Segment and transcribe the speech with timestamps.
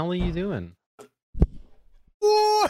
[0.00, 0.72] hell are you doing?
[2.22, 2.68] Whoa!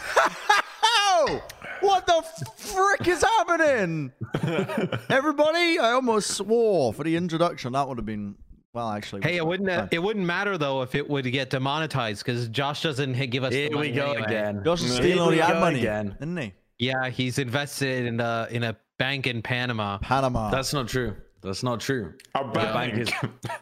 [1.81, 2.21] What the
[2.57, 4.11] frick is happening?
[5.09, 7.73] Everybody, I almost swore for the introduction.
[7.73, 8.35] That would have been
[8.71, 9.23] well, actually.
[9.23, 9.89] Hey, it wouldn't uh, fine.
[9.91, 13.51] it wouldn't matter though if it would get demonetized because Josh doesn't give us.
[13.51, 14.27] the Here we go anyway.
[14.27, 14.61] again.
[14.63, 16.15] Josh is stealing all the ad money, again.
[16.19, 16.53] isn't he?
[16.77, 19.97] Yeah, he's invested in a in a bank in Panama.
[19.97, 20.51] Panama.
[20.51, 21.15] That's not true.
[21.43, 22.13] That's not true.
[22.35, 23.09] A The bank is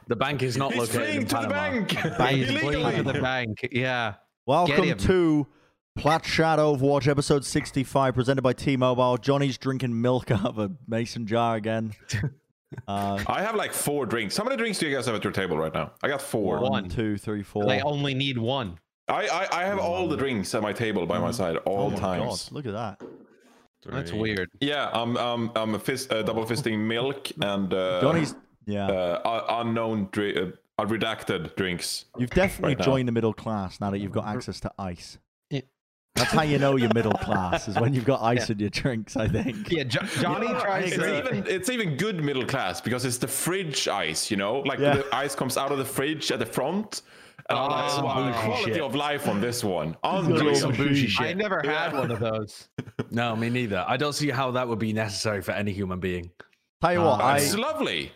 [0.08, 1.54] the bank is not He's located fleeing in to the Panama.
[1.54, 1.92] bank.
[2.36, 3.70] He's fleeing to the bank.
[3.72, 4.16] Yeah.
[4.46, 5.48] Welcome to
[5.98, 9.18] Plat Chat Overwatch, episode 65, presented by T-Mobile.
[9.18, 11.94] Johnny's drinking milk out of a mason jar again.
[12.88, 14.38] Uh, I have like four drinks.
[14.38, 15.92] How many drinks do you guys have at your table right now?
[16.04, 16.60] I got four.
[16.60, 16.70] One.
[16.70, 17.66] one, two, three, four.
[17.66, 18.78] They only need one.
[19.08, 21.90] I, I I have all the drinks at my table by my side all oh
[21.90, 22.44] my times.
[22.44, 23.02] God, look at that.
[23.86, 24.50] That's weird.
[24.60, 28.88] Yeah, I'm um I'm a fist, uh, double fisting milk and uh, Johnny's, yeah.
[28.88, 32.06] uh, unknown dri- uh, redacted drinks.
[32.18, 32.86] You've definitely right now.
[32.86, 35.18] joined the middle class now that you've got access to ice.
[35.50, 35.62] Yeah.
[36.16, 39.16] That's how you know you're middle class, is when you've got ice in your drinks,
[39.16, 39.72] I think.
[39.72, 41.18] Yeah, jo- Johnny Yeah, tries It's to.
[41.28, 44.96] even it's even good middle class because it's the fridge ice, you know, like Yeah.
[44.96, 47.02] the ice comes out of the fridge at the front.
[47.50, 48.82] And I'm like, Oh, wow, the bougie quality shit.
[48.82, 50.56] of life on this one, little unreal.
[50.56, 51.24] Some bougie bougie.
[51.24, 52.00] I never had Yeah.
[52.00, 52.70] one of those.
[53.12, 53.84] No, me neither.
[53.88, 56.30] I don't see how that would be necessary for any human being.
[56.82, 58.12] Tell you what, Uh, I It's lovely.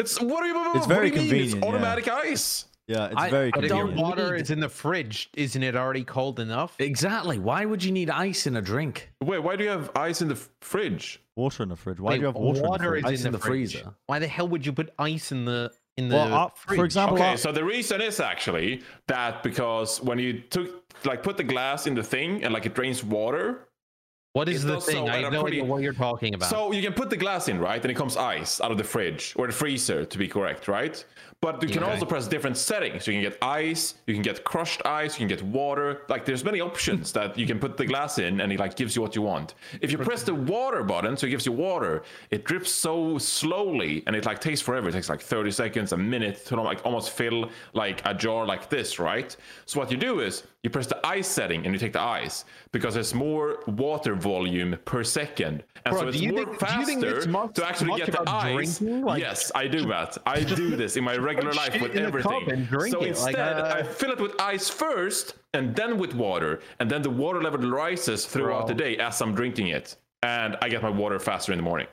[0.00, 0.70] It's what are you?
[0.74, 1.42] It's what very do you mean?
[1.44, 1.68] It's convenient, yeah.
[1.68, 2.64] automatic ice.
[2.88, 4.08] yeah, it's I- very But if don't convenient.
[4.08, 6.74] water need- is in the fridge, isn't it already cold enough?
[6.80, 7.38] Exactly.
[7.38, 9.10] Why would you need ice in a drink?
[9.22, 11.20] Wait, why do you have ice in the fridge?
[11.36, 12.00] Water in the fridge.
[12.00, 13.04] Why Wait, do you have water, in the fridge?
[13.04, 13.94] is Ice in, in the, the freezer.
[14.08, 16.78] Why the hell would you put ice in the in the Well, uh, fridge?
[16.78, 21.22] for example, Okay, uh, so the reason is actually that because when you took like
[21.22, 23.68] put the glass in the thing and like it drains water,
[24.32, 25.08] what is it the does so thing?
[25.10, 26.48] I at have a pretty- idea what you're talking about.
[26.48, 27.80] So you can put the glass in, right?
[27.82, 31.04] And it comes ice out of the fridge or the freezer to be correct, right?
[31.42, 31.92] But you can Okay.
[31.92, 33.04] also press different settings.
[33.08, 36.02] You can get ice, you can get crushed ice, you can get water.
[36.08, 38.94] Like there's many options that you can put the glass in and it like gives
[38.94, 39.54] you what you want.
[39.80, 44.04] If you press the water button, so it gives you water, it drips so slowly
[44.06, 44.88] and it like takes forever.
[44.88, 48.68] It takes like 30 seconds, a minute to like almost fill like a jar like
[48.70, 49.36] this, right?
[49.66, 52.44] So what you do is you press the ice setting and you take the ice
[52.70, 55.64] because there's more water volume per second.
[55.84, 57.66] And Bro, so it's do you more think- do you faster think it's much- to
[57.66, 58.80] actually get the ice.
[58.80, 60.18] Like- yes, I do that.
[60.24, 62.50] I do this in my regular life with in a cup everything.
[62.52, 65.98] and drink so it, like, instead, uh, I fill it with ice first and then
[65.98, 68.68] with water, and then the water level rises throughout Bro.
[68.68, 71.86] the day as I'm drinking it, and I get my water faster in the morning.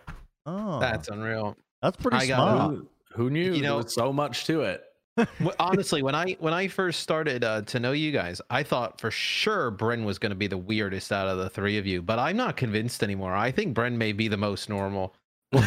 [0.46, 1.56] oh, That's unreal.
[1.82, 2.72] that's pretty I got smart.
[2.76, 4.84] Who, who knew You there know- was so much to it?
[5.60, 9.12] Honestly, when I when I first started uh, to know you guys, I thought for
[9.12, 12.20] sure Bren was going to be the weirdest out of the three of you, but
[12.20, 13.36] I'm not convinced anymore.
[13.36, 15.14] I think Bren may be the most normal.
[15.54, 15.62] You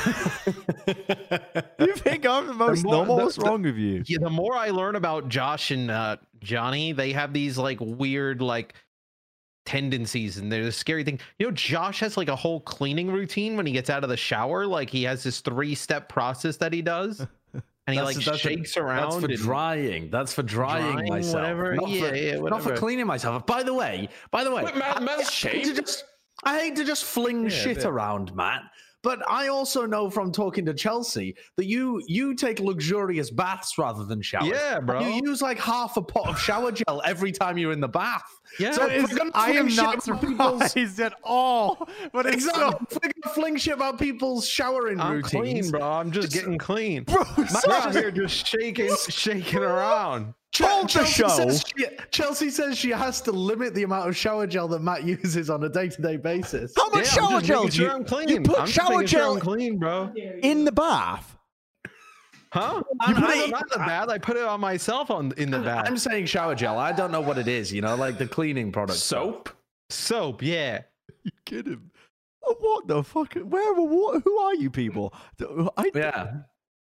[1.97, 3.17] think I'm the most more- normal?
[3.17, 4.03] the- What's the- wrong with you?
[4.07, 8.41] Yeah, the more I learn about Josh and uh, Johnny, they have these like weird
[8.43, 8.75] like
[9.67, 11.19] tendencies, and they're the scary thing.
[11.39, 14.17] You know, Josh has like a whole cleaning routine when he gets out of the
[14.17, 14.67] shower.
[14.67, 17.21] Like he has this three step process that he does,
[17.53, 19.21] and he That's- like that's for- shakes around.
[19.23, 20.11] That's for drying.
[20.11, 21.35] That's for drying, drying, myself.
[21.43, 21.75] whatever.
[21.75, 23.47] Not Yeah, for, yeah, Not for cleaning myself.
[23.47, 26.05] By the way, by the way, Wait, Matt- I- Matt's I hate to just,
[26.45, 28.63] I hate to just fling Yeah, shit around, Matt.
[29.03, 34.05] But I also know from talking to Chelsea that you you take luxurious baths rather
[34.05, 34.49] than showers.
[34.49, 35.01] Yeah, bro.
[35.01, 38.23] You use like half a pot of shower gel every time you're in the bath.
[38.61, 38.73] Yeah.
[38.73, 41.89] So That if we're gonna I am shit not about people's- surprised at all.
[42.13, 42.63] But it's Exactly.
[42.63, 45.33] so, If we're gonna fling shit about people's showering I'm routines.
[45.33, 45.83] clean, bro.
[45.83, 47.05] I'm just, Just- getting clean.
[47.05, 47.25] bro.
[47.37, 50.35] We're so- here just shaking, shaking around.
[50.53, 51.29] Che- Hold the Chelsea show.
[51.29, 55.05] Says she, Chelsea says she has to limit the amount of shower gel that Matt
[55.05, 56.73] uses on a day-to-day basis.
[56.77, 58.29] How much Yeah, I'm shower just gel sure you, I'm clean.
[58.29, 60.13] you put I'm just shower sure gel I'm clean, bro.
[60.43, 61.37] in the bath?
[62.53, 62.83] Huh?
[63.01, 64.09] I'm- I'm, I- not in the bath.
[64.11, 65.87] I put it on myself on in the bath.
[65.89, 66.79] I'm saying shower gel.
[66.79, 67.73] I don't know what it is.
[67.73, 68.99] You know, like the cleaning product.
[68.99, 69.49] Soap?
[69.91, 70.83] Soap, yeah.
[71.25, 71.91] You kidding?
[72.41, 73.35] What the fuck?
[73.35, 73.73] Where?
[73.75, 74.23] What?
[74.25, 75.15] Who are you people?
[75.79, 76.33] I, Yeah.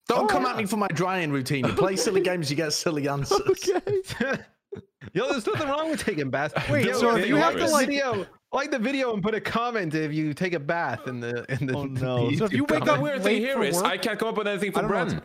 [0.08, 0.52] Don't Oh, come yeah.
[0.52, 1.66] at me for my drying routine.
[1.66, 3.42] You play silly games, you get silly answers.
[3.50, 4.42] Okay.
[5.14, 6.54] Yo, there's nothing wrong with taking baths.
[6.70, 9.22] Wait, Yo, so if if you you have to, like- video, like the video and
[9.24, 11.76] put a comment if you take a bath in the in the.
[11.76, 12.32] Oh, no.
[12.36, 13.82] So if you wake The up- weird Wait thing here is?
[13.82, 15.22] I can't come up with anything for I don't Bren.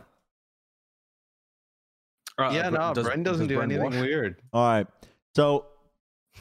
[2.37, 3.93] Uh, yeah, Bren- no, does- Bren doesn't does do Bren anything wash?
[3.95, 4.41] weird.
[4.51, 4.87] All right.
[5.35, 5.65] So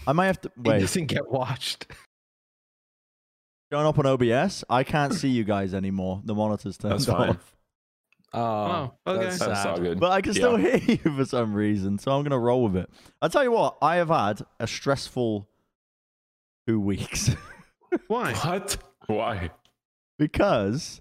[0.06, 0.80] I might have to He wait.
[0.80, 1.86] doesn't get watched.
[3.72, 6.20] Showing up on OBS, I can't see you guys anymore.
[6.24, 7.38] The monitor's turned That's fine.
[8.34, 8.92] Off.
[8.94, 9.24] Oh, Oh, okay.
[9.26, 10.00] that's That's all good.
[10.00, 10.38] But I can Yeah.
[10.40, 12.90] still hear you for some reason, so I'm gonna roll with it.
[13.20, 15.48] I'll tell you what, I have had a stressful
[16.66, 17.30] two weeks
[18.08, 18.32] Why?
[18.34, 18.76] What?
[19.06, 19.50] Why?
[20.18, 21.00] because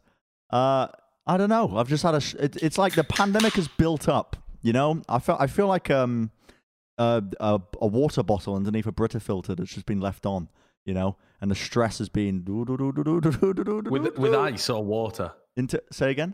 [0.52, 0.88] uh
[1.28, 1.78] I don't know.
[1.78, 2.20] I've just had a.
[2.20, 4.36] Sh- it, it's like the pandemic has built up.
[4.64, 5.40] You know, I felt.
[5.40, 6.32] I feel like um
[6.98, 10.50] a, a a water bottle underneath a Brita filter that's just been left on,
[10.84, 15.32] you know, and the stress has been With with ice or water?
[15.56, 15.82] into.
[15.92, 16.34] Say again.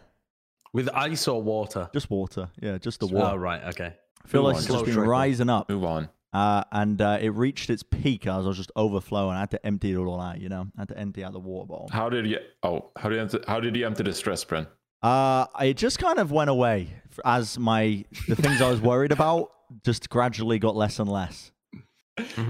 [0.78, 1.90] With ice or water?
[1.94, 2.50] Just water.
[2.62, 3.18] Yeah, just the water.
[3.18, 3.40] Oh water.
[3.40, 3.94] right, okay.
[4.24, 4.58] I feel Move like on.
[4.60, 5.10] it's just Slow been trickle.
[5.12, 6.10] rising up, Move on.
[6.34, 9.36] uh, and uh, it reached its peak as I was just overflowing.
[9.36, 10.68] I had to empty it all out, you know.
[10.78, 11.90] I had to empty out the water bottle.
[11.92, 12.38] How did you?
[12.64, 14.68] Oh, how did you enter, how did you empty the stress, Bren?
[15.02, 16.90] Uh, it just kind of went away
[17.26, 19.50] as my the things I was worried about
[19.84, 21.52] just gradually got less and less.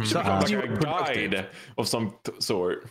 [0.05, 1.47] So Uh, you like a guide
[1.77, 2.87] of some t- sort.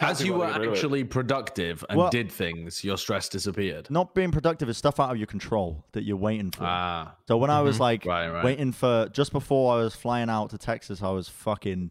[0.00, 0.72] As you were Tell me what to do.
[0.72, 3.90] actually productive and Well- did things, your stress disappeared.
[3.90, 6.64] Not being productive is stuff out of your control that you're waiting for.
[6.64, 8.44] Ah, so when I was like right, right.
[8.44, 11.90] waiting for just before I was flying out to Texas, I was fucking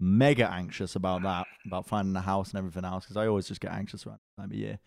[0.00, 3.60] mega anxious about that, about finding a house and everything else, because I always just
[3.60, 4.78] get anxious around this time of year.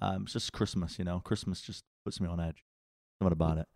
[0.00, 1.20] Um, it's just Christmas, you know.
[1.20, 2.64] Christmas just puts me on edge.
[3.22, 3.66] Something about it.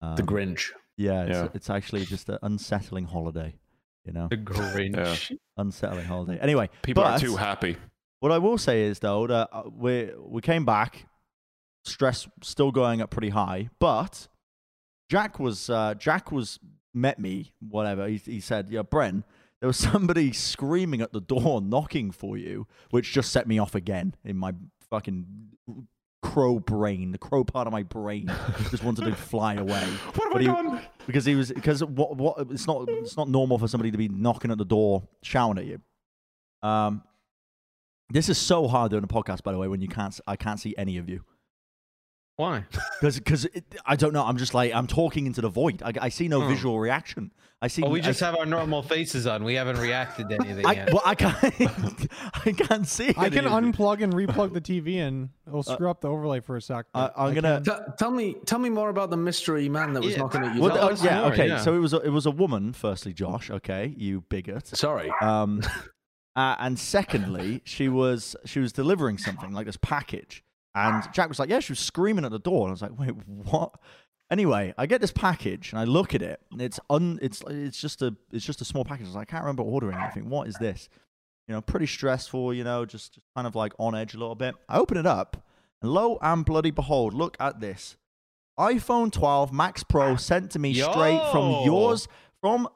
[0.00, 0.70] Um, the Grinch.
[0.96, 1.48] Yeah, it's, Yeah.
[1.52, 3.56] it's actually just an unsettling holiday.
[4.04, 5.36] You know, The Grinch.
[5.56, 6.38] unsettling holiday.
[6.40, 7.76] Anyway, People are too happy.
[8.20, 11.06] What I will say is though that uh, we we came back,
[11.84, 14.28] stress still going up pretty high, but
[15.10, 16.58] Jack was uh, Jack was
[16.92, 19.22] met me whatever he, he said yeah Bren
[19.60, 23.76] there was somebody screaming at the door knocking for you which just set me off
[23.76, 24.52] again in my
[24.90, 25.24] fucking
[26.22, 28.30] crow brain the crow part of my brain
[28.70, 29.80] just wanted to fly away
[30.14, 30.80] What have But I he- done?
[31.06, 34.08] because he was because what what it's not it's not normal for somebody to be
[34.08, 35.80] knocking at the door shouting at you.
[36.68, 37.02] Um,
[38.10, 40.60] this is so hard doing a podcast, by the way, when you can't I can't
[40.60, 41.24] see any of you
[42.40, 42.64] Why?
[43.00, 43.46] because because
[43.84, 44.24] I don't know.
[44.24, 45.82] I'm just like I'm talking into the void.
[45.82, 46.48] I, I see no Hmm.
[46.48, 47.32] visual reaction.
[47.62, 47.82] I see.
[47.82, 49.44] Well, we just see- have our normal faces on.
[49.44, 50.92] We haven't reacted to anything I, yet.
[50.94, 51.36] well, I can't.
[52.46, 53.10] I can't see.
[53.18, 56.56] I can any unplug and replug the TV, and it'll screw up the overlay for
[56.56, 56.86] a sec.
[56.94, 57.60] Uh, I'm gonna.
[57.62, 60.20] T- tell me, tell me more about the mystery man that was Yeah.
[60.20, 61.20] knocking at your Well, tell uh, yeah.
[61.20, 61.48] more, okay.
[61.48, 61.60] yeah.
[61.60, 62.72] So it was a, it was a woman.
[62.72, 63.50] Firstly, Josh.
[63.50, 64.66] Okay, you bigot.
[64.68, 65.12] Sorry.
[65.20, 65.60] Um,
[66.36, 70.42] uh, and secondly, she was she was delivering something like this package,
[70.74, 72.98] and Jack was like, "Yeah," she was screaming at the door, and I was like,
[72.98, 73.74] "Wait, what?"
[74.30, 77.80] Anyway, I get this package and I look at it, and it's un it's it's
[77.80, 79.06] just a it's just a small package.
[79.06, 80.28] I was like, I can't remember ordering anything.
[80.28, 80.88] What is this?
[81.48, 82.54] You know, pretty stressful.
[82.54, 84.54] You know, just, just kind of like on edge a little bit.
[84.68, 85.44] I open it up,
[85.82, 87.96] and lo and bloody behold, look at this
[88.60, 92.06] iPhone 12 Max Pro ah, sent to me straight from yours
[92.42, 92.68] from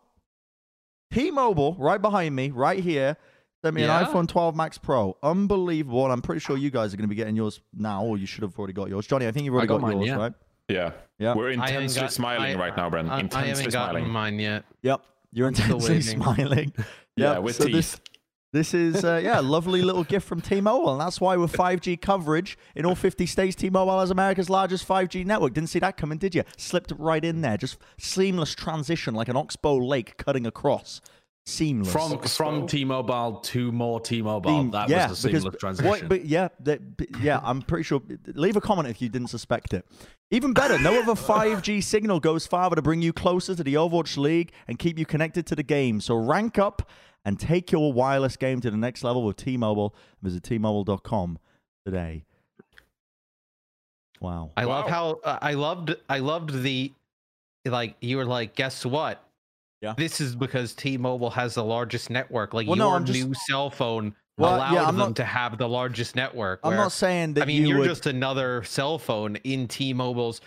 [1.12, 3.16] T-Mobile, right behind me, right here.
[3.64, 4.00] Sent me Yeah?
[4.00, 5.16] an iPhone 12 Max Pro.
[5.22, 6.04] Unbelievable.
[6.04, 8.26] And I'm pretty sure you guys are going to be getting yours now, or you
[8.26, 9.06] should have already got yours.
[9.06, 10.16] Johnny, I think you've already got got, mine, yours, yeah.
[10.16, 10.32] right?
[10.68, 10.90] Yeah.
[11.18, 11.34] Yeah.
[11.34, 13.08] We're intensely got- smiling I- right now, Bren.
[13.08, 14.08] I, I intensely haven't gotten smiling.
[14.10, 14.64] mine yet.
[14.82, 15.00] Yep.
[15.32, 16.20] You're intensely waiting.
[16.22, 16.72] smiling.
[17.16, 17.74] Yeah, with so teeth.
[17.74, 18.00] This,
[18.52, 20.90] this is, uh, yeah, a lovely little gift from T-Mobile.
[20.92, 25.24] And that's why with 5G coverage in all 50 states, T-Mobile has America's largest 5G
[25.24, 25.54] network.
[25.54, 26.42] Didn't see that coming, did you?
[26.56, 27.56] Slipped right in there.
[27.56, 31.00] Just seamless transition like an oxbow lake cutting across.
[31.46, 31.92] Seamless.
[31.92, 32.28] From Oxbow.
[32.28, 34.50] from T-Mobile to more T-Mobile.
[34.50, 36.08] Team- that yeah, was the because- seamless what- transition.
[36.08, 36.80] but yeah, that,
[37.20, 38.00] yeah, I'm pretty sure.
[38.28, 39.84] Leave a comment if you didn't suspect it.
[40.30, 44.16] Even better, no other 5G signal goes farther to bring you closer to the Overwatch
[44.16, 46.00] League and keep you connected to the game.
[46.00, 46.88] So rank up
[47.26, 49.94] and take your wireless game to the next level with T-Mobile.
[50.22, 51.38] Visit T-Mobile.com
[51.84, 52.24] today.
[54.20, 54.52] Wow.
[54.56, 56.92] I love how uh, I loved I loved the
[57.66, 59.22] like you were like guess what?
[59.84, 59.94] Yeah.
[59.96, 62.52] This is because T-Mobile has the largest network.
[62.54, 65.58] Like Well, your I'm just- new cell phone Well, allowed yeah, them not- to have
[65.58, 66.60] the largest network.
[66.64, 67.88] I'm not saying that I mean, you you're would.
[67.88, 70.40] just another cell phone in T-Mobile's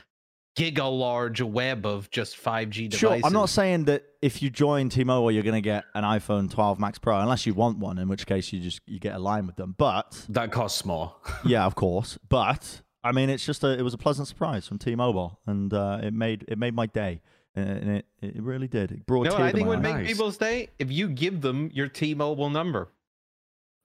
[0.58, 3.00] giga large web of just 5G devices.
[3.00, 6.50] Sure, I'm not saying that if you join T-Mobile, you're going to get an iPhone
[6.52, 9.20] 12 Max Pro, unless you want one, in which case you just you get a
[9.20, 9.76] line with them.
[9.78, 11.16] But that costs more.
[11.46, 12.18] yeah, of course.
[12.28, 16.00] But I mean, it's just a it was a pleasant surprise from T-Mobile, and uh,
[16.02, 17.22] it made it made my day,
[17.58, 18.92] and it it really did.
[18.92, 19.82] It brought You a know tear I to think my would eye.
[19.82, 20.08] make Nice.
[20.08, 22.90] people's day if you give them your T-Mobile number.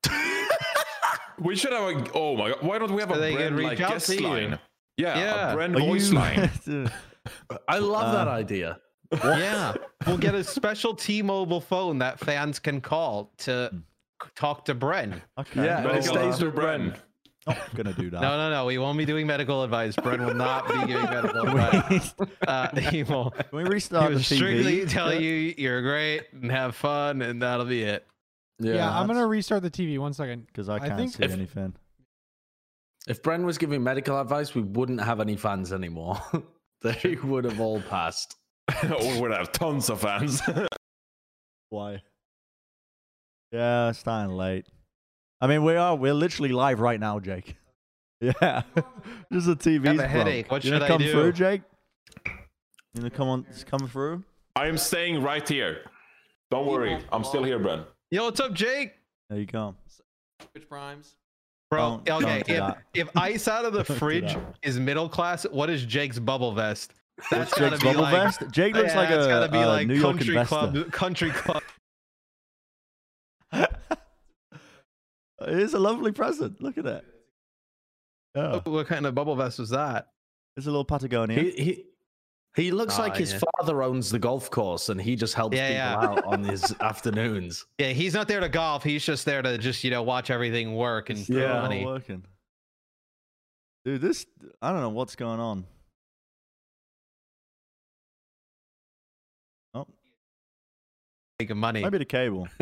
[1.39, 2.11] We should have a.
[2.15, 2.59] Oh my god!
[2.63, 4.29] Why don't we have a So they can Bren reach like out guest to you.
[4.29, 4.59] line?
[4.97, 5.53] Yeah, Yeah.
[5.53, 6.51] a Bren Are voice you- line.
[7.69, 8.79] I love that Uh, idea.
[9.25, 9.75] Yeah,
[10.07, 13.79] we'll get a special T-Mobile phone that fans can call to Hmm.
[14.37, 15.21] talk to Bren.
[15.39, 16.45] okay, Yeah, well, it stays Mr.
[16.47, 16.97] with Bren.
[17.47, 18.21] Not gonna do that.
[18.21, 18.67] No, no, no.
[18.67, 19.97] We won't be doing medical advice.
[19.97, 22.15] Bren will not be giving medical advice.
[22.47, 23.31] Uh, he will.
[23.37, 24.37] Can we He restart will the TV?
[24.37, 28.07] strictly tell you you're great and have fun, and that'll be it.
[28.59, 29.99] yeah, I'm gonna restart the TV.
[29.99, 30.47] One second.
[30.47, 31.75] because I I can't think see if- anything.
[33.09, 36.21] If Bren was giving medical advice, we wouldn't have any fans anymore.
[36.83, 38.37] they would have all passed.
[38.85, 40.41] or would have tons of fans.
[41.71, 42.01] Why?
[43.51, 44.67] Yeah, it's starting late.
[45.43, 45.97] I mean, we are.
[45.97, 47.57] We're literally live right now, Jake.
[48.21, 48.63] Yeah,
[49.33, 50.09] just the TV's I have a broke.
[50.11, 50.51] headache.
[50.53, 51.11] What you should gonna I come do?
[51.11, 51.63] through, Jake?
[52.25, 52.33] You
[53.01, 53.47] gonna come on?
[53.67, 54.23] Come through?
[54.55, 55.91] I am staying right here.
[56.49, 57.85] Don't worry, I'm still here, Bren.
[58.13, 58.93] Yo, what's up, Jake?
[59.29, 59.75] There you go.
[60.53, 61.17] Twitch Primes.
[61.69, 62.79] Bro, Don't- okay, don't do if, that.
[62.95, 66.93] if ice out of the fridge is middle class, what is Jake's bubble vest?
[67.29, 68.43] That's What's Jake's be bubble like, vest?
[68.53, 70.55] Jake looks yeah, like that's a, gotta be a like New York country investor.
[70.55, 71.63] club, country club.
[75.49, 76.61] It is a lovely present.
[76.63, 77.05] Look at it.
[78.35, 78.61] Yeah.
[78.65, 80.09] what kind of bubble vest was that?
[80.57, 81.39] It's a little Patagonia.
[81.41, 81.85] He, he,
[82.57, 83.41] he looks Ah, like his yeah.
[83.59, 86.19] father owns the golf course and he just helps Yeah, people yeah.
[86.21, 87.67] out on his afternoons.
[87.79, 88.83] Yeah, he's not there to golf.
[88.85, 91.55] He's just there to just you know watch everything work and throw Yeah.
[91.57, 91.85] all money.
[91.85, 92.25] working.
[93.85, 94.27] Dude, this
[94.61, 95.65] I don't know what's going on.
[99.75, 99.87] Oh,
[101.41, 101.83] making money.
[101.83, 102.49] maybe the cable.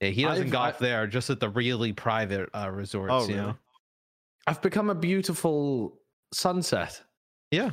[0.00, 3.12] Yeah, he doesn't I've- golf I- there, just at the really private uh, resorts.
[3.12, 3.46] Oh, you really?
[3.48, 3.56] know?
[4.46, 5.98] I've become a beautiful
[6.32, 7.02] sunset.
[7.50, 7.70] Yeah.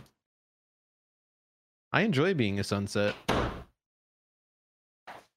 [1.94, 3.16] I enjoy being a sunset.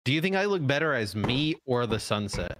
[0.04, 2.58] Do you think I look better as me or the sunset?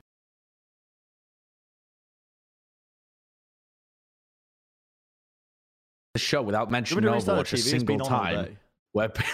[6.14, 8.58] The show without mentioning want me to restart Overwatch a single been on all time
[8.92, 9.24] where, pe-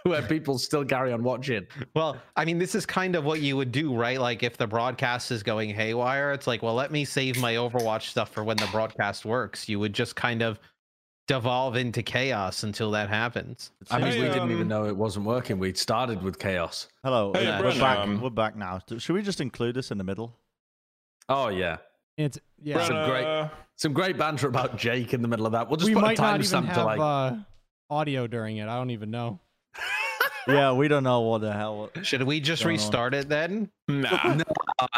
[0.10, 1.66] where people still carry on watching.
[1.94, 4.18] Well, I mean, this is kind of what you would do, right?
[4.20, 8.02] Like if the broadcast is going haywire, it's like, well, let me save my Overwatch
[8.08, 9.68] stuff for when the broadcast works.
[9.68, 10.58] You would just kind of
[11.28, 13.70] devolve into chaos until that happens.
[13.90, 15.58] I mean, seems- we didn't um, even know it wasn't working.
[15.58, 16.88] We'd started with chaos.
[17.04, 17.98] Hello, Hey, Brennan, we're back.
[17.98, 18.80] um, we're back now.
[18.98, 20.34] Should we just include this in the middle?
[21.28, 21.76] Oh yeah,
[22.16, 22.84] It's yeah.
[22.84, 25.68] Some great- Uh, some great banter about Jake in the middle of that.
[25.68, 27.00] We'll just we put might a not even timestamp have to like.
[27.00, 27.36] uh,
[27.88, 28.68] audio during it.
[28.68, 29.38] I don't even know.
[30.48, 31.90] Yeah, we don't know what the hell.
[32.02, 32.80] Should we just Going on.
[32.82, 33.70] restart it then?
[33.88, 34.34] nah.
[34.34, 34.42] no,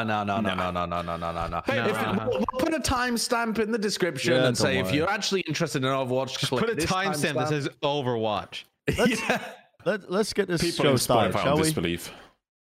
[0.04, 1.48] no, no, no, no, no, no, no, no, no, no.
[1.48, 2.28] No, If- no, no.
[2.28, 5.40] We'll, we'll put a timestamp in the description Yeah, and say don't if you're actually
[5.42, 8.64] interested in Overwatch, Just click put a this timestamp that says Overwatch.
[8.88, 9.42] yeah.
[9.84, 11.62] Let, let's get this People show started, shall we?
[11.64, 12.08] disbelieve.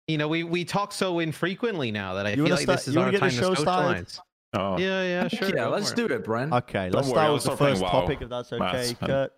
[0.07, 2.79] You You know, we we talk so infrequently now that I You feel like start-
[2.79, 4.09] this is our get time the to show started?
[4.09, 4.21] socialize.
[4.53, 4.77] Oh.
[4.77, 5.53] Yeah, yeah, sure.
[5.55, 6.53] yeah, let's do it, Bren.
[6.59, 9.33] Okay, let's worry, start with the first topic, if that's okay, Kurt.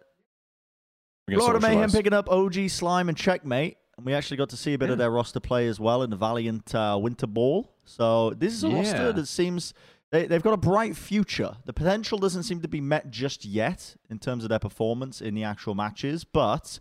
[1.30, 3.78] Florida Mayhem picking up OGE Slime and Checkmate.
[3.98, 6.12] And we actually got to see a bit of their roster play as well in
[6.12, 7.68] the Valiant uh, Winter Ball.
[7.84, 9.74] So this is a roster that seems
[10.12, 11.56] they, they've got a bright future.
[11.66, 15.34] The potential doesn't seem to be met just yet in terms of their performance in
[15.36, 16.80] the actual matches, but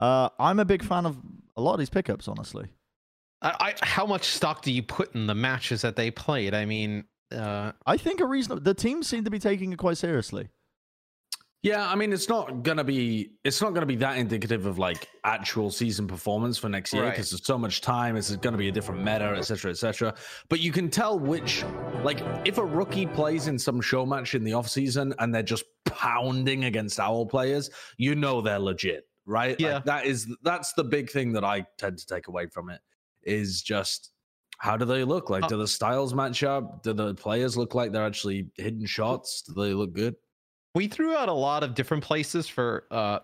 [0.00, 1.18] uh, I'm a big fan of
[1.56, 2.68] a lot of these pickups, honestly.
[3.42, 6.54] I, I, how much stock do you put in the matches that they played?
[6.54, 9.98] I mean, uh, I think a reason the teams seem to be taking it quite
[9.98, 10.48] seriously.
[11.66, 15.08] Yeah, I mean, it's not gonna be it's not gonna be that indicative of like
[15.24, 17.10] actual season performance for next year Right.
[17.10, 18.16] because there's so much time.
[18.16, 20.14] It's gonna be a different meta, etc., etc.
[20.48, 21.64] But you can tell which,
[22.04, 25.42] like, if a rookie plays in some show match in the off season and they're
[25.42, 29.58] just pounding against owl players, you know they're legit, right?
[29.58, 29.80] Like, Yeah.
[29.86, 32.80] that is that's the big thing that I tend to take away from it
[33.24, 34.12] is just
[34.58, 35.30] how do they look?
[35.30, 36.84] Like, Uh, do the styles match up?
[36.84, 39.42] Do the players look like they're actually hitting shots?
[39.42, 40.14] Do they look good?
[40.76, 43.20] We threw out a lot of different places for uh,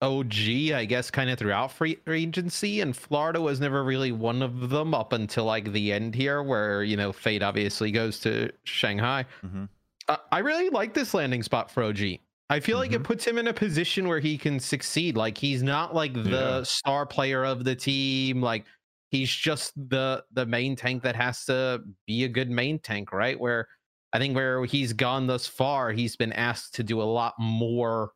[0.00, 4.70] OGE, I guess, kind of throughout free agency, and Florida was never really one of
[4.70, 9.24] them up until like the end here, where you know Fate obviously goes to Shanghai.
[9.44, 9.68] Mhm.
[10.06, 12.20] Uh, I really like this landing spot for OGE.
[12.50, 13.02] I feel like it Mm-hmm.
[13.04, 15.16] puts him in a position where he can succeed.
[15.16, 16.62] Like he's not like the Yeah.
[16.62, 18.40] star player of the team.
[18.40, 18.66] Like
[19.10, 23.40] he's just the the main tank that has to be a good main tank, right?
[23.40, 23.66] Where
[24.14, 28.12] I think where he's gone thus far, he's been asked to do a lot more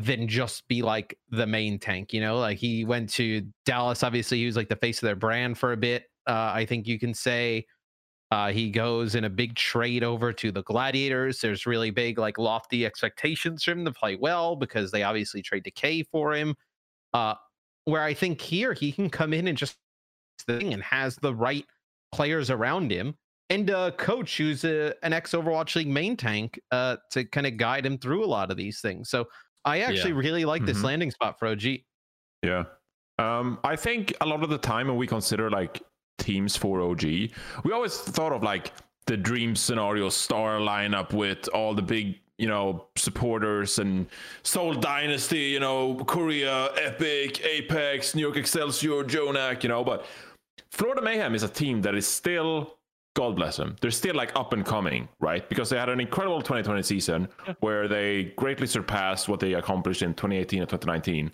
[0.00, 2.12] than just be like the main tank.
[2.12, 4.02] You know, like he went to Dallas.
[4.02, 6.04] Obviously, he was like the face of their brand for a bit.
[6.26, 7.66] Uh, I think you can say.
[8.32, 11.40] Uh, he goes in a big trade over to the Gladiators.
[11.40, 15.64] There's really big, like lofty expectations for him to play well because they obviously trade
[15.64, 16.54] Decay for him.
[17.12, 17.34] Uh,
[17.86, 19.76] where I think here he can come in and just
[20.46, 21.66] thing and has the right
[22.12, 23.16] players around him
[23.50, 27.56] and a coach who's a, an ex Overwatch League main tank uh, to kind of
[27.56, 29.10] guide him through a lot of these things.
[29.10, 29.28] So
[29.64, 30.84] I actually really like this Mhm.
[30.84, 31.84] landing spot for OGE.
[32.42, 32.64] Yeah.
[33.18, 35.82] Um, I think a lot of the time when we consider like
[36.18, 37.30] teams for OGE,
[37.64, 38.72] we always thought of like
[39.06, 44.06] the dream scenario star lineup with all the big, you know, supporters and
[44.44, 50.06] Seoul Dynasty, you know, Korea, Epic, Apex, New York Excelsior, Jonak, you know, but
[50.70, 52.78] Florida Mayhem is a team that is still
[53.14, 53.76] God bless them.
[53.80, 55.48] They're still like up and coming, right?
[55.48, 60.14] Because they had an incredible 2020 season where they greatly surpassed what they accomplished in
[60.14, 61.32] 2018 and 2019.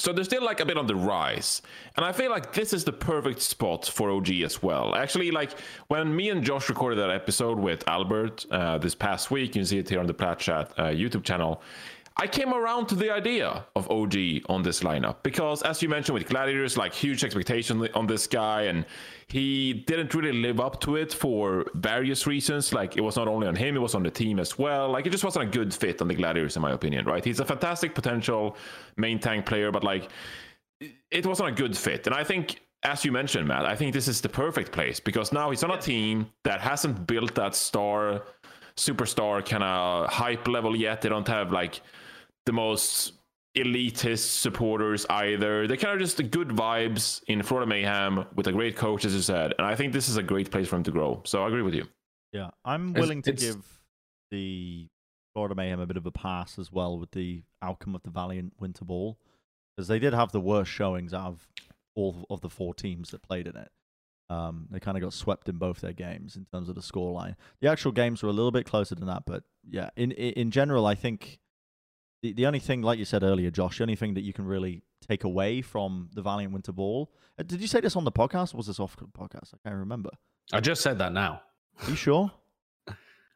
[0.00, 1.60] So they're still like a bit on the rise.
[1.96, 4.94] And I feel like this is the perfect spot for OGE as well.
[4.94, 5.58] Actually, like
[5.88, 9.66] when me and Josh recorded that episode with Albert uh, this past week, you can
[9.66, 11.62] see it here on the Plat Chat uh, YouTube channel.
[12.20, 16.14] I came around to the idea of OGE on this lineup because, as you mentioned,
[16.14, 18.84] with Gladiators, like huge expectation on this guy, and
[19.28, 22.72] he didn't really live up to it for various reasons.
[22.72, 24.90] Like it was not only on him, it was on the team as well.
[24.90, 27.04] Like it just wasn't a good fit on the Gladiators, in my opinion.
[27.04, 27.24] Right?
[27.24, 28.56] He's a fantastic potential
[28.96, 30.10] main tank player, but like
[31.12, 32.08] it wasn't a good fit.
[32.08, 35.32] And I think as you mentioned, Matt, I think this is the perfect place because
[35.32, 38.22] now he's on a team that hasn't built that star,
[38.76, 41.00] superstar kind of hype level yet.
[41.02, 41.80] They don't have like
[42.48, 43.12] the most
[43.56, 45.66] elitist supporters either.
[45.66, 49.14] They're kind of just the good vibes in Florida Mayhem with a great coach, as
[49.14, 49.52] you said.
[49.58, 51.20] And I think this is a great place for him to grow.
[51.26, 51.86] So I agree with you.
[52.32, 53.80] Yeah, I'm It's- willing to it's- give
[54.30, 54.88] the
[55.34, 58.54] Florida Mayhem a bit of a pass as well with the outcome of the Valiant
[58.58, 59.18] Winter Ball
[59.76, 61.48] because they did have the worst showings out of
[61.94, 63.70] all of the four teams that played in it.
[64.30, 67.34] Um, they kind of got swept in both their games in terms of the scoreline.
[67.60, 70.86] The actual games were a little bit closer than that, but yeah, in, in general,
[70.86, 71.40] I think
[72.22, 74.44] the the only thing, like you said earlier, Josh, the only thing that you can
[74.44, 77.10] really take away from the Valiant Winter Ball.
[77.38, 78.54] uh, Did you say this on the podcast?
[78.54, 79.54] Or was this off the podcast?
[79.54, 80.10] I can't remember.
[80.52, 81.42] I just said that now.
[81.82, 82.30] Are you sure?
[82.88, 82.94] I,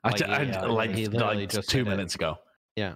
[0.08, 1.90] Like, ju- I- yeah, like, he like just two said it.
[1.90, 2.38] minutes ago.
[2.76, 2.94] Yeah.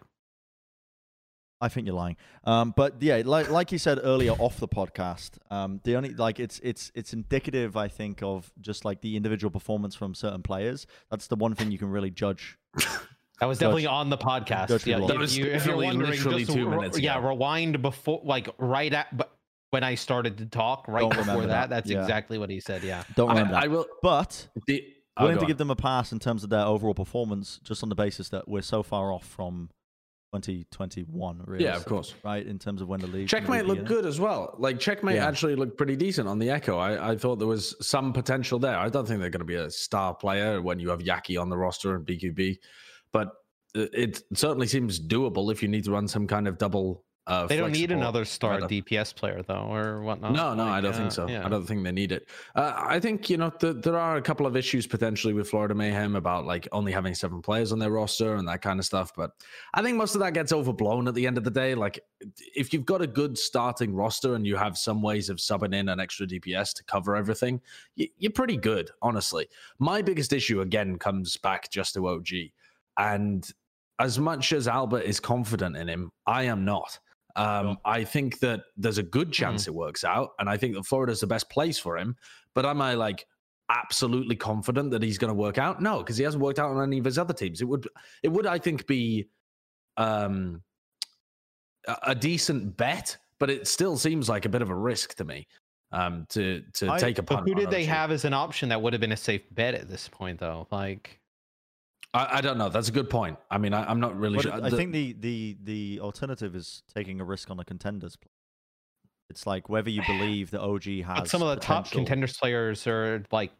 [1.61, 2.17] I think you're lying.
[2.45, 6.39] Um, but yeah, like like you said earlier off the podcast, um, the only like
[6.39, 10.87] it's it's it's indicative, I think, of just like the individual performance from certain players.
[11.11, 12.59] That's the one thing you can really judge.
[13.41, 14.69] That was Judge- definitely on the podcast.
[14.69, 17.19] Judge yeah, if That was you, if you're wondering, literally just two re- minutes Yeah,
[17.19, 17.29] ago.
[17.29, 19.33] rewind before, like right at, but
[19.71, 22.01] when I started to talk, right Don't before that, that, that's yeah.
[22.01, 22.83] exactly what he said.
[22.83, 23.03] Yeah.
[23.15, 23.65] Don't I, remember that.
[23.65, 23.87] I will.
[24.03, 24.83] but The,
[25.19, 25.49] oh, willing to on.
[25.49, 28.49] give them a pass in terms of their overall performance, just on the basis that
[28.49, 29.69] we're so far off from
[30.33, 31.43] 2021.
[31.47, 32.15] Really, Yeah, of course.
[32.25, 32.47] right?
[32.47, 34.55] In terms of when the league Checkmate league looked good as well.
[34.59, 35.27] Like Checkmate Yeah.
[35.29, 36.79] actually looked pretty decent on the Echo.
[36.79, 38.77] I, I thought there was some potential there.
[38.79, 41.49] I don't think they're going to be a star player when you have Yaki on
[41.49, 42.59] the roster and BQB,
[43.17, 43.33] but
[43.75, 47.05] it, certainly seems doable if you need to run some kind of double.
[47.27, 48.61] Uh, They don't need another star.
[48.61, 50.33] DPS player though, or whatnot.
[50.33, 51.29] No, no, I don't uh, think so.
[51.29, 51.45] yeah.
[51.45, 52.29] I don't think they need it.
[52.55, 55.75] Uh, I think you know th- there are a couple of issues potentially with Florida
[55.75, 59.11] Mayhem about like only having seven players on their roster and that kind of stuff.
[59.17, 59.33] But
[59.75, 61.75] I think most of that gets overblown at the end of the day.
[61.75, 61.99] Like
[62.55, 65.89] if you've got a good starting roster and you have some ways of subbing in
[65.89, 67.61] an extra DPS to cover everything,
[67.99, 69.49] y- you're pretty good, honestly.
[69.81, 72.53] My biggest issue again comes back just to OGE,
[72.99, 73.49] and
[73.99, 76.99] as much as Albert is confident in him, I am not.
[77.35, 80.85] Um, I think that there's a good chance it works out, and I think that
[80.87, 82.17] Florida's the best place for him.
[82.55, 83.27] But am I like
[83.69, 85.83] absolutely confident that he's going to work out?
[85.83, 87.61] No, because he hasn't worked out on any of his other teams.
[87.61, 87.87] It would,
[88.23, 89.29] it would, I think, be
[89.99, 90.63] um,
[92.03, 95.47] a, decent bet, but it still seems like a bit of a risk to me
[95.93, 97.49] um, to to I- take a But punt.
[97.49, 99.89] who did they have as an option that would have been a safe bet at
[99.89, 100.67] this point, though?
[100.71, 101.21] Like,
[102.15, 102.69] I, I don't know.
[102.69, 103.37] That's a good point.
[103.51, 104.53] I mean, I, I'm not really But sure.
[104.55, 108.17] I The- think the, the the alternative is taking a risk on a contenders.
[108.17, 108.31] play.
[109.29, 112.87] It's like whether you believe that OGE has but some of the top contenders players
[112.87, 113.51] are like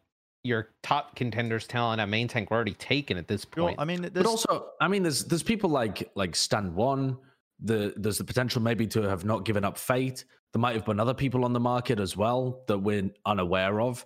[0.43, 3.79] your top contenders talent at main tank were already taken at this Sure, point.
[3.79, 7.17] I mean, but there's, also i mean there's there's people like like stand one
[7.59, 11.01] the there's the potential maybe to have not given up fate there might have been
[11.01, 14.05] other people on the market as well that we're unaware of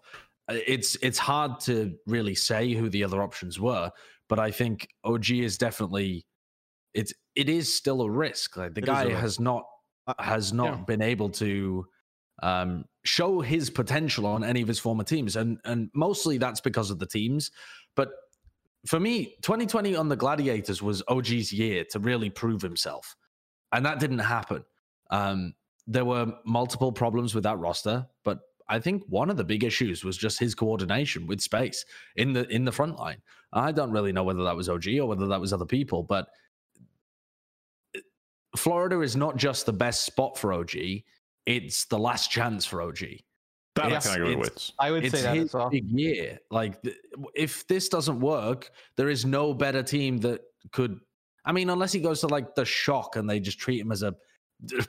[0.50, 3.92] Uh, it's it's hard to really say who the other options were
[4.32, 6.26] but i think OGE is definitely
[6.94, 9.64] it's it is still a risk like the It guy has not
[10.20, 10.84] has not Yeah.
[10.86, 11.86] been able to
[12.44, 16.90] um, show his potential on any of his former teams, and and mostly that's because
[16.90, 17.52] of the teams.
[17.96, 18.10] But
[18.88, 23.16] for me, 2020 on the Gladiators was OGE's year to really prove himself,
[23.72, 24.64] and that didn't happen.
[25.12, 25.54] Um,
[25.88, 28.40] there were multiple problems with that roster, but
[28.72, 31.84] I think one of the big issues was just his coordination with space
[32.16, 33.22] in the in the front line.
[33.52, 36.30] I don't really know whether that was OGE or whether that was other people, but
[37.96, 38.00] uh,
[38.56, 41.04] Florida is not just the best spot for OGE;
[41.46, 43.22] it's the last chance for OGE.
[43.76, 44.72] That It's- I can agree it's- with.
[44.80, 45.70] I would It's say that his as well.
[45.70, 46.40] big year.
[46.50, 46.96] Like, th-
[47.36, 50.98] if this doesn't work, there is no better team that could.
[51.44, 54.04] I mean, unless he goes to like the shock and they just treat him as
[54.04, 54.16] a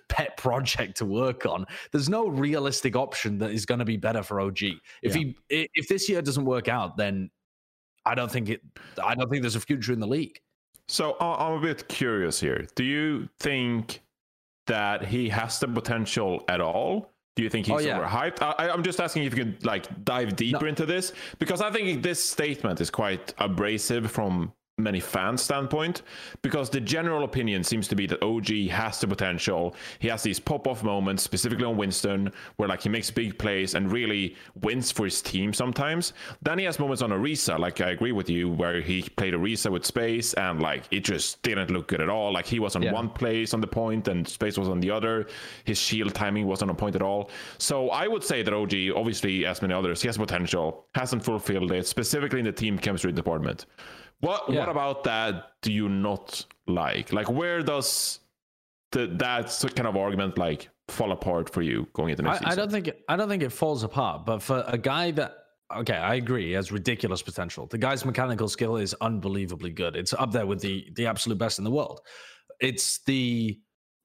[0.09, 1.67] pet project to work on.
[1.91, 4.75] There's no realistic option that is going to be better for OGE.
[5.03, 7.31] If he if this year doesn't work out, then
[8.05, 8.63] I don't think it.
[9.03, 10.41] I don't think there's a future in the league.
[10.89, 12.67] So I'm a bit curious here.
[12.75, 14.03] Do you think
[14.67, 17.11] that he has the potential at all?
[17.35, 17.99] Do you think he's Oh, yeah.
[17.99, 18.43] overhyped?
[18.43, 22.03] I, I'm just asking if you could like dive deeper into this because I think
[22.03, 26.03] this statement is quite abrasive from many fans standpoint
[26.43, 29.75] because the general opinion seems to be that OGE has the potential.
[29.99, 33.91] He has these pop-off moments, specifically on Winston, where like he makes big plays and
[33.91, 36.13] really wins for his team sometimes.
[36.43, 39.71] Then he has moments on Orisa, like I agree with you, where he played Orisa
[39.71, 42.33] with space and like it just didn't look good at all.
[42.33, 42.93] Like he was on Yeah.
[42.93, 45.27] one place on the point and space was on the other.
[45.65, 47.31] His shield timing wasn't on point at all.
[47.59, 51.73] So I would say that OGE, obviously, as many others, he has potential, hasn't fulfilled
[51.73, 53.67] it, specifically in the team chemistry department.
[54.23, 54.61] What Yeah.
[54.61, 57.13] what about that do you not like?
[57.13, 58.21] Like where does
[58.93, 62.55] the that kind of argument like fall apart for you going into next I, I
[62.55, 64.25] don't think it, I don't think it falls apart.
[64.25, 65.35] But for a guy that
[65.77, 67.67] okay, I agree, he has ridiculous potential.
[67.67, 69.97] The guy's mechanical skill is unbelievably good.
[69.97, 72.01] It's up there with the the absolute best in the world.
[72.61, 73.59] It's the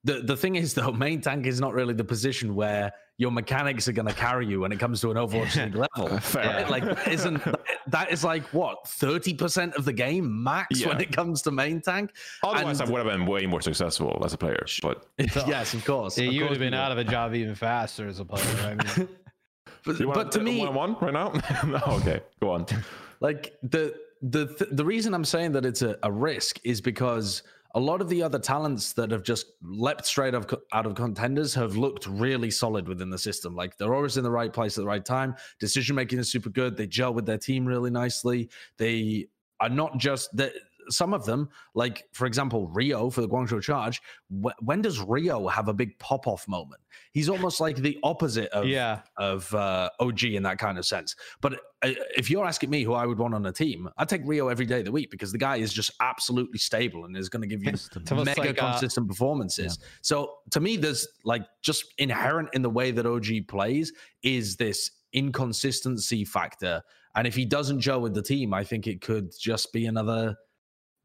[0.04, 3.88] the the thing is though, main tank is not really the position where your mechanics
[3.88, 6.20] are going to carry you when it comes to an Overwatch League level.
[6.22, 6.64] Fair.
[6.64, 6.70] Right?
[6.70, 7.42] Like, isn't
[7.88, 11.82] that is like what thirty percent of the game max when it comes to main
[11.82, 12.12] tank?
[12.44, 14.64] Otherwise, and- I would have been way more successful as a player.
[14.82, 15.08] But
[15.48, 16.18] yes, of course.
[16.18, 18.46] Yeah, of you would have been out of a job even faster as a player.
[18.62, 19.08] I mean,
[19.86, 21.32] But, you want but to me, one one right now?
[21.66, 22.66] no, okay, go on.
[23.22, 27.44] like the the th- the reason i'm saying that it's a, a risk is because
[27.78, 31.78] a lot of the other talents that have just leapt straight out of, contenders have
[31.78, 33.56] looked really solid within the system.
[33.56, 35.36] Like they're always in the right place at the right time.
[35.60, 36.76] Decision making is super good.
[36.76, 38.50] They gel with their team really nicely.
[38.80, 39.28] They
[39.60, 40.54] are not just that
[40.90, 44.02] some of them like for example rio for the guangzhou charge
[44.44, 46.82] wh- when does rio have a big pop-off moment
[47.18, 49.02] he's almost like the opposite of yeah.
[49.18, 51.16] of uh, OGE in that kind of sense.
[51.42, 54.22] But uh, if you're asking me who I would want on a team, I'd take
[54.26, 57.30] Rio every day of the week because the guy is just absolutely stable and is
[57.30, 57.72] going to give you
[58.12, 59.80] mega like, uh, consistent performances.
[60.02, 63.92] So to me, there's like just inherent in the way that OGE plays
[64.24, 66.84] is this inconsistency factor.
[67.16, 70.36] And if he doesn't gel with the team, I think it could just be another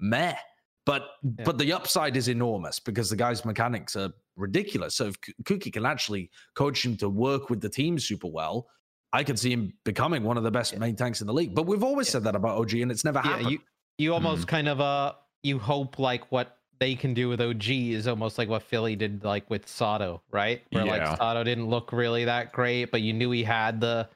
[0.03, 0.37] meh.
[0.85, 1.45] But Yeah.
[1.45, 4.97] but the upside is enormous because the guy's mechanics are ridiculous.
[4.97, 8.67] So if Kuki can actually coach him to work with the team super well,
[9.13, 11.55] I could see him becoming one of the best main tanks in the league.
[11.55, 13.51] But we've always said that about OGE, and it's never yeah, happened.
[13.51, 13.59] you
[13.99, 15.13] you almost kind of uh
[15.43, 19.23] you hope like what they can do with OGE is almost like what Philly did
[19.23, 20.63] like with Sado, right?
[20.73, 20.91] Where Yeah.
[21.11, 24.09] like Sado didn't look really that great, but you knew he had the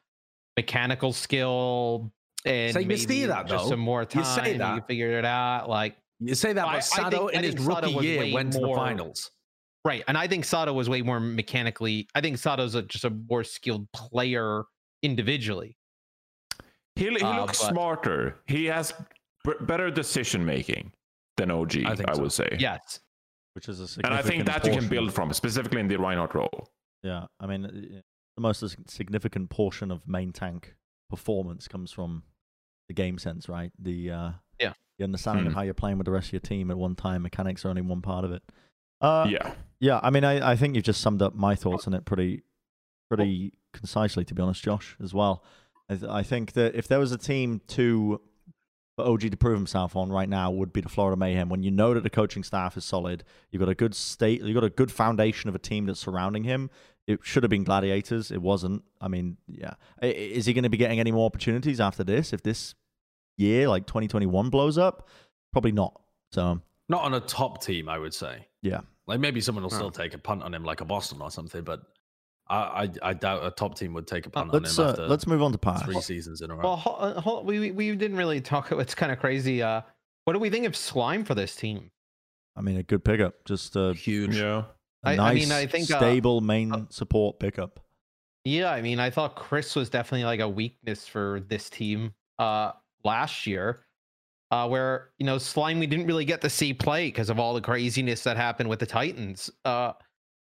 [0.57, 2.11] mechanical skill
[2.47, 3.71] and So you see maybe that, just though.
[3.71, 4.23] some more time.
[4.23, 4.59] You time.
[4.59, 4.75] that.
[4.75, 4.87] You that.
[4.87, 7.55] figured it out, like You say that, I- I but Sado think- in I his
[7.55, 9.31] think Sado rookie year way went to the finals.
[9.85, 10.03] right.
[10.09, 12.09] And I think Sado was way more mechanically.
[12.15, 14.65] I think Sado's a, just a more skilled player
[15.03, 15.77] individually.
[16.95, 18.41] He, he Uh, looks but- smarter.
[18.47, 18.93] He has
[19.45, 20.93] b- better decision making
[21.37, 21.85] than OGE.
[21.85, 22.23] I I, think so.
[22.23, 22.49] would say.
[22.59, 23.01] Yes.
[23.53, 26.35] which is a and I think that you can build from, specifically in the Reinhardt
[26.35, 26.69] role.
[27.03, 30.75] Yeah, I mean, the most significant portion of main tank
[31.09, 32.23] performance comes from
[32.89, 33.73] the game sense, right?
[33.79, 34.73] The uh, Yeah.
[34.99, 35.57] the understanding of Hmm.
[35.59, 37.23] how you're playing with the rest of your team at one time.
[37.23, 38.43] Mechanics are only one part of it.
[39.01, 39.55] Uh, yeah.
[39.81, 42.43] yeah, I mean, I, I think you've just summed up my thoughts on it pretty
[43.11, 45.45] pretty concisely, to be honest, Josh, as well.
[45.89, 48.21] I, th- I think that if there was a team to
[48.97, 51.51] for OGE to prove himself on right now would be the Florida Mayhem.
[51.51, 54.55] When you know that the coaching staff is solid, you've got a good state, you've
[54.55, 56.71] got a good foundation of a team that's surrounding him.
[57.07, 58.31] It should have been Gladiators.
[58.33, 58.83] It wasn't.
[59.01, 59.75] I mean, yeah.
[60.03, 62.33] I- i- Is he going to be getting any more opportunities after this?
[62.33, 62.75] If this
[63.37, 65.09] year, like 2021, blows up,
[65.53, 66.01] probably not.
[66.33, 68.49] So Not on a top team, I would say.
[68.63, 71.31] yeah, Like maybe someone will still take a punt on him, like a Boston or
[71.31, 71.63] something.
[71.63, 71.83] But
[72.49, 74.91] I, I, I doubt a top team would take a punt on let's him uh,
[74.91, 75.83] after let's move on to pass.
[75.85, 76.63] three seasons in a row.
[76.65, 78.73] Well, ho- uh, ho- we we- we didn't really talk.
[78.73, 79.63] It's kind of crazy.
[79.63, 79.83] Uh,
[80.25, 81.91] what do we think of slime for this team?
[82.57, 84.37] I mean, a good pickup, just a, Huge.
[84.37, 84.63] Yeah.
[85.07, 87.81] A I- I nice, mean, I think, uh, stable main uh, support pickup.
[88.45, 92.73] Yeah, I mean, I thought Kris was definitely like a weakness for this team uh
[93.05, 93.81] last year.
[94.51, 97.55] Uh where, you know, Slime we didn't really get to see play because of all
[97.55, 99.51] the craziness that happened with the Titans.
[99.65, 99.93] Uh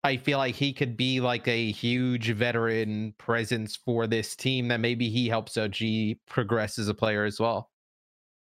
[0.03, 4.79] I feel like he could be like a huge veteran presence for this team that
[4.79, 7.71] maybe he helps OGE progress as a player as well.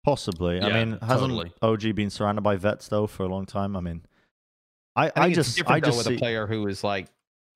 [0.05, 0.61] Possibly.
[0.61, 1.53] I mean, hasn't totally.
[1.63, 3.77] OGE been surrounded by vets though for a long time?
[3.77, 4.03] I mean,
[4.99, 6.67] I, I, I, think it's just different I though just with see, a player who
[6.67, 7.07] is like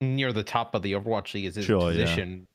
[0.01, 2.05] near the top of the Overwatch League is his Sure, yeah.
[2.05, 2.47] position.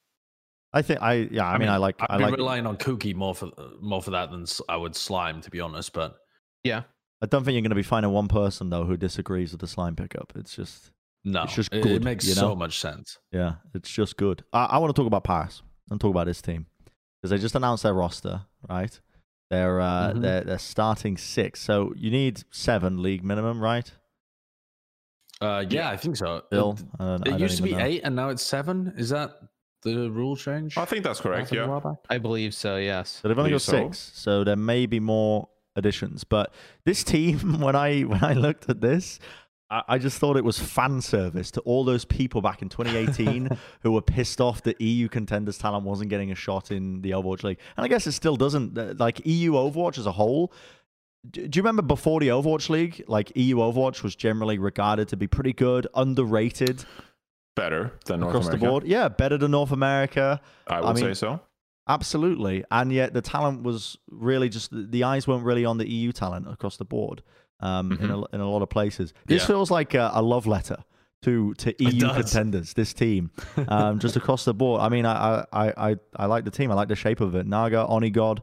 [0.73, 1.47] I think I yeah.
[1.47, 2.37] I, mean, I like I'd I be like.
[2.37, 5.93] relying on Kuki more for more for that than I would Slime, to be honest.
[5.93, 6.17] But
[6.63, 6.83] Yeah.
[7.21, 9.67] I don't think you're going to be finding one person though who disagrees with the
[9.67, 10.33] slime pickup.
[10.35, 10.91] It's just
[11.23, 13.17] no, It's just good, it makes you so much sense.
[13.31, 14.43] yeah, it's just good.
[14.53, 16.67] I, I want to talk about Paris and talk about this team
[17.19, 18.97] because they just announced their roster, right?
[19.49, 20.21] They're uh, Mhm.
[20.21, 23.91] they're they're starting six, so you need seven league minimum, right?
[25.39, 26.43] Uh, yeah, I think so.
[26.49, 27.79] Bill, It, I it used to be know.
[27.85, 28.93] eight, and now it's seven.
[28.97, 29.39] Is that
[29.83, 30.77] the rule change?
[30.77, 31.51] I think that's correct.
[31.51, 31.79] Yeah.
[32.09, 33.19] I believe so, yes.
[33.21, 33.71] So they've only got so.
[33.71, 36.23] six, so there may be more additions.
[36.23, 36.53] But
[36.85, 39.19] this team, when I when I looked at this,
[39.69, 43.49] I, I just thought it was fan service to all those people back in 2018
[43.81, 47.43] who were pissed off that EU contenders talent wasn't getting a shot in the Overwatch
[47.43, 48.75] League, and I guess it still doesn't.
[48.77, 50.51] Uh, Like EU Overwatch as a whole.
[51.29, 55.27] Do you remember before the Overwatch League, like EU Overwatch was generally regarded to be
[55.27, 56.85] pretty good, underrated
[57.55, 58.65] Better than North across America.
[58.65, 58.83] the board?
[58.85, 60.39] Yeah, better than North America.
[60.67, 61.41] I would I mean, say so.
[61.89, 62.63] Absolutely.
[62.69, 66.47] And yet the talent was really just the eyes weren't really on the EU talent
[66.49, 67.23] across the board
[67.61, 69.13] um, in, a, in a lot of places.
[69.25, 69.47] This Yeah.
[69.47, 70.77] feels like a, a love letter
[71.23, 73.31] to to EU contenders, this team,
[73.69, 74.81] um, just across the board.
[74.81, 76.69] I mean, I, I, I, I like the team.
[76.71, 77.47] I like the shape of it.
[77.47, 78.39] Naga, Onigod,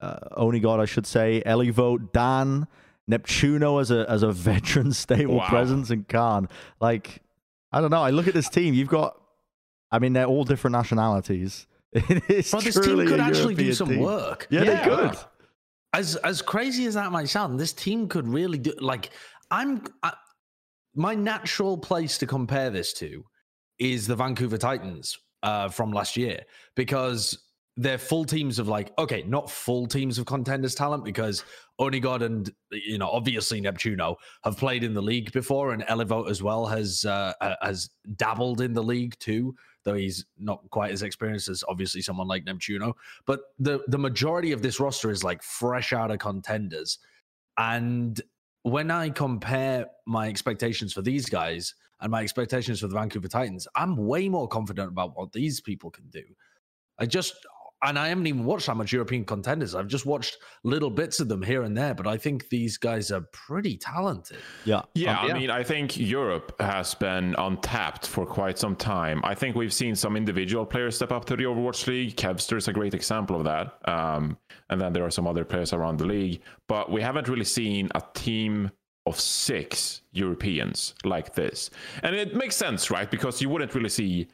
[0.00, 2.66] uh, Onigod, I should say, Elivote, Dan,
[3.10, 5.48] Neptuno as a as a veteran stable Wow.
[5.48, 6.48] presence, and Khan.
[6.80, 7.22] Like,
[7.72, 8.02] I don't know.
[8.02, 8.74] I look at this team.
[8.74, 9.20] You've got,
[9.90, 11.66] I mean, they're all different nationalities.
[11.92, 14.00] It is Bro, this team could actually do some team.
[14.00, 14.48] work.
[14.50, 14.74] Yeah, Yeah.
[14.84, 15.18] they could.
[15.92, 18.72] as as crazy as that might sound, this team could really do.
[18.80, 19.10] Like,
[19.50, 20.12] I'm I,
[20.96, 23.24] my natural place to compare this to
[23.78, 26.40] is the Vancouver Titans uh, from last year
[26.74, 27.38] because
[27.76, 31.44] they're full teams of like okay, not full teams of contenders talent because
[31.80, 36.42] Onigod and you know obviously Neptuno have played in the league before and Elevote as
[36.42, 39.54] well has uh, uh, has dabbled in the league too.
[39.84, 42.94] Though he's not quite as experienced as obviously someone like Neptuno,
[43.26, 46.98] but the the majority of this roster is like fresh out of contenders.
[47.58, 48.20] And
[48.62, 53.68] when I compare my expectations for these guys and my expectations for the Vancouver Titans,
[53.74, 56.22] I'm way more confident about what these people can do.
[56.98, 57.34] I just
[57.84, 59.74] and I haven't even watched that much European contenders.
[59.74, 63.10] I've just watched little bits of them here and there, but I think these guys
[63.10, 64.38] are pretty talented.
[64.64, 64.82] Yeah.
[64.94, 65.34] Yeah, yeah.
[65.34, 69.20] I mean, I think Europe has been untapped for quite some time.
[69.24, 72.16] I think we've seen some individual players step up to the Overwatch League.
[72.16, 73.78] Kevster is a great example of that.
[73.86, 74.38] Um,
[74.70, 76.40] and then there are some other players around the league.
[76.68, 78.70] But we haven't really seen a team
[79.06, 81.70] of six Europeans like this.
[82.02, 83.10] And it makes sense, right?
[83.10, 84.28] Because you wouldn't really see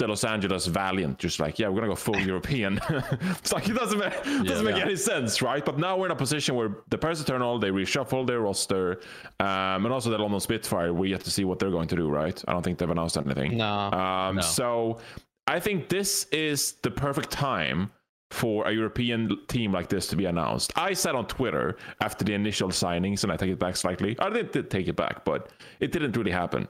[0.00, 2.80] the Los Angeles Valiant just like, yeah, we're gonna go full European.
[3.38, 4.14] it's like it doesn't make,
[4.46, 4.84] doesn't make Yeah.
[4.84, 5.64] any sense, right?
[5.64, 9.00] But now we're in a position where the Paris Eternal they reshuffle their roster,
[9.38, 10.92] um, and also the London Spitfire.
[10.92, 12.42] We have to see what they're going to do, right?
[12.48, 13.58] I don't think they've announced anything.
[13.58, 13.66] No.
[13.92, 14.42] Um, No.
[14.42, 14.98] So
[15.46, 17.90] I think this is the perfect time
[18.30, 20.72] for a European team like this to be announced.
[20.76, 24.16] I said on Twitter after the initial signings, and I take it back slightly.
[24.20, 26.68] I didn't did take it back, but it didn't really happen.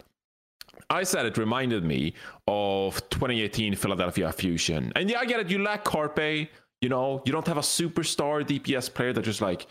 [0.90, 2.14] I said it reminded me
[2.48, 4.92] of 2018 Philadelphia Fusion.
[4.96, 5.48] And yeah, I get it.
[5.48, 6.48] You lack Carpe.
[6.80, 9.66] You know, you don't have a superstar DPS player that just like,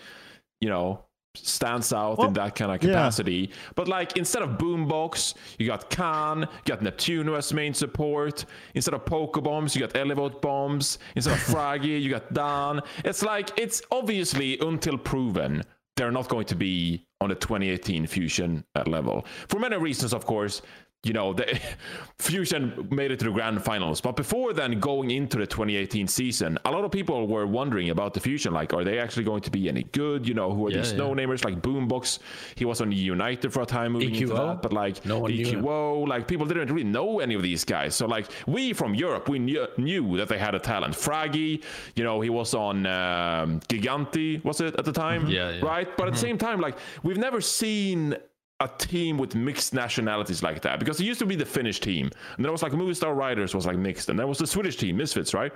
[0.62, 1.04] you know,
[1.36, 2.90] stands out Well, in that kind of yeah.
[2.94, 3.52] capacity.
[3.76, 8.46] But like instead of Boombox, you got Khan, you got Neptuno as main support.
[8.76, 11.00] Instead of Pokebombs, you got Elevote Bombs.
[11.16, 12.82] Instead of Fragi, you got Dan.
[13.04, 15.64] It's like it's obviously until proven
[15.96, 19.26] they're not going to be on the 2018 Fusion uh, level.
[19.50, 20.62] For many reasons, of course.
[21.04, 21.58] You know, the
[22.20, 24.02] Fusion made it to the grand finals.
[24.02, 28.14] But before then, going into the 2018 season, a lot of people were wondering about
[28.14, 28.52] the Fusion.
[28.54, 30.28] Like, are they actually going to be any good?
[30.28, 30.98] You know, who are Yeah, these yeah.
[30.98, 32.20] no-namers like Boombox?
[32.56, 34.62] He was on United for a time moving into that.
[34.62, 35.46] But like, No one knew.
[35.46, 37.96] EQO, like, people didn't really know any of these guys.
[37.96, 40.96] So like, we from Europe, we knew, knew that they had a talent.
[40.96, 41.64] Fragi,
[41.96, 45.28] you know, he was on um, Gigantti, was it at the time?
[45.28, 45.66] Yeah, yeah.
[45.66, 45.88] Right?
[45.96, 48.18] But at the same time, like, we've never seen
[48.62, 52.06] a team with mixed nationalities like that because it used to be the Finnish team,
[52.36, 54.76] and then it was like Movistar Riders was like mixed, and there was the Swedish
[54.78, 55.54] team, Misfits, right?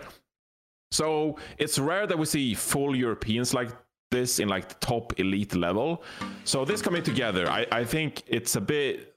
[0.92, 3.70] So it's rare that we see full Europeans like
[4.12, 6.04] this in like the top elite level.
[6.44, 9.16] So this coming together, I, I think it's a bit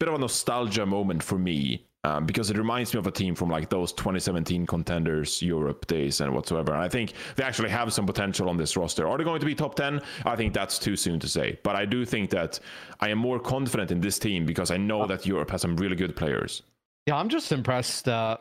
[0.00, 3.34] bit of a nostalgia moment for me um, because it reminds me of a team
[3.34, 6.72] from like those 2017 contenders Europe days and whatsoever.
[6.72, 9.06] And I think they actually have some potential on this roster.
[9.06, 10.00] Are they going to be top 10?
[10.24, 11.58] I think that's too soon to say.
[11.62, 12.58] But I do think that
[13.00, 15.96] I am more confident in this team because I know that Europe has some really
[15.96, 16.62] good players.
[17.06, 18.38] Yeah, I'm just impressed uh,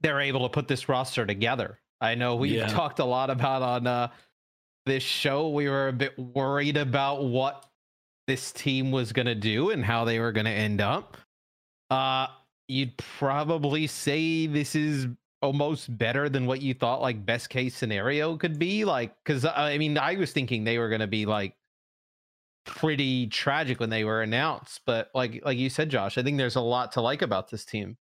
[0.00, 1.78] they're able to put this roster together.
[2.00, 2.66] I know we Yeah.
[2.66, 4.08] talked a lot about on uh,
[4.86, 5.50] this show.
[5.50, 7.64] We were a bit worried about what
[8.26, 11.16] this team was going to do and how they were going to end up.
[11.90, 12.28] Uh,
[12.68, 15.06] you'd probably say this is
[15.42, 19.76] almost better than what you thought like best case scenario could be like because i
[19.76, 21.54] mean i was thinking they were going to be like
[22.64, 26.56] pretty tragic when they were announced but like like you said josh i think there's
[26.56, 27.98] a lot to like about this team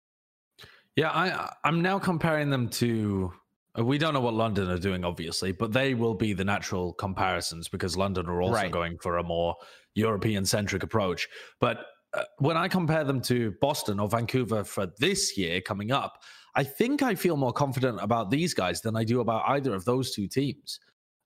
[0.95, 3.33] Yeah, I I'm now comparing them to.
[3.77, 6.93] uh, We don't know what London are doing, obviously, but they will be the natural
[6.93, 8.69] comparisons because London are also Right.
[8.69, 9.55] going for a more
[9.95, 11.27] European centric approach.
[11.59, 11.83] But uh,
[12.39, 16.23] when I compare them to Boston or Vancouver for this year coming up,
[16.55, 19.85] I think I feel more confident about these guys than I do about either of
[19.85, 20.79] those two teams.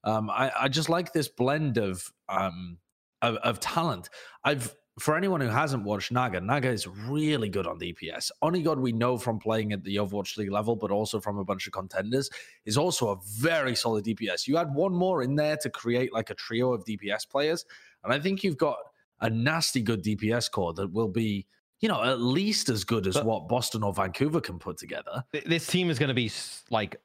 [0.04, 2.77] Um, I, I just like this blend of um
[3.21, 4.10] of, of talent.
[4.43, 8.30] I've for anyone who hasn't watched Naga, Naga is really good on DPS.
[8.43, 11.65] Onigod we know from playing at the Overwatch League level, but also from a bunch
[11.65, 12.30] of contenders,
[12.65, 14.47] is also a very solid DPS.
[14.47, 17.65] You add one more in there to create like a trio of DPS players,
[18.04, 18.77] and I think you've got
[19.21, 21.45] a nasty good DPS core that will be,
[21.79, 25.23] you know, at least as good as But- what Boston or Vancouver can put together.
[25.31, 26.31] Th- This team is going to be
[26.69, 26.97] like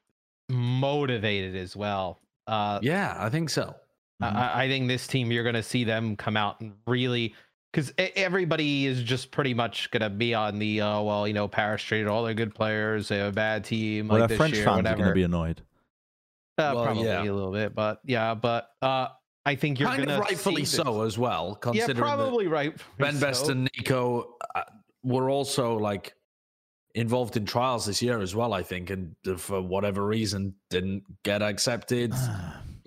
[0.49, 2.21] motivated as well.
[2.47, 3.75] Uh, Yeah, I think so.
[4.21, 7.35] I- I, I think this team, you're going to see them come out and really,
[7.73, 11.47] because everybody is just pretty much going to be on the, uh, well, you know,
[11.49, 14.39] Paris traded all their good players, they have a bad team, Well, like their this
[14.39, 15.61] French year, fans are going to be annoyed.
[16.59, 17.23] Uh, Well, probably yeah.
[17.23, 19.09] a little bit, but yeah, but uh,
[19.47, 22.47] I think you're kind going of to rightfully so as well, Yeah, considering that probably
[22.49, 22.77] right.
[22.99, 24.63] Ben Best and Nico uh,
[25.03, 26.13] were also like
[26.95, 28.53] involved in trials this year as well.
[28.53, 32.13] I think, and for whatever reason, didn't get accepted.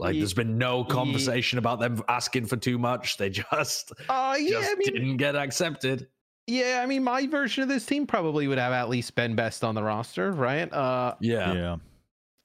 [0.01, 3.17] Like, Ye- there's been no ye- conversation about them asking for too much.
[3.17, 6.07] They just, Uh, yeah, just I mean, didn't get accepted.
[6.47, 9.61] yeah, I mean, my version of this team probably would have at least Ben Best
[9.61, 10.71] on the roster, right?
[10.71, 11.53] Uh, Yeah.
[11.53, 11.75] yeah.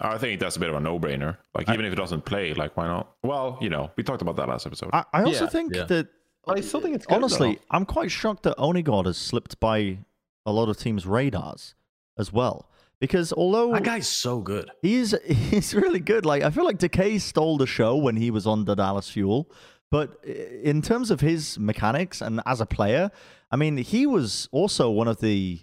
[0.01, 1.37] I think that's a bit of a no-brainer.
[1.55, 3.15] Like even if it doesn't play, like why not?
[3.23, 4.91] Well, you know, we talked about that last episode.
[4.93, 5.85] I, I also Yeah, think yeah.
[5.85, 6.09] that
[6.47, 7.61] I still think it's good, honestly, though.
[7.71, 9.99] I'm quite shocked that Onigod has slipped by
[10.45, 11.75] a lot of teams' radars
[12.19, 12.69] as well.
[13.01, 14.71] Because although That guy's so good.
[14.83, 18.47] he's he's really good, like I feel like Decay stole the show when he was
[18.47, 19.51] on the Dallas Fuel.
[19.91, 23.11] But in terms of his mechanics and as a player,
[23.53, 25.61] I mean, he was also one of the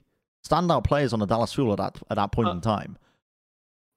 [0.48, 2.98] standout players on the Dallas Fuel at that at that point Uh, in time.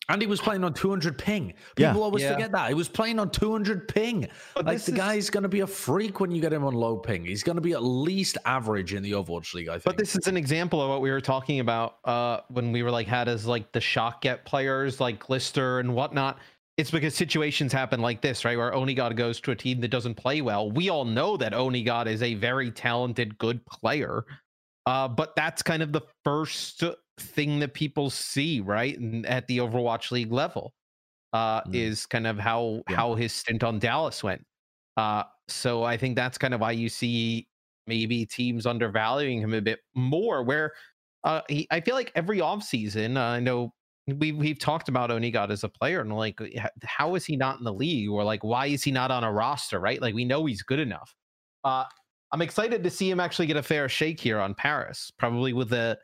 [0.09, 1.55] And he was playing on 200 ping.
[1.79, 1.89] Yeah.
[1.91, 2.33] People always Yeah.
[2.35, 2.69] forget that.
[2.69, 4.29] He was playing on 200 ping.
[4.55, 6.65] But like, this the is- guy's going to be a freak when you get him
[6.65, 7.25] on low ping.
[7.25, 9.85] He's going to be at least average in the Overwatch League, I think.
[9.85, 12.91] But this is an example of what we were talking about uh, when we were
[12.91, 16.39] like had as like the shock get players like Glister and whatnot.
[16.77, 18.59] It's because situations happen like this, right?
[18.59, 20.71] Where Onigod goes to a team that doesn't play well.
[20.71, 24.25] We all know that Onigod is a very talented, good player.
[24.85, 26.83] Uh, but that's kind of the first
[27.19, 28.99] thing that people see, right?
[28.99, 30.75] And at the Overwatch League level,
[31.33, 31.71] uh, Mm.
[31.73, 32.99] is kind of how Yeah.
[32.99, 34.47] how his stint on Dallas went.
[34.97, 37.49] Uh, so I think that's kind of why you see
[37.87, 40.43] maybe teams undervaluing him a bit more.
[40.45, 40.75] Where
[41.25, 43.75] uh, he, I feel like every offseason, uh, I know
[44.07, 46.39] we we've talked about Onigod as a player and like
[46.85, 49.33] how is he not in the league or like why is he not on a
[49.33, 50.01] roster, right?
[50.03, 51.15] Like we know he's good enough.
[51.65, 51.85] Uh,
[52.33, 55.73] I'm excited to see him actually get a fair shake here on Paris, probably with
[55.73, 55.99] a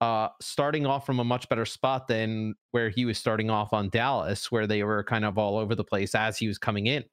[0.00, 3.88] uh, starting off from a much better spot than where he was starting off on
[3.88, 7.04] Dallas, where they were kind of all over the place as he was coming in.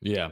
[0.00, 0.30] Yeah.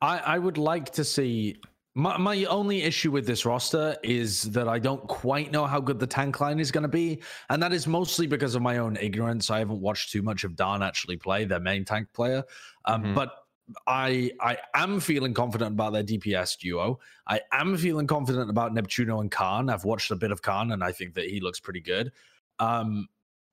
[0.00, 1.56] I, I would like to see.
[1.94, 5.98] My, my only issue with this roster is that I don't quite know how good
[5.98, 7.22] the tank line is going to be.
[7.50, 9.50] And that is mostly because of my own ignorance.
[9.50, 12.44] I haven't watched too much of Dan actually play, their main tank player.
[12.86, 13.14] Um, Mhm.
[13.14, 13.41] But
[13.86, 17.00] I I am feeling confident about their DPS duo.
[17.26, 19.70] I am feeling confident about Neptuno and Khan.
[19.70, 22.12] I've watched a bit of Khan and I think that he looks pretty good.
[22.58, 23.08] Um,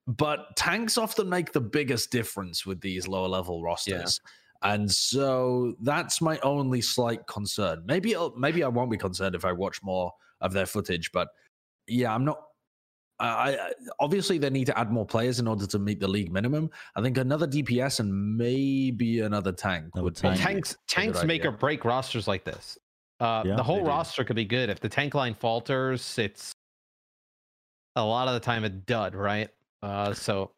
[0.07, 4.19] but tanks often make the biggest difference with these lower level rosters.
[4.61, 7.83] And so that's my only slight concern.
[7.85, 11.29] Maybe it'll, maybe I won't be concerned if I watch more of their footage, but
[11.87, 12.41] yeah, I'm not.
[13.19, 16.31] I, I obviously they need to add more players in order to meet the league
[16.31, 16.69] minimum.
[16.95, 20.39] I think another DPS and maybe another tank Another would tank.
[20.39, 21.51] tanks tanks make idea.
[21.51, 22.77] or break rosters like this.
[23.19, 23.87] Uh, Yeah, the whole they do.
[23.89, 26.17] roster could be good if the tank line falters.
[26.17, 26.53] It's
[27.95, 29.49] a lot of the time a dud, right?
[29.81, 30.51] Uh, so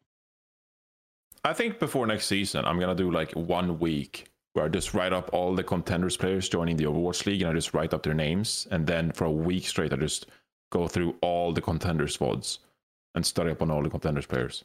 [1.44, 5.12] I think before next season, I'm gonna do like one week where I just write
[5.12, 8.14] up all the contenders players joining the Overwatch League, and I just write up their
[8.14, 10.26] names, and then for a week straight, I just
[10.72, 12.58] go through all the contenders vods
[13.14, 14.64] and study up on all the contenders players.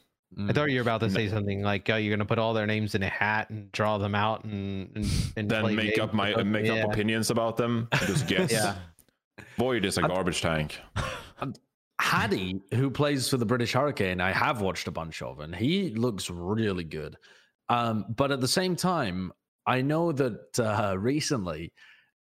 [0.50, 2.66] I thought you were about to say something like, "Oh, you're gonna put all their
[2.66, 5.06] names in a hat and draw them out and and,
[5.38, 6.84] and Then play make up my with them." make yeah.
[6.84, 7.88] up opinions about them.
[7.92, 8.52] and Just guess.
[8.52, 8.76] Yeah.
[9.58, 10.80] Void is a I'm- garbage tank.
[12.00, 15.90] Haddy, who plays for the British Hurricane, I have watched a bunch of, and he
[15.90, 17.18] looks really good.
[17.70, 19.32] Um, but at the same time,
[19.66, 21.74] I know that uh, recently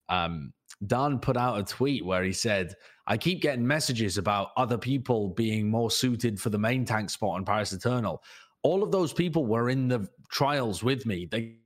[0.08, 0.54] um,
[0.88, 2.74] Dan put out a tweet where he said,
[3.08, 7.36] I keep getting messages about other people being more suited for the main tank spot
[7.36, 8.24] on Paris Eternal.
[8.64, 11.28] All of those people were in the trials with me.
[11.30, 11.58] They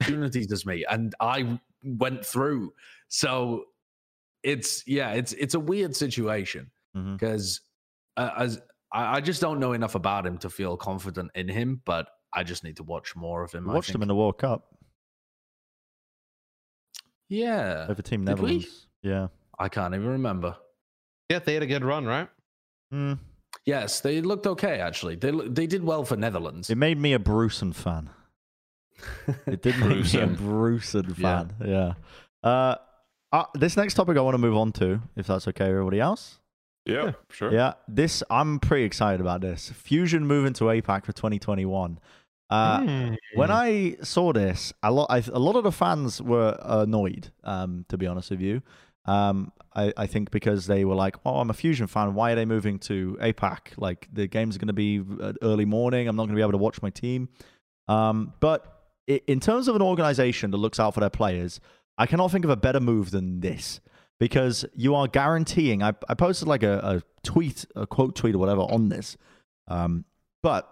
[0.00, 2.72] opportunities as me, and I went through.
[3.08, 3.64] So
[4.42, 7.60] it's yeah, it's it's a weird situation because
[8.16, 8.60] uh, as
[8.92, 12.42] I, I just don't know enough about him to feel confident in him, but I
[12.42, 13.66] just need to watch more of him.
[13.66, 14.72] We watched him in the World Cup
[17.32, 18.24] yeah, over Team?
[18.24, 18.88] Netherlands.
[19.02, 19.28] Yeah.
[19.58, 20.54] I can't even remember.
[21.32, 22.28] Yeah, they had a good run, right?
[22.92, 23.18] Mm.
[23.64, 25.16] Yes, they looked okay actually.
[25.16, 26.68] They they did well for Netherlands.
[26.70, 28.10] It made me a Brucean fan.
[29.46, 31.52] It did make me a Brucean fan.
[31.64, 31.94] Yeah.
[32.42, 32.76] Uh,
[33.32, 36.38] uh, this next topic I want to move on to, if that's okay, everybody else.
[36.84, 37.52] Yeah, sure.
[37.52, 39.70] Yeah, this I'm pretty excited about this.
[39.70, 41.98] Fusion moving to APAC for 2021.
[42.50, 43.14] Uh, Hmm.
[43.34, 47.30] When I saw this, a lot, I, a lot of the fans were annoyed.
[47.44, 48.60] Um, to be honest with you,
[49.04, 52.14] um, I, I think because they were like, "Oh, I'm a Fusion fan.
[52.14, 53.58] Why are they moving to APAC?
[53.76, 55.02] Like the games are going to be
[55.42, 56.08] early morning.
[56.08, 57.28] I'm not going to be able to watch my team."
[57.88, 61.60] Um, but in terms of an organization that looks out for their players,
[61.98, 63.80] I cannot think of a better move than this
[64.20, 65.82] because you are guaranteeing.
[65.82, 69.16] I, I posted like a, a tweet, a quote tweet or whatever on this,
[69.68, 70.04] um,
[70.42, 70.68] but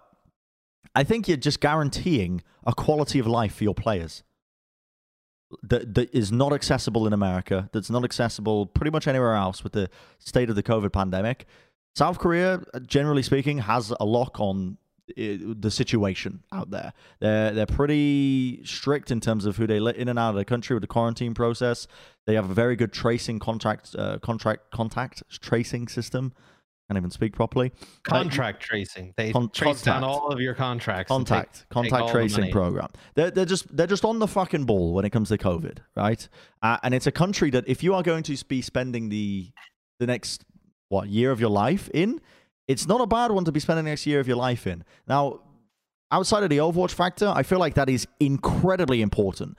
[0.95, 4.23] I think you're just guaranteeing a quality of life for your players
[5.63, 9.73] that, that is not accessible in America, that's not accessible pretty much anywhere else with
[9.73, 9.89] the
[10.19, 11.47] state of the COVID pandemic.
[11.95, 14.79] South Korea, uh, generally speaking, has a lock on
[15.11, 16.93] uh, the situation out there.
[17.19, 20.45] They're they're pretty strict in terms of who they let in and out of the
[20.45, 21.89] country with the quarantine process.
[22.27, 26.33] They have a very good tracing contract uh, contract contact tracing system.
[26.91, 27.71] Can't even speak properly.
[28.03, 29.15] Contract tracing.
[29.17, 31.09] They Con- trace down all of your contracts.
[31.09, 32.53] contact take- take contact the tracing money.
[32.53, 32.89] program.
[33.15, 36.29] They're they're just they're just on the fucking ball when it comes to COVID, right?
[36.61, 39.53] Uh, and it's a country that if you are going to be spending the
[40.01, 40.45] the next
[40.89, 42.21] what year of your life in,
[42.67, 44.83] it's not a bad one to be spending the next year of your life in.
[45.07, 45.43] Now,
[46.11, 49.57] outside of the Overwatch factor, I feel like that is incredibly important.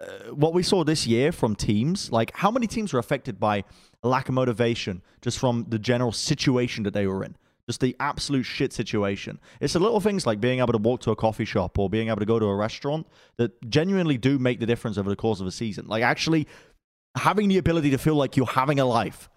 [0.00, 3.62] Uh, what we saw this year from teams, like how many teams were affected by
[4.04, 7.36] a lack of motivation just from the general situation that they were in?
[7.66, 9.40] Just the absolute shit situation.
[9.60, 12.08] It's the little things like being able to walk to a coffee shop or being
[12.08, 13.06] able to go to a restaurant
[13.38, 15.86] that genuinely do make the difference over the course of a season.
[15.88, 16.46] Like actually
[17.16, 19.30] having the ability to feel like you're having a life.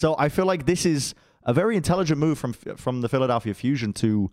[0.00, 1.14] So I feel like this is
[1.44, 4.30] a very intelligent move from from the Philadelphia Fusion to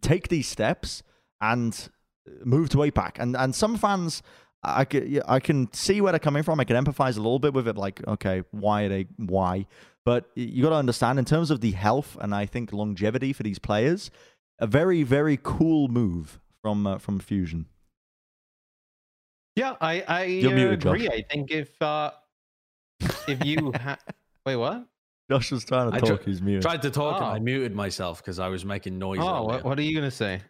[0.00, 1.02] take these steps
[1.40, 1.88] and
[2.44, 3.12] move to APAC.
[3.18, 4.22] And and some fans,
[4.64, 6.60] I can I can see where they're coming from.
[6.60, 7.76] I can empathize a little bit with it.
[7.76, 9.06] Like, okay, why are they?
[9.16, 9.66] Why?
[10.04, 13.42] But you got to understand in terms of the health and I think longevity for
[13.42, 14.10] these players,
[14.58, 17.66] a very very cool move from uh, from Fusion.
[19.56, 21.06] Yeah, I I You're uh, muted, agree.
[21.06, 21.12] Josh.
[21.18, 22.10] I think if uh
[23.28, 23.98] if you ha-
[24.46, 24.86] wait, what?
[25.30, 26.22] Josh was trying to I talk.
[26.22, 26.62] tr- He's muted.
[26.62, 27.34] Tried to talk and Oh.
[27.34, 29.18] I muted myself because I was making noise.
[29.20, 29.46] Oh, earlier.
[29.46, 30.40] what, what are you gonna say?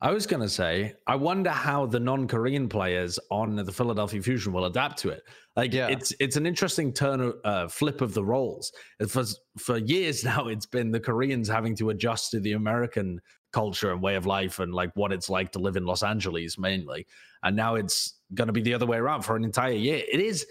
[0.00, 4.52] I was going to say, I wonder how the non-Korean players on the Philadelphia Fusion
[4.52, 5.22] will adapt to it.
[5.56, 5.88] Like, Yeah.
[5.88, 8.72] it's it's an interesting turn, uh, flip of the roles.
[9.08, 9.24] For
[9.58, 13.20] for years now, it's been the Koreans having to adjust to the American
[13.52, 16.58] culture and way of life, and like what it's like to live in Los Angeles
[16.58, 17.06] mainly.
[17.42, 20.02] And now it's going to be the other way around for an entire year.
[20.12, 20.46] It is.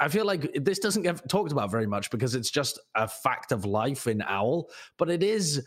[0.00, 3.52] I feel like this doesn't get talked about very much because it's just a fact
[3.52, 5.64] of life in Owl, but it is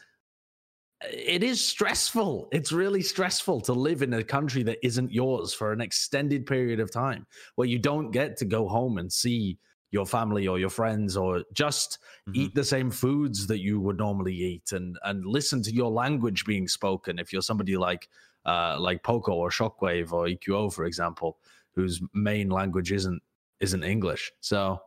[1.09, 2.47] it is stressful.
[2.51, 6.79] It's really stressful to live in a country that isn't yours for an extended period
[6.79, 7.25] of time
[7.55, 9.57] where you don't get to go home and see
[9.91, 12.35] your family or your friends or just Mhm.
[12.35, 16.45] eat the same foods that you would normally eat and and listen to your language
[16.45, 18.07] being spoken if you're somebody like
[18.45, 21.39] uh like Poko or Shockwave or EQO for example
[21.73, 23.21] whose main language isn't
[23.59, 24.31] isn't English.
[24.39, 24.81] So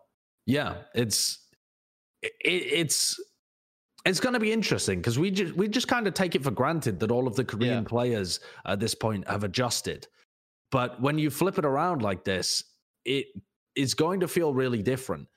[0.47, 1.39] yeah, it's
[2.23, 3.21] it, it's
[4.05, 6.51] it's going to be interesting because we just we just kind of take it for
[6.51, 7.89] granted that all of the Korean Yeah.
[7.89, 10.07] players at this point have adjusted.
[10.71, 12.65] But when you flip it around like this,
[13.05, 13.27] it
[13.77, 15.29] is going to feel really different.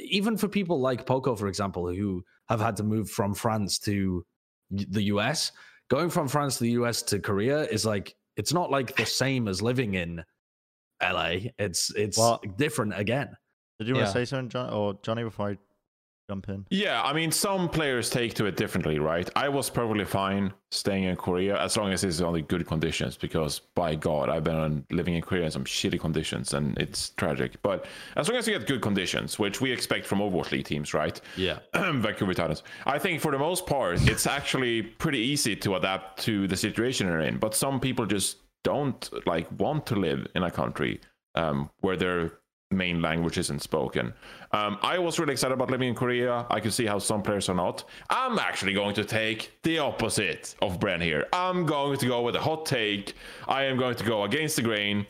[0.00, 4.24] Even for people like Poko, for example, who have had to move from France to
[4.70, 5.52] the US,
[5.88, 9.46] going from France to the US to Korea is like it's not like the same
[9.46, 10.24] as living in
[11.00, 11.50] LA.
[11.58, 13.36] It's it's Well- different again.
[13.78, 14.12] Did you want Yeah.
[14.12, 15.58] to say something, John or Johnny, before I
[16.28, 16.66] jump in?
[16.70, 19.28] Yeah, I mean, some players take to it differently, right?
[19.36, 23.60] I was perfectly fine staying in Korea as long as it's only good conditions, because
[23.74, 27.60] by God, I've been living in Korea in some shitty conditions and it's tragic.
[27.62, 30.94] But as long as you get good conditions, which we expect from Overwatch League teams,
[30.94, 31.20] right?
[31.36, 31.58] Yeah.
[31.74, 32.62] Vancouver Titans.
[32.86, 37.06] I think for the most part, it's actually pretty easy to adapt to the situation
[37.06, 37.38] you're in.
[37.38, 41.00] But some people just don't like want to live in a country
[41.34, 42.32] um, where their
[42.74, 44.12] main language isn't spoken.
[44.52, 46.46] Um, I was really excited about living in Korea.
[46.50, 47.84] I can see how some players are not.
[48.10, 51.26] I'm actually going to take the opposite of Bren here.
[51.32, 53.14] I'm going to go with a hot take.
[53.48, 55.06] I am going to go against the grain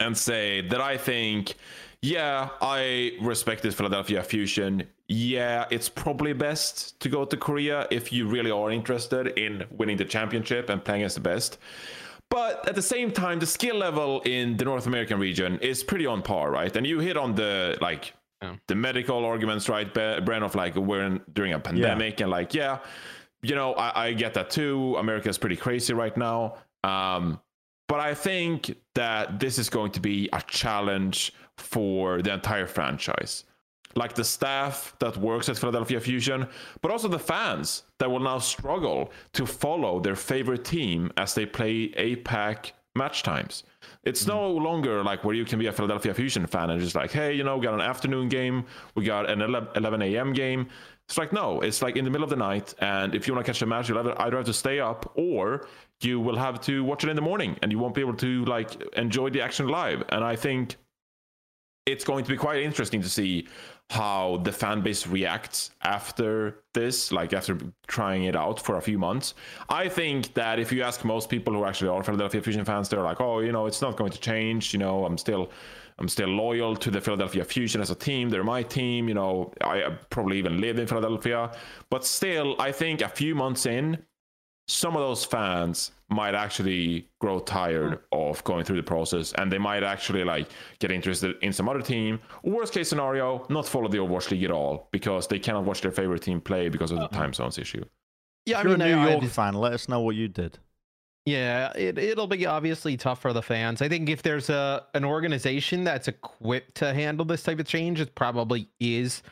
[0.00, 1.54] and say that I think,
[2.02, 4.84] yeah, I respect this Philadelphia Fusion.
[5.08, 9.96] Yeah, it's probably best to go to Korea if you really are interested in winning
[9.96, 11.58] the championship and playing as the best.
[12.30, 16.06] But at the same time, the skill level in the North American region is pretty
[16.06, 16.74] on par, right?
[16.76, 18.12] And you hit on the like
[18.42, 18.56] Yeah.
[18.66, 22.78] the medical arguments, right, Brand of like we're in, during a pandemic and like, yeah,
[23.42, 24.96] you know, I, I get that too.
[24.96, 26.54] America's pretty crazy right now.
[26.84, 27.40] Um,
[27.88, 33.44] But I think that this is going to be a challenge for the entire franchise.
[33.98, 36.46] Like the staff that works at Philadelphia Fusion,
[36.82, 41.44] but also the fans that will now struggle to follow their favorite team as they
[41.44, 43.64] play APAC match times.
[44.04, 44.62] It's no mm.
[44.62, 47.42] longer like where you can be a Philadelphia Fusion fan and just like, hey, you
[47.42, 50.32] know, we got an afternoon game, we got an 11 a.m.
[50.32, 50.68] game.
[51.08, 52.74] It's like, no, it's like in the middle of the night.
[52.80, 55.66] And if you want to catch a match, you'll either have to stay up or
[56.02, 58.44] you will have to watch it in the morning and you won't be able to
[58.44, 60.04] like enjoy the action live.
[60.10, 60.76] And I think
[61.86, 63.48] it's going to be quite interesting to see
[63.90, 68.98] how the fan base reacts after this, like after trying it out for a few
[68.98, 69.34] months.
[69.70, 73.02] I think that if you ask most people who actually are Philadelphia Fusion fans, they're
[73.02, 74.72] like, oh, you know, it's not going to change.
[74.72, 75.50] You know, I'm still.
[76.00, 78.28] I'm still loyal to the Philadelphia Fusion as a team.
[78.28, 79.08] They're my team.
[79.08, 81.50] You know, I probably even live in Philadelphia.
[81.90, 83.98] But still, I think a few months in,
[84.68, 88.30] some of those fans might actually grow tired mm.
[88.30, 90.48] of going through the process and they might actually like
[90.78, 92.18] get interested in some other team.
[92.42, 95.92] Worst case scenario not follow the overwatch league at all because they cannot watch their
[95.92, 97.84] favorite team play because of the time zones issue.
[98.46, 100.58] Yeah i mean a new york fan let us know what you did.
[101.26, 103.82] Yeah it, it'll be obviously tough for the fans.
[103.82, 108.00] I think if there's a an organization that's equipped to handle this type of change
[108.00, 109.22] it probably is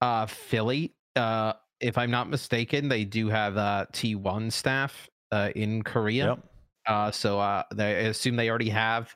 [0.00, 0.94] uh philly.
[1.16, 6.28] Uh if I'm not mistaken, they do have uh, T1 staff uh, in Korea.
[6.28, 6.38] Yep.
[6.86, 9.14] Uh, so uh, they, I assume they already have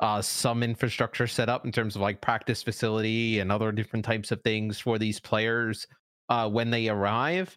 [0.00, 4.32] uh, some infrastructure set up in terms of like practice facility and other different types
[4.32, 5.86] of things for these players
[6.28, 7.56] uh, when they arrive.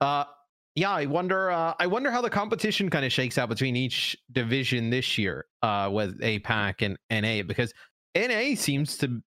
[0.00, 0.24] Uh,
[0.74, 1.50] yeah, I wonder.
[1.50, 5.46] Uh, I wonder how the competition kind of shakes out between each division this year
[5.62, 7.72] uh, with APAC and NA because
[8.14, 9.22] NA seems to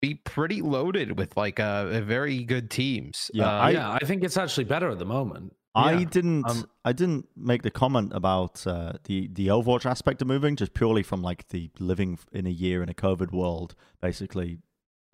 [0.00, 3.30] be pretty loaded with like uh, very good teams.
[3.34, 5.52] Yeah, uh, I, yeah, I think it's actually better at the moment.
[5.76, 6.48] I didn't.
[6.48, 10.74] Um, I didn't make the comment about uh, the the Overwatch aspect of moving, just
[10.74, 14.58] purely from like the living in a year in a COVID world, basically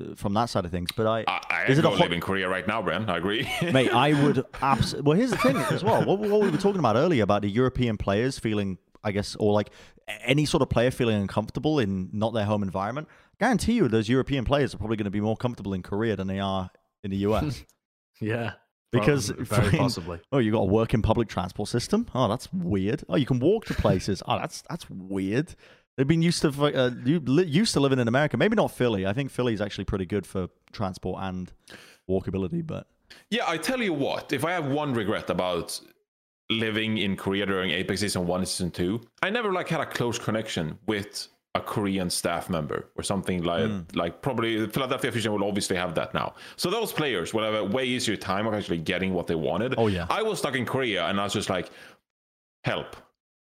[0.00, 0.90] uh, from that side of things.
[0.96, 2.00] But I, I, I is it a hot...
[2.00, 3.08] live in Korea right now, Bren.
[3.08, 3.48] I agree.
[3.62, 5.08] Mate, I would absolutely.
[5.08, 6.04] Well, here's the thing as well.
[6.04, 9.52] What, what we were talking about earlier about the European players feeling, I guess, or
[9.52, 9.70] like
[10.24, 14.08] any sort of player feeling uncomfortable in not their home environment I guarantee you those
[14.08, 16.70] European players are probably going to be more comfortable in Korea than they are
[17.02, 17.64] in the US.
[18.20, 18.52] yeah.
[18.92, 20.20] Because very possibly.
[20.30, 22.06] Oh, you got a working public transport system.
[22.14, 23.02] Oh, that's weird.
[23.08, 24.22] Oh, you can walk to places.
[24.28, 25.54] Oh, that's that's weird.
[25.96, 28.36] They've been used to uh, used to living in America.
[28.36, 29.06] Maybe not Philly.
[29.06, 31.52] I think Philly is actually pretty good for transport and
[32.08, 32.66] walkability.
[32.66, 32.86] But
[33.30, 34.32] yeah, I tell you what.
[34.32, 35.80] If I have one regret about
[36.50, 39.86] living in Korea during Apex Season One and Season Two, I never like had a
[39.86, 43.84] close connection with a Korean staff member or something like mm.
[43.94, 46.34] like probably Philadelphia Fusion will obviously have that now.
[46.56, 49.74] So those players will have a way easier time of actually getting what they wanted.
[49.76, 50.06] Oh yeah.
[50.08, 51.68] I was stuck in Korea and I was just like,
[52.64, 52.96] help.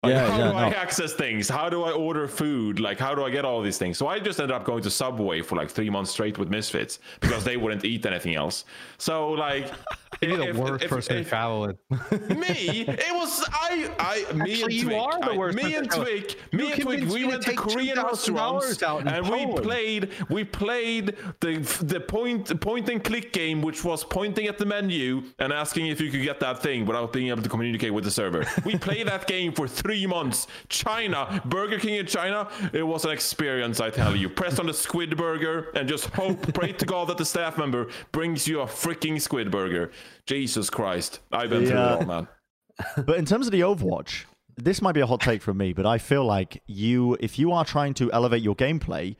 [0.03, 1.47] Like, yeah, how yeah, do I access things?
[1.47, 2.79] How do I order food?
[2.79, 3.99] Like, how do I get all these things?
[3.99, 6.97] So I just ended up going to Subway for like three months straight with Misfits
[7.19, 8.65] because they wouldn't eat anything else.
[8.97, 9.71] So like,
[10.19, 12.29] you're the worst if, person if, to travel with.
[12.29, 13.91] me, it was I.
[13.99, 14.73] I me Actually, and Twig.
[14.73, 15.59] you are the worst.
[15.59, 16.35] I, me and Twig.
[16.51, 17.03] Me and Twig.
[17.05, 20.09] We went to Korean restaurants and we played.
[20.29, 25.23] We played the the point point and click game, which was pointing at the menu
[25.39, 28.11] and asking if you could get that thing without being able to communicate with the
[28.11, 28.45] server.
[28.65, 30.47] We played that game for three three months.
[30.69, 34.29] China, Burger King in China, it was an experience, I tell you.
[34.29, 37.89] Press on the squid burger and just hope, pray to God that the staff member
[38.13, 39.91] brings you a freaking squid burger.
[40.25, 41.19] Jesus Christ.
[41.33, 41.67] I've been yeah.
[41.67, 42.27] through it all, man.
[43.05, 44.23] but in terms of the Overwatch,
[44.55, 47.51] this might be a hot take from me, but I feel like you, if you
[47.51, 49.17] are trying to elevate your gameplay,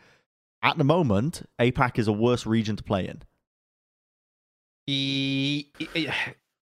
[0.63, 3.23] at the moment, APAC is a worse region to play in.
[4.87, 5.65] E-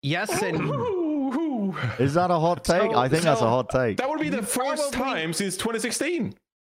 [0.02, 0.58] yes and
[1.98, 2.92] Is that a hot take?
[2.92, 3.96] So, I think so that's a hot take.
[3.98, 6.34] That would be the first time since 2016.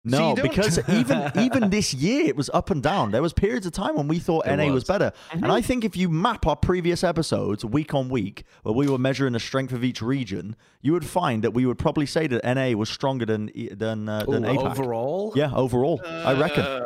[0.06, 3.12] No, so because even even this year it was up and down.
[3.12, 5.12] There was periods of time when we thought it NA was, was better.
[5.32, 5.44] Mm-hmm.
[5.44, 8.98] And I think if you map our previous episodes week on week, where we were
[8.98, 12.46] measuring the strength of each region, you would find that we would probably say that
[12.46, 14.72] NA was stronger than than uh, than Ooh, APAC.
[14.72, 15.34] Overall?
[15.36, 16.02] Yeah, overall.
[16.06, 16.86] Uh, I reckon.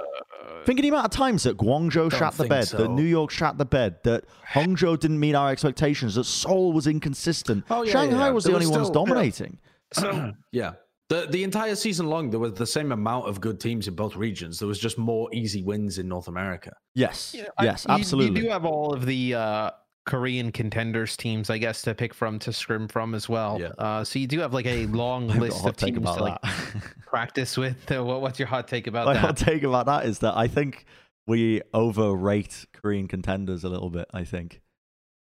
[0.66, 2.78] Think of the amount of times that Guangzhou shat the bed, so.
[2.78, 6.88] that New York shat the bed, that Hangzhou didn't meet our expectations, that Seoul was
[6.88, 7.66] inconsistent.
[7.70, 8.30] Oh, yeah, Shanghai yeah.
[8.30, 9.59] was there the only was still, ones dominating.
[9.59, 9.64] Yeah.
[9.93, 10.74] So yeah.
[11.09, 14.16] The, the entire season long, there was the same amount of good teams in both
[14.16, 14.57] regions.
[14.57, 16.72] There was just more easy wins in North America.
[16.95, 18.38] Yes, yes, I, absolutely.
[18.39, 19.72] You, you, do have all of the uh,
[20.06, 23.60] Korean contenders teams, I guess, to pick from to scrim from as well.
[23.60, 23.70] Yeah.
[23.78, 26.41] Uh, so you do have like a long list of teams to like
[27.06, 27.89] practice with.
[27.91, 29.22] Uh, what, what's your hot take about My that?
[29.22, 30.86] My hot take about that is that I think
[31.26, 34.08] we overrate Korean contenders a little bit.
[34.14, 34.62] I think,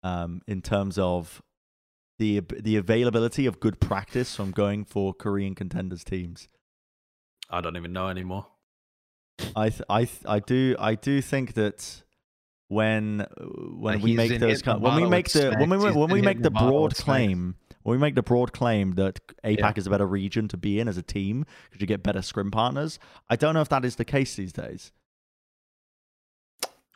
[0.03, 1.43] um, in terms of
[2.19, 6.49] the the availability of good practice from going for Korean contenders teams.
[7.49, 8.47] I don't even know anymore.
[9.55, 12.03] I th- I th- I do I do think that
[12.69, 15.77] when uh, when Like we make those hitting the when we make the when we
[15.93, 19.59] when we make the the broad claim when we make the broad claim that APAC
[19.59, 19.73] Yeah.
[19.77, 22.51] is a better region to be in as a team because you get better scrim
[22.51, 22.99] partners.
[23.31, 24.91] I don't know if that is the case these days.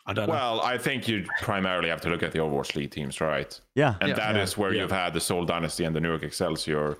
[0.06, 0.32] I don't know.
[0.32, 3.60] Well, I think you primarily have to look at the Overwatch League teams, right?
[3.76, 4.60] Yeah, And that is Yeah.
[4.60, 4.82] where Yeah.
[4.82, 6.96] you've had the Seoul Dynasty and the New York Excelsior.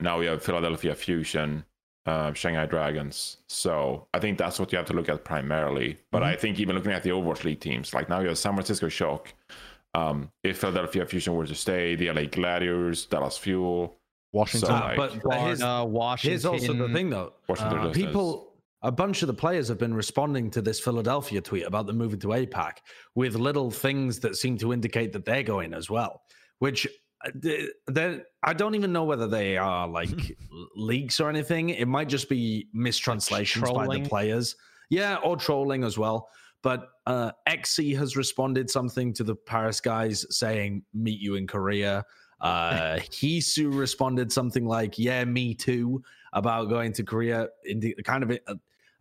[0.00, 1.64] Now you have Philadelphia Fusion,
[2.06, 3.38] uh, Shanghai Dragons.
[3.46, 5.98] So I think that's what you have to look at primarily.
[6.10, 6.32] But Mm-hmm.
[6.32, 8.88] I think even looking at the Overwatch League teams, like now you have San Francisco
[8.88, 9.32] Shock.
[9.94, 13.98] Um, if Philadelphia Fusion were to stay, the LA Gladiators, Dallas Fuel,
[14.32, 14.68] Washington.
[14.68, 16.30] So, like, but, but here's, Florida, Washington.
[16.30, 17.34] here's also the thing, though.
[17.46, 21.64] Washington Uh, people, a bunch of the players have been responding to this Philadelphia tweet
[21.64, 22.78] about them moving to APAC
[23.14, 26.22] with little things that seem to indicate that they're going as well.
[26.58, 26.88] Which
[27.24, 30.36] uh, I don't even know whether they are like
[30.76, 31.70] leaks or anything.
[31.70, 34.56] It might just be mistranslations by the players.
[34.90, 36.28] Yeah, or trolling as well.
[36.62, 42.04] But uh, XC has responded something to the Paris guys saying, meet you in Korea.
[42.40, 46.02] Uh, Heesu responded something like, yeah, me too,
[46.32, 48.54] about going to Korea, in the, kind of uh,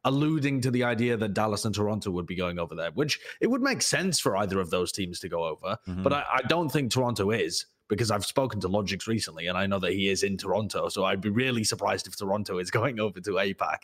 [0.06, 3.48] alluding to the idea that Dallas and Toronto would be going over there, which it
[3.48, 5.78] would make sense for either of those teams to go over.
[5.88, 6.04] Mhm.
[6.04, 9.68] But I, I don't think Toronto is because I've spoken to Logix recently and I
[9.68, 10.88] know that he is in Toronto.
[10.88, 13.80] So I'd be really surprised if Toronto is going over to APAC.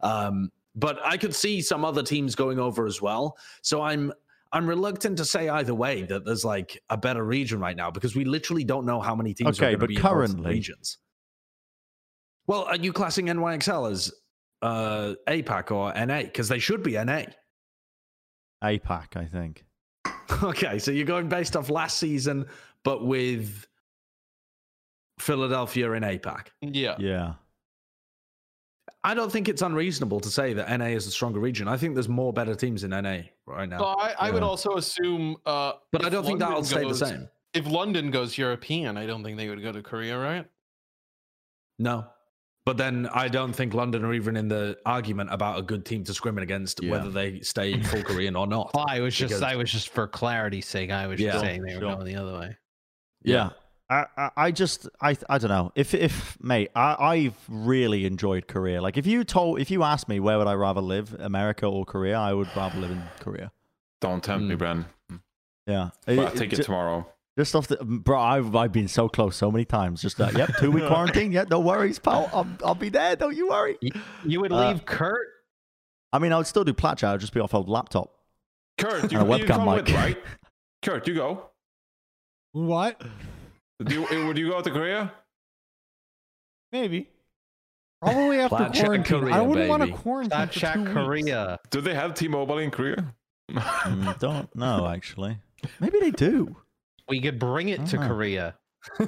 [0.00, 3.38] Um, but I could see some other teams going over as well.
[3.62, 4.12] So I'm
[4.52, 8.16] I'm reluctant to say either way that there's like a better region right now because
[8.16, 10.10] we literally don't know how many teams Okay, are going to but be in both
[10.10, 10.98] currently- regions.
[12.48, 14.12] Well, are you classing NYXL as
[14.62, 16.22] uh, APAC or NA?
[16.22, 17.22] Because they should be NA.
[18.62, 19.64] APAC, I think.
[20.42, 22.46] Okay, so you're going based off last season,
[22.84, 23.66] but with
[25.18, 26.46] Philadelphia in APAC.
[26.60, 26.96] yeah.
[26.98, 27.34] Yeah.
[29.06, 31.68] I don't think it's unreasonable to say that NA is the stronger region.
[31.68, 33.78] I think there's more better teams in NA right now.
[33.78, 36.94] So I, I would also assume, uh, but I don't think that'll London stay the
[36.94, 37.28] same.
[37.52, 40.46] If London goes European, I don't think they would go to Korea, right?
[41.78, 42.06] No.
[42.64, 46.02] But then I don't think London are even in the argument about a good team
[46.04, 46.92] to scrim against, Yeah.
[46.92, 48.70] whether they stay full Korean or not.
[48.72, 51.32] Oh, I was just, I was just for clarity's sake, I was Yeah.
[51.32, 51.94] just saying they were Sure.
[51.96, 52.56] going the other way.
[53.24, 53.50] Yeah.
[53.90, 58.48] I, I, I just I I don't know if if mate I I've really enjoyed
[58.48, 58.80] Korea.
[58.80, 61.84] Like if you told if you asked me where would I rather live, America or
[61.84, 63.52] Korea, I would rather live in Korea.
[64.00, 64.58] don't tempt me, Mm.
[64.58, 65.20] Bren.
[65.66, 67.06] Yeah, But I'll It- take it ju- tomorrow.
[67.38, 70.00] Just off the bro, I've I've been so close so many times.
[70.00, 71.32] Just that, yep, two week quarantine.
[71.32, 72.30] Yeah, no worries, pal.
[72.32, 73.16] I'll I'll be there.
[73.16, 73.76] Don't you worry.
[74.24, 75.26] You would Uh, leave Kurt?
[76.12, 77.12] I mean, I would still do Plat Chat.
[77.14, 78.12] I'd just be off old laptop.
[78.78, 80.16] Kurt, you, And a you webcam come with, right?
[80.82, 81.50] Kurt, you go.
[82.54, 83.02] What?
[83.84, 85.12] Do you, eh, would you go to Korea?
[86.72, 87.08] Maybe.
[88.00, 89.20] Probably after Plat Chat quarantine.
[89.20, 90.92] Korea, I wouldn't want to quarantine That for Shack two weeks.
[90.92, 91.58] Korea.
[91.70, 93.12] Do they have T-Mobile in Korea?
[93.50, 95.38] Mm, don't know actually.
[95.80, 96.56] Maybe they do.
[97.08, 98.06] We could bring it to Ah.
[98.08, 98.54] Korea.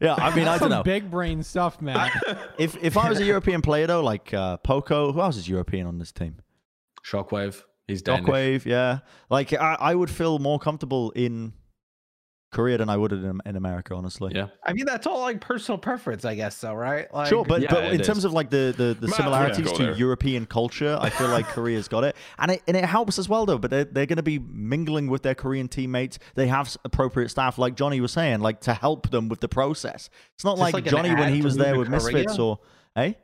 [0.00, 0.82] Yeah, I mean, I That's don't some know.
[0.82, 2.10] big brain stuff, man.
[2.58, 5.86] If if I was a European player though, like uh, Poko, who else is European
[5.86, 6.36] on this team?
[7.06, 7.62] Shockwave.
[7.88, 8.26] He's Danish.
[8.26, 9.00] Shockwave, yeah.
[9.30, 11.52] Like I, I would feel more comfortable in
[12.54, 14.32] Korea than I would in, in America, honestly.
[14.34, 14.46] Yeah.
[14.62, 17.12] I mean, that's all like personal preference, I guess, though, right?
[17.12, 19.72] Like, Sure, but, Yeah, but it in terms of like the, the, the Matt, similarities
[19.72, 19.94] to there.
[19.96, 23.44] European culture, I feel like Korea's got it, and it and it helps as well
[23.44, 23.58] though.
[23.58, 26.18] But they're, they're going to be mingling with their Korean teammates.
[26.36, 30.08] They have appropriate staff, like Johnny was saying, like to help them with the process.
[30.36, 32.60] It's not like, like Johnny when he was there to with Misfits or
[32.94, 33.18] hey.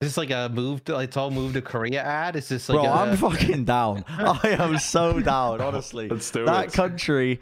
[0.00, 2.34] Is this like a move to, it's all moved to Korea ad?
[2.34, 4.02] Is this like Bro, a, I'm fucking down.
[4.08, 6.08] I am so down, honestly.
[6.08, 6.72] Let's do that it.
[6.72, 7.38] country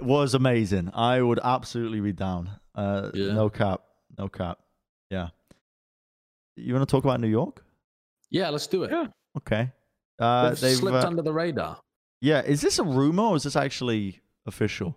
[0.00, 0.90] was amazing.
[0.94, 2.48] I would absolutely be down.
[2.74, 3.34] Uh, Yeah.
[3.34, 3.82] No cap.
[4.16, 4.58] No cap.
[5.10, 5.28] Yeah.
[6.56, 7.62] You want to talk about New York?
[8.30, 8.90] Yeah, let's do it.
[8.90, 9.08] Yeah.
[9.36, 9.70] Okay.
[10.18, 11.78] Uh, They've they've, slipped uh, under the radar.
[12.22, 12.40] yeah.
[12.40, 14.96] Is this a rumor or is this actually official?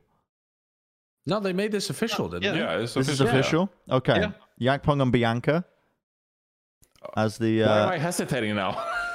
[1.25, 2.51] No, they made this official, didn't Yeah.
[2.53, 2.59] they?
[2.59, 3.69] Yeah, it's This is official.
[3.69, 3.69] official.
[3.97, 4.27] Okay.
[4.61, 5.65] Yakpung and Bianca
[7.15, 7.61] as the.
[7.61, 8.71] Why am Uh, I hesitating now?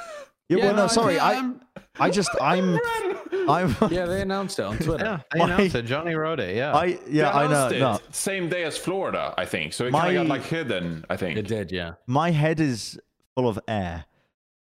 [0.49, 1.19] yeah, well, no, I sorry.
[1.19, 1.61] I, I'm-
[1.99, 2.77] I just, I'm,
[3.49, 3.75] I'm.
[3.89, 5.03] yeah, they announced it on Twitter.
[5.03, 5.81] yeah, they My- announced it.
[5.83, 6.55] Johnny wrote it.
[6.55, 6.75] Yeah.
[6.75, 7.67] I, yeah, I know.
[7.67, 9.73] announced No, Same day as Florida, I think.
[9.73, 11.37] So it My- kind of got like hidden, I think.
[11.39, 11.93] It did, yeah.
[12.05, 12.99] my head is
[13.35, 14.05] full of air,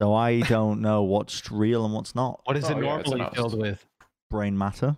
[0.01, 2.41] so I don't know what's real and what's not.
[2.45, 3.35] what is Oh, it normally announced.
[3.37, 3.85] filled with?
[4.31, 4.97] Brain matter.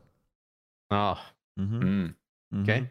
[0.92, 1.18] Oh,
[1.58, 2.06] Mm-hmm.
[2.54, 2.62] Mm.
[2.62, 2.88] okay.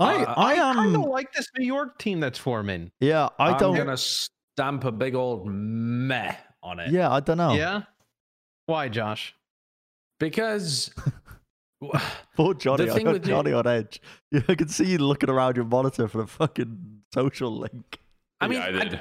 [0.00, 1.08] I, Uh, I kind of am.
[1.10, 2.90] like this New York team that's forming.
[3.00, 3.76] yeah, I I'm don't.
[3.76, 6.90] I'm gonna stamp a big old meh on it.
[6.90, 7.52] Yeah, I don't know.
[7.54, 7.82] Yeah.
[8.66, 9.34] Why, Josh?
[10.18, 10.90] Because
[12.36, 12.84] Poor Johnny.
[12.86, 14.00] The I thing got with the- Johnny on edge.
[14.32, 17.98] Yeah, I can see you looking around your monitor for the fucking social link.
[18.40, 19.00] I mean, yeah, I I- did.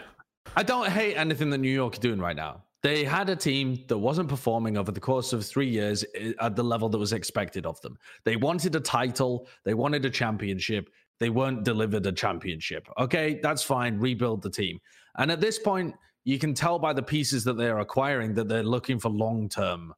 [0.56, 2.64] I don't hate anything that New York are doing right now.
[2.82, 6.56] They had a team that wasn't performing over the course of three years eh, at
[6.56, 7.98] the level that was expected of them.
[8.24, 12.88] They wanted a title, they wanted a championship, they weren't delivered a championship.
[12.98, 14.00] Okay, that's fine.
[14.00, 14.80] Rebuild the team.
[15.18, 18.64] And at this point, you can tell by the pieces that they're acquiring that they're
[18.64, 19.94] looking for long term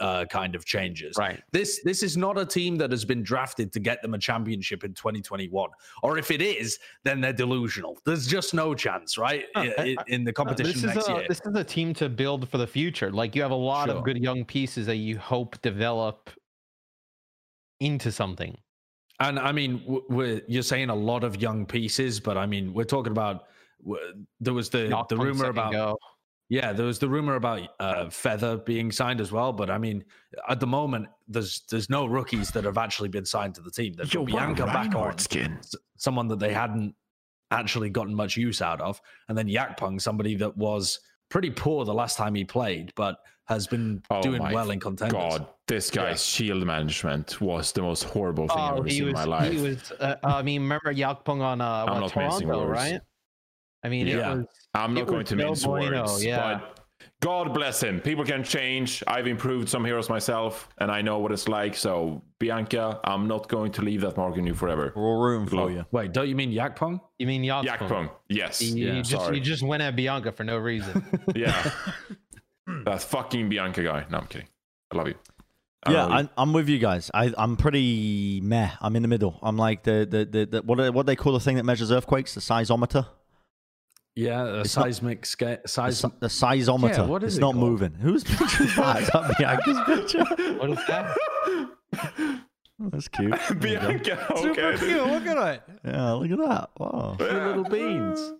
[0.00, 1.14] uh, kind of changes.
[1.18, 1.42] Right.
[1.52, 4.82] This this is not a team that has been drafted to get them a championship
[4.84, 5.70] in 2021.
[6.02, 7.98] Or if it is, then they're delusional.
[8.04, 9.44] There's just no chance, right?
[10.08, 11.24] In the Uh, competition this is next a year.
[11.28, 13.10] this is a team to build for the future.
[13.12, 13.98] Like you have a lot Sure.
[13.98, 16.30] of good young pieces that you hope develop
[17.80, 18.56] into something.
[19.20, 22.84] And I mean, we're, you're saying a lot of young pieces, but I mean, we're
[22.84, 23.44] talking about.
[24.40, 25.98] There was the Knock the rumor about go.
[26.50, 29.52] Yeah, there was the rumor about uh, Feather being signed as well.
[29.52, 30.04] But I mean,
[30.48, 33.94] at the moment, there's there's no rookies that have actually been signed to the team.
[33.94, 35.58] They've got Bianca back on, skin.
[35.96, 36.94] someone that they hadn't
[37.52, 40.98] actually gotten much use out of, and then Yakpung, somebody that was
[41.28, 45.12] pretty poor the last time he played, but has been Oh doing well in contenders.
[45.12, 49.10] God, this guy's shield management was the most horrible thing I've Oh, ever seen was.
[49.10, 49.52] in my life.
[49.52, 49.92] He was.
[50.00, 53.00] Uh, I mean, remember Yakpung on uh, I'm what, not Toronto, right?
[53.82, 54.32] I mean, Yeah.
[54.32, 54.46] it was.
[54.74, 56.58] I'm not it going was to no mince bueno, words, yeah.
[56.60, 56.76] but
[57.20, 58.00] God bless him.
[58.00, 59.02] People can change.
[59.06, 61.74] I've improved some heroes myself, and I know what it's like.
[61.76, 64.92] So, Bianca, I'm not going to leave that mark on you forever.
[64.94, 65.70] We're all for Love.
[65.72, 65.86] you.
[65.92, 67.00] Wait, don't you mean Yakpung?
[67.18, 67.66] You mean Yakpung?
[67.66, 68.62] Yakpung, yes.
[68.62, 69.36] You, you just sorry.
[69.38, 71.04] you just went at Bianca for no reason.
[71.34, 71.70] Yeah.
[72.84, 74.06] that fucking Bianca guy.
[74.10, 74.48] No, I'm kidding.
[74.92, 75.14] I love you.
[75.84, 76.16] I Yeah, love you.
[76.16, 77.10] I'm, I'm with you guys.
[77.14, 78.70] I, I'm pretty meh.
[78.80, 79.38] I'm in the middle.
[79.42, 81.90] I'm like the the, the, the what do- what they call the thing that measures
[81.90, 83.06] earthquakes, the seismometer.
[84.20, 85.58] Yeah, a It's not- seismic scale.
[85.62, 85.98] The, Size.
[86.00, 86.98] si- the seismometer.
[86.98, 87.64] Yeah, what is it's it not called?
[87.64, 87.92] moving.
[87.94, 89.02] Who's picture is that?
[89.02, 90.24] Is that Bianca's picture?
[90.58, 91.16] what is that?
[92.78, 93.34] That's cute.
[93.60, 94.16] There you go.
[94.16, 95.06] Bianca, Super cute.
[95.06, 95.62] Look at it.
[95.84, 96.70] Yeah, look at that.
[96.78, 97.16] Wow.
[97.18, 98.32] little beans.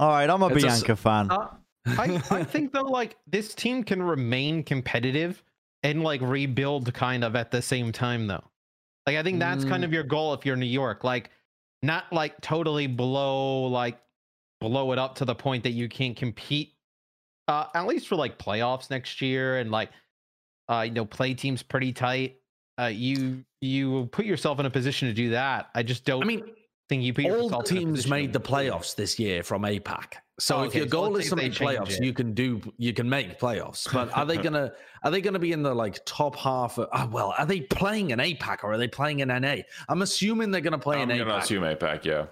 [0.00, 1.30] All right, I'm a It's a s- Bianca fan.
[1.30, 1.48] Uh,
[1.86, 5.42] I, I think though, like this team can remain competitive
[5.82, 8.44] and like rebuild kind of at the same time though.
[9.06, 9.86] Like I think that's kind Mm.
[9.86, 11.02] of your goal if you're New York.
[11.04, 11.30] Like
[11.82, 13.98] not like totally blow like
[14.60, 16.74] blow it up to the point that you can't compete
[17.46, 19.90] uh at least for like playoffs next year and like
[20.68, 22.36] uh you know play teams pretty tight.
[22.80, 25.68] Uh you you put yourself in a position to do that.
[25.74, 26.42] I just don't I mean,
[26.88, 30.14] think you put all yourself in a teams made the playoffs this year from APAC.
[30.40, 32.04] So Oh, if your goal let's is to make playoffs, it.
[32.04, 33.92] you can do you can make playoffs.
[33.92, 36.78] But are they gonna are they gonna be in the like top half?
[36.78, 39.56] Of, ah, well, are they playing in APAC or are they playing an NA?
[39.88, 42.26] I'm assuming they're gonna play I'm going to APAC assume APAC, yeah.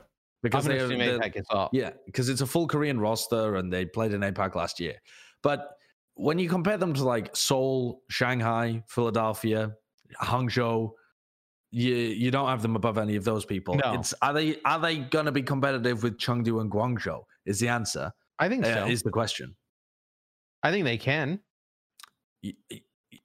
[0.51, 1.71] Because they're, assume APAC is up.
[1.73, 4.95] Yeah, because it's a full Korean roster and they played in APAC last year.
[5.43, 5.77] But
[6.15, 9.73] when you compare them to like Seoul, Shanghai, Philadelphia,
[10.23, 10.93] Hangzhou,
[11.71, 13.75] you you don't have them above any of those people.
[13.75, 13.95] No.
[13.95, 17.23] It's are they are they going to be competitive with Chengdu and Guangzhou?
[17.45, 18.13] Is the answer?
[18.39, 18.87] I think Uh, so.
[18.87, 19.55] is the question.
[20.63, 21.41] I think they can.
[22.43, 22.55] Y-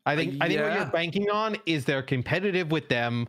[0.05, 3.27] I think I think what you're banking on is they're competitive with them.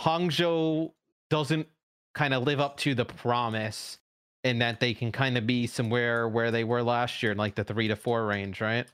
[0.00, 0.92] Hangzhou
[1.28, 1.66] doesn't
[2.14, 3.98] kind of live up to the promise
[4.44, 7.54] and that they can kind of be somewhere where they were last year in like
[7.54, 8.86] the three to four range, right?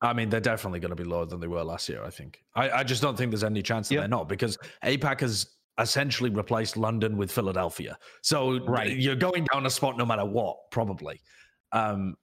[0.00, 2.02] I mean, they're definitely going to be lower than they were last year.
[2.04, 2.42] I think.
[2.54, 4.02] I, I just don't think there's any chance that Yep.
[4.02, 5.46] they're not because APAC has
[5.78, 7.96] essentially replaced London with Philadelphia.
[8.22, 8.96] So Right.
[8.96, 11.20] you're going down a spot no matter what, probably.
[11.72, 12.16] Um,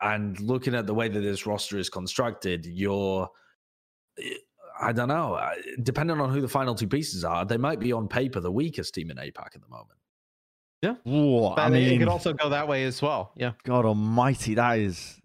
[0.00, 3.28] and looking at the way that this roster is constructed, you're.
[4.82, 5.34] I don't know.
[5.34, 8.50] I- Depending on who the final two pieces are, they might be on paper the
[8.52, 9.98] weakest team in APAC at the moment.
[10.82, 10.94] Yeah.
[11.04, 13.32] But I it could also go that way as well.
[13.36, 13.52] Yeah.
[13.64, 15.20] God Almighty, that is.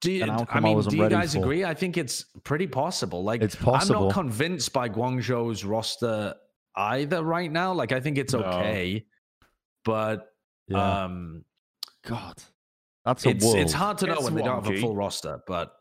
[0.00, 1.40] Do you, An I outcome I mean, wasn't do you ready guys for.
[1.40, 1.64] agree?
[1.64, 3.22] I think it's pretty possible.
[3.24, 3.96] Like, It's possible.
[4.02, 6.34] I'm not convinced by Guangzhou's roster
[6.76, 7.72] either right now.
[7.74, 8.38] Like, I think it's No.
[8.44, 9.04] okay,
[9.84, 10.32] but
[10.68, 11.04] Yeah.
[11.04, 11.44] um,
[12.06, 12.36] God,
[13.04, 13.56] that's a it's world.
[13.58, 15.40] it's hard to know It's when they don't have a full roster.
[15.46, 15.74] But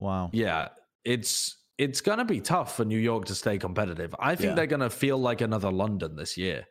[0.00, 0.30] Wow.
[0.32, 0.68] yeah,
[1.04, 4.14] it's it's gonna be tough for New York to stay competitive.
[4.18, 4.54] I think Yeah.
[4.54, 6.66] they're gonna feel like another London this year.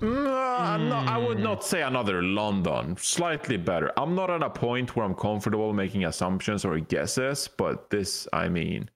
[0.00, 2.96] No, I'm not, I would not say another London.
[2.98, 3.90] Slightly better.
[3.96, 8.48] I'm not at a point where I'm comfortable making assumptions or guesses, but this, I
[8.48, 8.90] mean,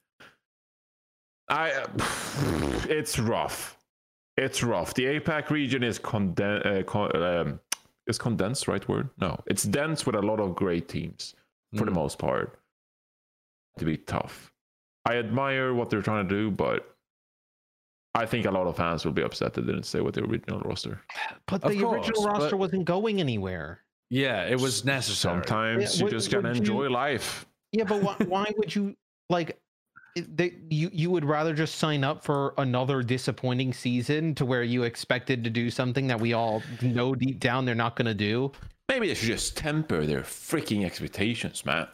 [1.49, 1.87] I,
[2.89, 3.79] it's rough.
[4.37, 4.95] It's rough.
[4.95, 7.61] The APAC region is conden- uh, con- um,
[8.07, 9.09] is condensed, right word?
[9.18, 11.35] No, it's dense with a lot of great teams
[11.76, 11.95] for the Mm.
[11.95, 12.59] most part.
[13.79, 14.53] To be tough.
[15.07, 16.95] I admire what they're trying to do, but
[18.14, 20.24] I think a lot of fans will be upset that they didn't stay with the
[20.24, 21.01] original roster.
[21.47, 23.85] But Of the original course, but- roster wasn't going anywhere.
[24.11, 25.35] Yeah, it was necessary.
[25.37, 27.47] Sometimes Yeah, you would- just gotta would you- enjoy life.
[27.72, 28.97] Yeah, but why, why would you
[29.31, 29.59] like
[30.16, 34.83] they, you you would rather just sign up for another disappointing season to where you
[34.83, 38.51] expected to do something that we all know deep down they're not going to do.
[38.89, 41.87] Maybe they should just temper their freaking expectations, man.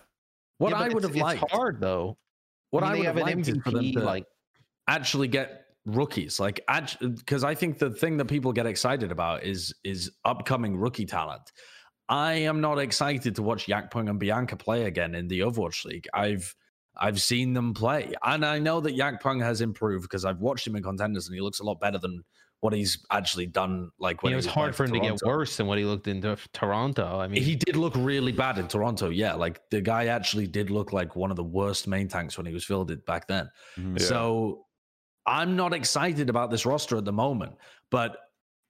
[0.58, 2.16] What Yeah, I would have liked, hard though.
[2.70, 4.24] what I, I, would have liked is for them MVP to like
[4.88, 6.60] actually get rookies, like
[7.00, 11.52] because I think the thing that people get excited about is is upcoming rookie talent.
[12.08, 16.06] I am not excited to watch Yakpung and Bianca play again in the Overwatch League.
[16.12, 16.54] I've
[16.96, 20.76] I've seen them play, and I know that Yakpung has improved because I've watched him
[20.76, 22.22] in contenders, and he looks a lot better than
[22.64, 23.90] what he's actually done.
[23.98, 25.84] Like when it was was hard for him playing to get worse than what he
[25.84, 27.20] looked into Toronto.
[27.20, 29.10] I mean, He did look really bad in Toronto.
[29.10, 32.46] Yeah, like the guy actually did look like one of the worst main tanks when
[32.46, 33.50] he was fielded back then.
[33.76, 34.00] Mhm.
[34.00, 34.06] Yeah.
[34.06, 34.66] So
[35.26, 37.52] I'm not excited about this roster at the moment,
[37.90, 38.23] but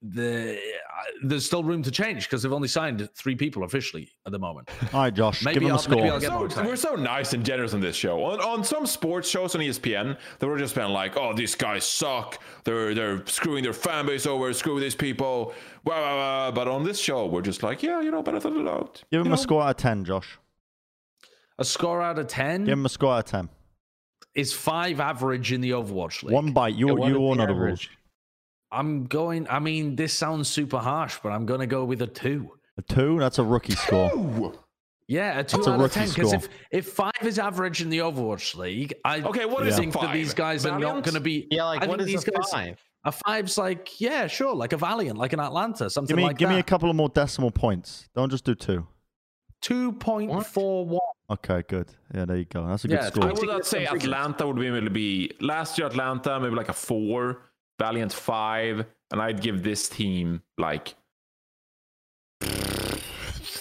[0.07, 0.59] the uh,
[1.23, 4.69] there's still room to change because they've only signed three people officially at the moment.
[4.93, 6.13] All right, Josh, Maybe give him a I'll- maybe score.
[6.35, 8.23] I'll get So, we're so nice and generous on this show.
[8.25, 11.85] On, on some sports shows on ESPN, they were just been like, "Oh, these guys
[11.85, 12.39] suck.
[12.65, 14.53] They're they're screwing their fan base over.
[14.53, 16.51] Screw these people." Blah, blah, blah.
[16.53, 19.29] But on this show, we're just like, "Yeah, you know, better than out." Give him
[19.29, 19.37] a know?
[19.37, 20.39] score out of 10, Josh.
[21.59, 23.49] A score out of ten Give him a score out of 10.
[24.35, 26.33] is five average in the Overwatch league.
[26.35, 26.75] One bite.
[26.75, 27.89] You, Yeah, what you is all the the rules.
[28.75, 28.87] Average?
[28.87, 29.49] I'm going.
[29.49, 32.51] I mean, this sounds super harsh, but I'm going to go with a two.
[32.77, 34.53] A two, that's a rookie score.
[35.07, 36.09] Yeah, a two That's a of rookie ten.
[36.09, 36.41] Because score.
[36.71, 39.83] if, if five is average in the Overwatch League, I Okay, what is is a
[39.83, 40.37] think that these five?
[40.37, 41.47] guys are not going to be.
[41.51, 42.83] yeah, like I what think is these a guys- five?
[43.07, 46.39] A five's like, yeah, sure, like a Valiant, like an Atlanta, something Give me, like
[46.39, 46.53] give that.
[46.53, 48.09] Give me a couple of more decimal points.
[48.17, 48.87] Don't just do two.
[49.61, 51.01] Two point four one.
[51.31, 51.89] Okay, good.
[52.15, 52.67] Yeah, there you go.
[52.67, 53.25] That's a good score.
[53.29, 53.85] I would not say.
[53.85, 55.87] Atlanta would be maybe last year.
[55.87, 57.43] Atlanta maybe like a four,
[57.79, 60.95] Valiant five, and I'd give this team like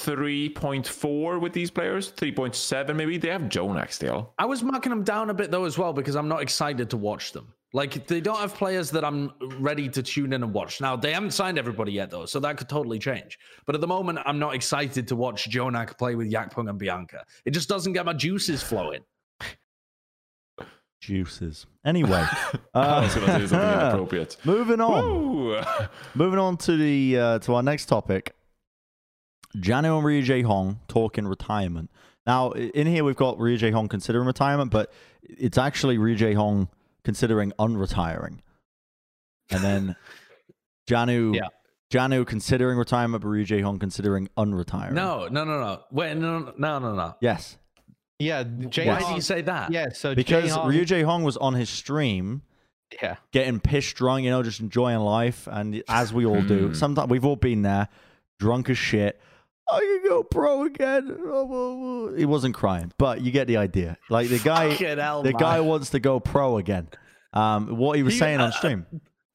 [0.03, 2.09] three point four with these players.
[2.09, 3.17] Three point seven maybe.
[3.17, 4.33] They have Jjonak still.
[4.37, 6.97] I was marking them down a bit though as well because I'm not excited to
[6.97, 7.53] watch them.
[7.75, 10.79] Like they don't have players that I'm ready to tune in and watch.
[10.79, 13.39] Now they haven't signed everybody yet though, so that could totally change.
[13.65, 17.25] But at the moment, I'm not excited to watch Jjonak play with Yakpung and Bianca.
[17.45, 19.01] It just doesn't get my juices flowing.
[21.03, 21.65] Juices.
[21.83, 22.25] Anyway,
[22.73, 25.65] I was gonna say something uh, moving on.
[26.15, 28.33] Moving on to the uh, to our next topic.
[29.57, 31.91] Jjanu and Ryu Jae Hong talking retirement.
[32.25, 34.93] Now, in here we've got Ryu Jae Hong considering retirement, but
[35.23, 36.69] it's actually Ryu Jae Hong
[37.03, 38.39] considering unretiring.
[39.51, 39.95] And then
[40.89, 41.47] Jjanu, Yeah.
[41.91, 44.93] Jjanu considering retirement, but Ryu Jae Hong considering unretiring.
[44.93, 45.81] No, no, no, no.
[45.91, 47.15] Wait, no, no, no, no.
[47.19, 47.57] Yes,
[48.23, 49.07] Yeah, Jay Why Yes.
[49.09, 49.71] do you say that?
[49.71, 52.41] Yeah, so because Jae-Hong- Ryu Jae Hong was on his stream
[53.01, 56.73] yeah, getting pissed drunk, you know, just enjoying life, and as we all do, Hmm.
[56.73, 57.87] sometimes we've all been there,
[58.39, 59.19] drunk as shit.
[59.71, 61.07] I can go pro again.
[62.17, 63.97] He wasn't crying, but you get the idea.
[64.09, 65.39] Like the guy, hell, the man.
[65.39, 66.89] guy wants to go pro again.
[67.31, 68.85] Um, what he was He- saying on uh, stream.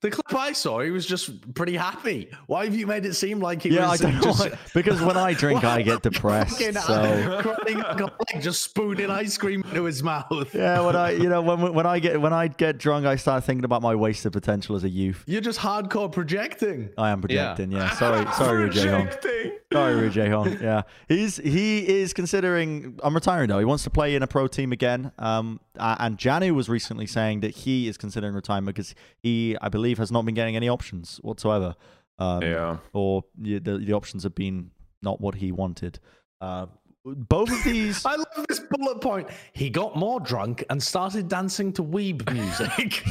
[0.01, 2.31] The clip I saw, he was just pretty happy.
[2.47, 4.21] Why have you made it seem like he Yeah, I was don't know.
[4.21, 6.59] just why- because when I drink, I get depressed.
[6.59, 10.55] So alcoholic, just spooning ice cream into his mouth?
[10.55, 13.43] yeah, when I, you know, when when I get when I get drunk, I start
[13.45, 15.25] thinking about my wasted potential as a youth.
[15.27, 16.91] You're just hardcore projecting.
[16.97, 17.73] I am projecting.
[17.73, 19.53] Yeah, sorry, sorry, Ryu Jae Hong.
[19.73, 20.53] Sorry, Ryu Hong.
[20.63, 22.99] Yeah, he's he is considering.
[23.03, 23.59] I'm retiring though.
[23.59, 25.11] He wants to play in a pro team again.
[25.19, 29.88] Um, and Jjanu was recently saying that he is considering retirement because he, I believe,
[29.97, 31.75] has not been getting any options whatsoever.
[32.19, 32.77] Um, Yeah.
[32.93, 36.01] Or the, the the options have been not what he wanted.
[36.43, 36.67] Uh,
[37.05, 38.05] both of these.
[38.05, 39.29] I love this bullet point.
[39.55, 43.03] He got more drunk and started dancing to weeb music.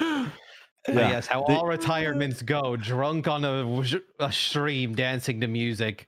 [0.88, 1.10] Yeah.
[1.10, 3.82] yes, how The- all retirements go, drunk on a,
[4.18, 6.06] a stream, dancing to music.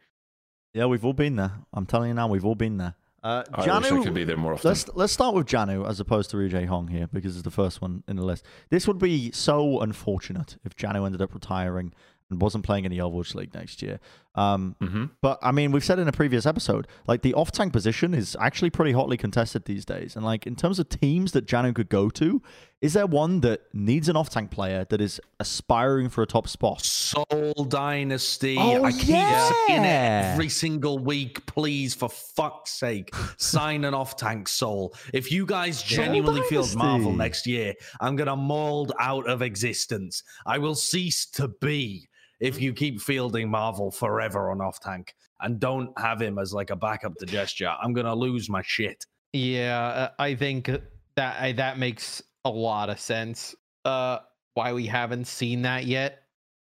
[0.72, 1.52] yeah, we've all been there.
[1.74, 2.94] I'm telling you now, we've all been there.
[3.22, 4.68] Uh, I wish I Jjanu- could be there more often.
[4.68, 7.80] Let's let's start with Jjanu as opposed to Ryu Hong here because it's the first
[7.80, 8.44] one in the list.
[8.70, 11.92] This would be so unfortunate if Jjanu ended up retiring
[12.30, 14.00] and wasn't playing in the Overwatch League next year.
[14.34, 17.72] Um, hmm but I mean, we've said in a previous episode, like the off tank
[17.72, 20.16] position is actually pretty hotly contested these days.
[20.16, 22.42] And like in terms of teams that Jjanu could go to,
[22.82, 26.48] is there one that needs an off tank player that is aspiring for a top
[26.48, 26.82] spot?
[26.82, 28.56] Seoul Dynasty.
[28.58, 29.50] Oh, I keep yeah.
[29.68, 31.46] saying it every single week.
[31.46, 34.94] Please, for fuck's sake, sign an off tank Soul.
[35.14, 40.24] If you guys genuinely field Marvel next year, I'm going to mold out of existence.
[40.44, 42.08] I will cease to be
[42.40, 46.70] if you keep fielding Marvel forever on off tank and don't have him as like
[46.70, 47.72] a backup to gesture.
[47.80, 49.06] I'm going to lose my shit.
[49.32, 50.68] Yeah, uh, I think
[51.14, 53.54] that I, that makes a lot of sense.
[53.84, 54.18] Uh,
[54.54, 56.22] why we haven't seen that yet,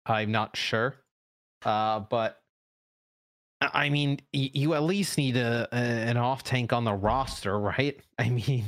[0.06, 0.94] I'm not sure.
[1.64, 2.40] Uh, but
[3.60, 7.58] I mean, y- you at least need a, a an off tank on the roster,
[7.58, 7.98] right?
[8.18, 8.64] I mean,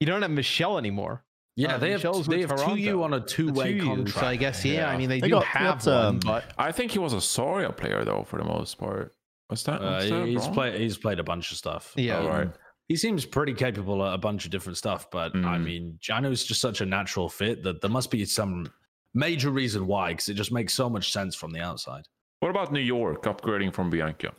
[0.00, 1.22] you don't have Michelle anymore.
[1.58, 2.08] Yeah, Uh, they have they
[2.44, 4.18] with have two U on a two way 2U, contract.
[4.18, 4.90] So I guess yeah.
[4.90, 7.14] I mean, they, They do got- have got, one, um, but I think he was
[7.14, 9.14] a Zarya player though, for the most part.
[9.48, 9.80] Was that?
[9.80, 10.54] Uh, was that he's wrong?
[10.54, 11.92] played he's played a bunch of stuff.
[11.96, 12.50] yeah, Oh, right.
[12.88, 15.64] He seems pretty capable at a bunch of different stuff, but I Mm.
[15.64, 18.70] mean, Jjanu's just such a natural fit that there must be some
[19.12, 22.04] major reason why, because it just makes so much sense from the outside.
[22.40, 24.34] What about New York upgrading from Bianca?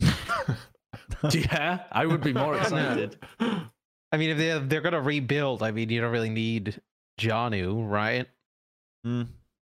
[1.32, 3.16] yeah, I would be more excited.
[3.40, 6.80] I mean, if they're, they're gonna rebuild, I mean, you don't really need
[7.20, 8.26] Jjanu, right?
[9.04, 9.22] Hmm,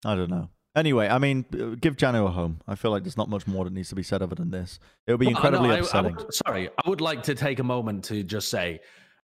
[0.05, 0.49] I don't know.
[0.77, 2.61] Anyway, I mean, uh, give Jjanu a home.
[2.69, 4.79] I feel like there's not much more that needs to be said other than this.
[5.07, 6.15] It would be Well, no, incredibly I- I upsetting.
[6.17, 8.81] would- sorry, I would like to take a moment to just say,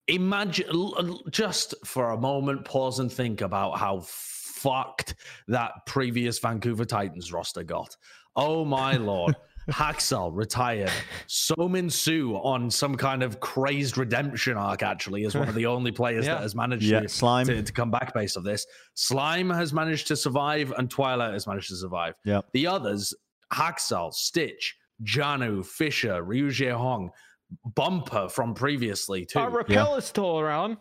[0.09, 5.15] imagine, just for a moment, pause and think about how fucked
[5.47, 7.95] that previous Vancouver Titans roster got.
[8.35, 9.35] Oh my lord.
[9.69, 10.91] Haksal retired.
[11.27, 16.25] SeoMinSoo on some kind of crazed redemption arc, actually, is one of the only players
[16.25, 16.35] Yeah.
[16.35, 17.45] that has managed Yeah, to, Slime.
[17.47, 18.65] to, to come back based of this.
[18.95, 22.15] Slime has managed to survive, and Twilight has managed to survive.
[22.25, 22.45] Yep.
[22.53, 23.13] The others,
[23.53, 27.11] Haksal, Stitch, Jjanu, Fissure, Ryu Hong,
[27.75, 29.39] Bumper from previously too.
[29.39, 30.77] Uh, Rapel is still around.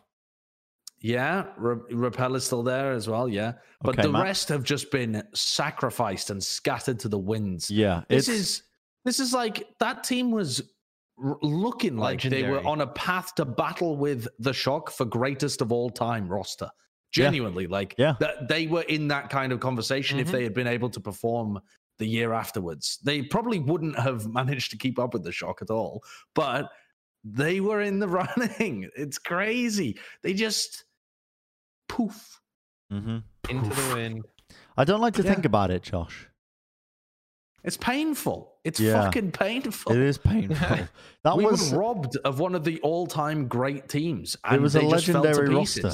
[1.01, 3.29] yeah, Re- Rapel is still there as well.
[3.29, 4.25] Yeah, but Okay, the Matt.
[4.25, 7.71] rest have just been sacrificed and scattered to the winds.
[7.71, 8.63] Yeah, This it's is
[9.07, 10.61] this is like that team was
[11.23, 15.63] r- looking like they were on a path to battle with the shock for greatest
[15.63, 16.69] of all time roster.
[17.13, 18.11] Genuinely, like Yeah.
[18.13, 18.25] Mm-hmm.
[18.25, 20.33] that they were in that kind of conversation if Mhm.
[20.33, 21.59] they had been able to perform
[21.99, 22.99] the year afterwards.
[23.03, 26.03] They probably wouldn't have managed to keep up with the shock at all,
[26.35, 26.69] but
[27.25, 28.91] they were in the running.
[28.97, 29.99] It's crazy.
[30.23, 30.85] They just
[31.89, 32.41] poof.
[32.91, 34.25] hmm Into the wind.
[34.77, 35.33] I don't like to Yeah.
[35.33, 36.29] think about it, Josh.
[37.67, 38.53] It's painful.
[38.65, 39.03] It's Yeah.
[39.03, 39.93] fucking painful.
[39.93, 40.79] It is painful.
[41.25, 44.35] That we was were robbed of one of the all-time great teams.
[44.37, 45.93] it and was a they just fell to legendary roster.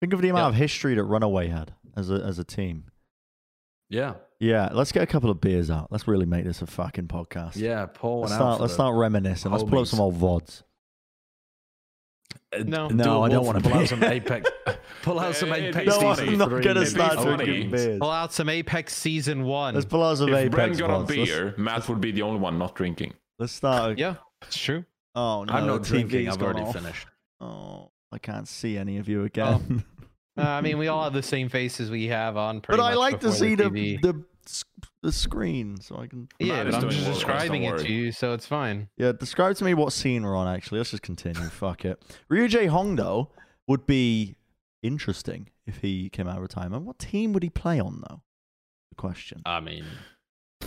[0.00, 0.48] Think of the amount Yeah.
[0.48, 2.84] of history that Runaway had as a as a team.
[3.90, 5.92] Yeah, Yeah, let's get a couple of beers out.
[5.92, 7.56] Let's really make this a fucking podcast.
[7.56, 7.84] yeah.
[7.86, 8.36] Pour one Let's out.
[8.36, 9.52] start, let's the- start reminiscing.
[9.52, 10.62] Let's pull up some old VODs.
[12.64, 12.88] No.
[12.88, 14.50] do No, a I don't wanna pull out some Apex.
[15.02, 15.86] Pull out some Apex.
[15.86, 16.62] no, season I'm not three.
[16.62, 17.98] gonna start drinking beers.
[17.98, 19.74] Pull out some Apex season one.
[19.74, 21.08] Let's pull out some If Bren Apex got a VODs.
[21.08, 23.14] Let's, beer, Matt would be the only one not drinking.
[23.38, 23.98] let's start.
[23.98, 24.84] yeah, it's true.
[25.14, 26.28] Oh no, I'm not the drinking.
[26.28, 26.74] I've already off.
[26.74, 27.06] finished.
[27.40, 29.84] Oh, I can't see any of you again.
[30.38, 32.60] Uh, I mean, we all have the same faces we have on.
[32.62, 34.00] Pretty but I like to see the, TV.
[34.00, 34.64] the s-
[35.02, 36.28] the screen so I can.
[36.38, 38.88] yeah, but I'm just describing it to you, so it's fine.
[38.96, 40.46] Yeah, describe to me what scene we're on.
[40.48, 41.42] Actually, let's just continue.
[41.50, 42.00] Fuck it.
[42.30, 43.30] Ryujehong though
[43.66, 44.36] would be
[44.82, 46.84] interesting if he came out of retirement.
[46.84, 48.22] What team would he play on though?
[48.90, 49.42] The question.
[49.44, 49.84] I mean,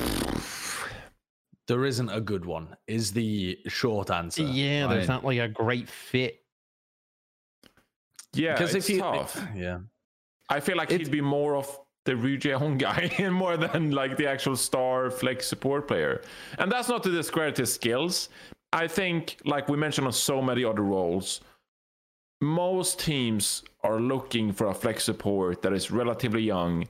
[1.68, 2.76] there isn't a good one.
[2.88, 4.44] Is the short answer?
[4.44, 5.14] yeah, there's right?
[5.16, 6.42] not like a great fit.
[8.34, 9.42] Yeah, because it's if you, tough.
[9.56, 9.80] yeah,
[10.50, 14.16] I feel like It's- he'd be more of the Ryu Jae-hong guy more than like
[14.18, 16.22] the actual star flex support player.
[16.60, 18.30] And that's not to discredit his skills.
[18.74, 21.42] I think, like we mentioned on so many other roles,
[22.42, 26.86] most teams are looking for a flex support that is relatively young,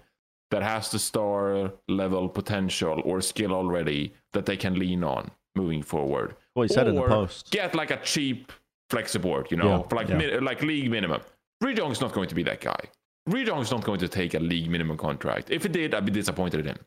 [0.51, 5.81] that has the star level potential or skill already that they can lean on moving
[5.81, 6.35] forward.
[6.53, 7.51] What he said in the Or post.
[7.51, 8.51] Get like a cheap
[8.89, 10.17] flex support, you know, Yeah, for like yeah.
[10.17, 11.21] mi- like league minimum.
[11.63, 12.79] Rejong's not going to be that guy.
[13.27, 15.49] Rejong's not going to take a league minimum contract.
[15.49, 16.77] If he did, I'd be disappointed in him.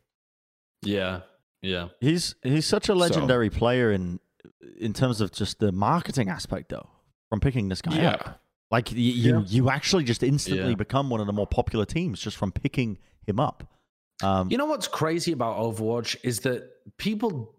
[0.83, 1.21] yeah,
[1.61, 1.89] yeah.
[1.99, 4.19] He's he's such a legendary player in
[4.79, 6.89] in terms of just the marketing aspect though.
[7.29, 8.11] From picking this guy Yeah.
[8.11, 10.75] up, like y- you you actually just instantly Yeah.
[10.75, 13.63] become one of the more popular teams just from picking him up.
[14.23, 17.53] Um, You know what's crazy about Overwatch is that people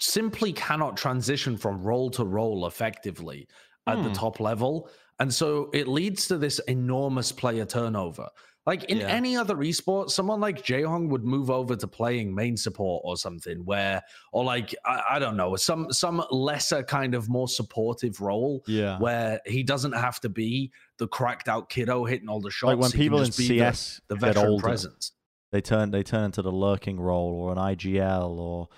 [0.00, 3.46] simply cannot transition from role to role effectively
[3.86, 4.12] at the Hmm.
[4.14, 4.88] top level.
[5.20, 8.28] And so it leads to this enormous player turnover.
[8.66, 9.08] Like in Yeah.
[9.08, 13.58] any other esport, someone like Jaehong would move over to playing main support or something
[13.66, 14.00] where,
[14.32, 18.98] or like, I, I don't know, some some lesser kind of more supportive role yeah,
[18.98, 22.68] where he doesn't have to be the cracked out kiddo hitting all the shots.
[22.68, 25.12] like when he people in just be the- CS the, get veteran older, presence.
[25.52, 28.68] they turn they turn into the lurking role or an IGL or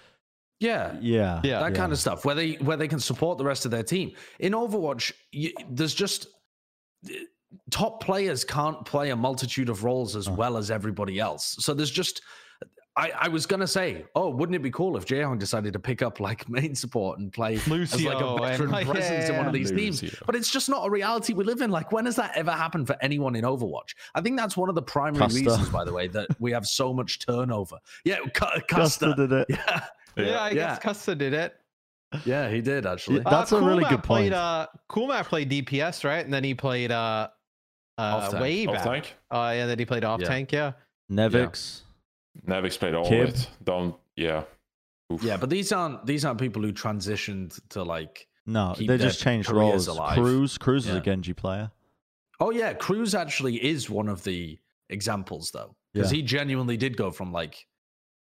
[0.58, 1.60] Yeah, yeah, Yeah.
[1.60, 4.12] that kind of stuff where they where they can support the rest of their team
[4.40, 6.28] in overwatch you, there's just
[7.70, 10.32] top players can't play a multitude of roles as Uh.
[10.32, 12.22] well as everybody else so there's just
[12.98, 16.00] I, I was gonna say, oh, wouldn't it be cool if Jaehong decided to pick
[16.00, 19.52] up like main support and play as like a veteran like, presence in one of
[19.54, 19.58] yeah.
[19.58, 20.14] these teams?
[20.24, 21.70] But it's just not a reality we live in.
[21.70, 23.90] Like, when has that ever happened for anyone in Overwatch?
[24.14, 25.34] I think that's one of the primary Custa.
[25.44, 27.76] reasons, by the way, that we have so much turnover.
[28.06, 29.16] Yeah, Cu- Custa Custa.
[29.16, 29.46] did it.
[29.50, 29.84] Yeah.
[30.16, 30.54] Yeah, I Yeah.
[30.54, 31.54] guess Custa did it.
[32.24, 33.16] Yeah, he did actually.
[33.18, 33.30] Yeah.
[33.30, 34.34] That's a really Coolmatt good Played, point.
[34.34, 36.24] uh, Coolmatt played DPS, right?
[36.24, 37.28] And then he played uh,
[37.98, 38.42] uh, Off-tank.
[38.42, 38.84] way Off back.
[38.84, 39.16] tank.
[39.30, 40.28] Uh, yeah, then he played off Yeah.
[40.28, 40.52] tank.
[40.52, 40.72] Yeah.
[41.10, 41.82] Nevix.
[42.46, 43.24] Nevix played all Kib.
[43.24, 43.48] of it.
[43.64, 43.94] Don't.
[44.16, 44.44] Yeah.
[45.12, 45.22] Oof.
[45.22, 48.26] Yeah, but these aren't these aren't people who transitioned to like.
[48.46, 49.86] No, they just changed careers roles.
[49.88, 50.14] alive.
[50.16, 51.70] Cruz, Cruz is a Genji player.
[52.38, 54.58] Oh yeah, Cruz actually is one of the
[54.90, 56.16] examples though, because Yeah.
[56.18, 57.66] he genuinely did go from like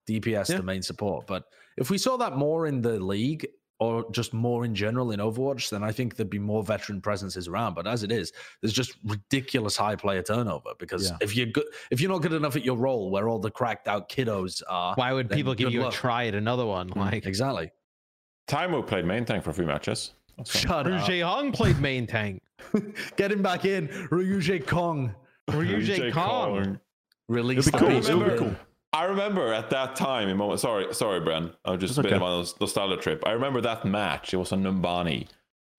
[0.06, 0.56] DPS Yeah.
[0.58, 1.26] to main support.
[1.26, 1.44] But
[1.76, 3.46] if we saw that more in the league
[3.80, 7.48] or just more in general in Overwatch, then I think there'd be more veteran presences
[7.48, 7.74] around.
[7.74, 8.32] But as it is,
[8.62, 11.16] there's just ridiculous high player turnover because Yeah.
[11.20, 13.88] if you're good, if you're not good enough at your role, where all the cracked
[13.88, 15.92] out kiddos are, Why would people give you luck.
[15.92, 16.90] a try at another one?
[16.90, 17.70] Mm, like Exactly.
[18.48, 20.12] Taimou played main tank for a few matches.
[20.36, 20.56] That's.
[20.58, 20.86] Shut up.
[20.86, 22.40] Ryujehong played main tank.
[23.16, 23.88] Get him back in.
[24.10, 25.14] Ryuje Kong.
[25.50, 26.78] Rujay Kong.
[27.28, 28.54] Release It'd be the cool, beast it'd be cool.
[28.94, 30.60] I remember at that time, in moment.
[30.60, 31.52] Sorry, sorry, Bren.
[31.64, 32.16] I'm just It's a bit okay.
[32.16, 33.24] of a nos- nostalgia trip.
[33.26, 34.32] I remember that match.
[34.32, 35.26] It was on Numbani.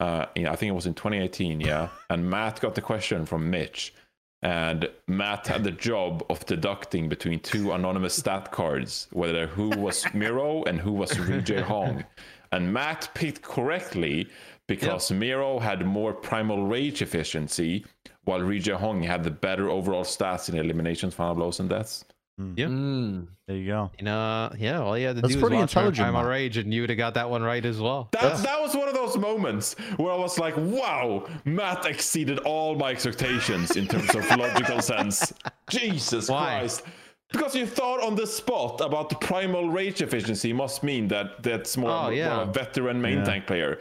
[0.02, 1.62] Uh, yeah, I think it was in 2018.
[1.62, 3.94] Yeah, and Matt got the question from Mitch,
[4.42, 10.06] and Matt had the job of deducting between two anonymous stat cards whether who was
[10.14, 12.04] Miro and who was Ryujehong,
[12.52, 14.28] and Matt picked correctly
[14.68, 17.86] because Miro had more primal rage efficiency,
[18.26, 22.04] while Ryujehong had the better overall stats in eliminations, final blows, and deaths.
[22.38, 22.66] Yeah.
[22.66, 23.28] Mm.
[23.48, 23.92] There you go.
[23.98, 26.30] You know, yeah, all you had to That's do pretty was watch intelligent, Primal Matt.
[26.32, 28.10] Rage, and you would have got that one right as well.
[28.12, 32.76] That, that was one of those moments where I was like, wow, Matt exceeded all
[32.76, 35.32] my expectations in terms of logical sense.
[35.70, 36.60] Jesus Why?
[36.60, 36.84] Christ.
[37.32, 41.78] Because you thought on the spot about the primal rage efficiency must mean that that's
[41.78, 42.42] more, Oh, more yeah.
[42.42, 43.24] a veteran main Yeah.
[43.26, 43.80] tank player.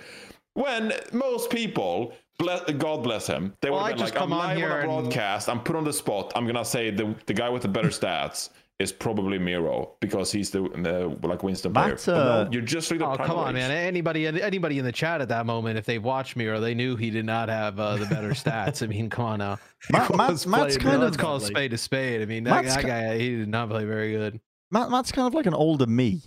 [0.55, 4.23] When most people, bless, God bless him, they Well, would I have been just like,
[4.23, 6.45] I'm come on live here on a and- broadcast, I'm put on the spot, I'm
[6.45, 10.51] going to say the, the guy with the better stats is probably Miro because he's
[10.51, 11.91] the, the like Winston player.
[11.91, 13.71] Matt, no, uh, you're just really Oh come on, man!
[13.71, 16.97] Anybody, anybody in the chat at that moment, if they watched me or they knew
[16.97, 18.83] he did not have uh, the better stats.
[18.83, 19.59] I mean, come on now.
[19.91, 22.21] Matt, was Matt's, Matt's playing kind Let's of call a spade a spade.
[22.21, 24.41] I mean, that, Matt's that guy, he did not play very good.
[24.73, 26.23] Matt, Matt's kind of like an older me.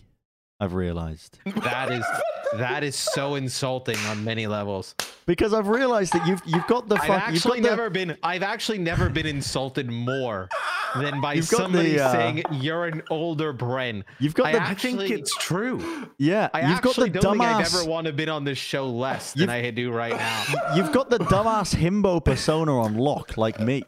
[0.61, 2.05] I've realized That is,
[2.55, 4.95] that is so insulting on many levels.
[5.25, 8.17] because I've realized that you've you've got the I've fuck, actually the, never been.
[8.23, 10.49] I've actually never been insulted more
[10.95, 14.03] than by somebody the, uh, saying you're an older Bren.
[14.19, 16.09] you've got I the I think it's true.
[16.17, 18.57] yeah I you've got the actually don't think I've ever want to been on this
[18.57, 20.43] show less than I do right now.
[20.75, 23.83] you've got the dumbass himbo persona on lock like me,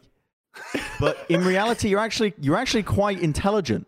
[1.00, 3.86] but in reality you're actually you're actually quite intelligent.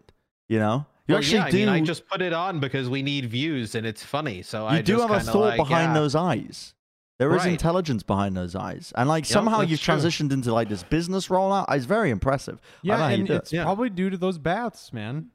[0.49, 2.89] You know you Well, actually yeah, I do mean, I just put it on because
[2.89, 4.43] we need views and it's funny.
[4.43, 6.01] So I you do just have a thought like, behind yeah.
[6.01, 6.75] those eyes.
[7.19, 7.53] There is Right.
[7.53, 9.95] intelligence behind those eyes, and like somehow you've true.
[9.95, 11.67] transitioned into like this business rollout.
[11.69, 12.59] It's very impressive.
[12.63, 13.37] I Yeah, don't know how you and do it.
[13.37, 15.27] it's probably due to those baths, man.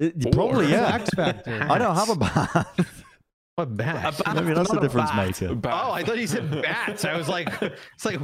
[0.00, 0.94] It- probably yeah.
[0.94, 1.64] X Factor.
[1.70, 3.04] I don't have a bath.
[3.54, 4.20] What bats?
[4.34, 5.40] Maybe that's the difference bat.
[5.40, 5.58] maker.
[5.64, 7.04] Oh, I thought you said bats.
[7.04, 7.48] I was like,
[7.94, 8.20] it's like,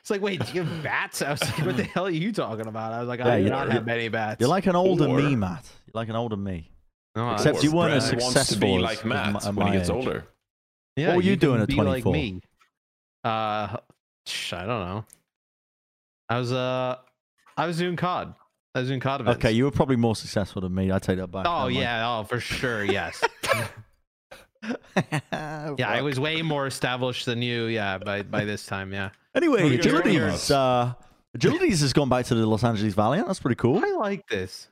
[0.00, 1.20] it's like, wait, do you have bats?
[1.22, 2.92] I was like, what the hell are you talking about?
[2.94, 4.40] I was like, Yeah, I do not have many bats.
[4.40, 5.64] You're like an older Or- me, Matt.
[5.88, 6.70] You're like an older me.
[7.16, 9.66] No, Except you weren't Brad as wants to successful be like Matt my- at when
[9.66, 9.96] he my gets age.
[9.96, 10.24] older.
[10.96, 12.12] yeah, what were you can doing at be like 24?
[12.12, 12.40] me.
[13.24, 13.28] Uh,
[13.78, 13.80] I
[14.52, 15.04] don't know.
[16.28, 16.96] I was uh,
[17.56, 18.34] I was doing COD.
[18.74, 19.38] I was doing COD events.
[19.38, 20.92] Okay, you were probably more successful than me.
[20.92, 21.46] I take that back.
[21.46, 21.74] Oh Never mind.
[21.76, 23.24] yeah, oh for sure, yes.
[25.32, 27.64] yeah, I was way more established than you.
[27.64, 29.10] Yeah, by by this time, yeah.
[29.34, 30.50] Anyway, What are you gonna Agilities.
[30.54, 30.94] Uh,
[31.36, 33.26] Agilities has gone back to the Los Angeles Valiant.
[33.26, 33.78] That's pretty cool.
[33.84, 34.68] I like this.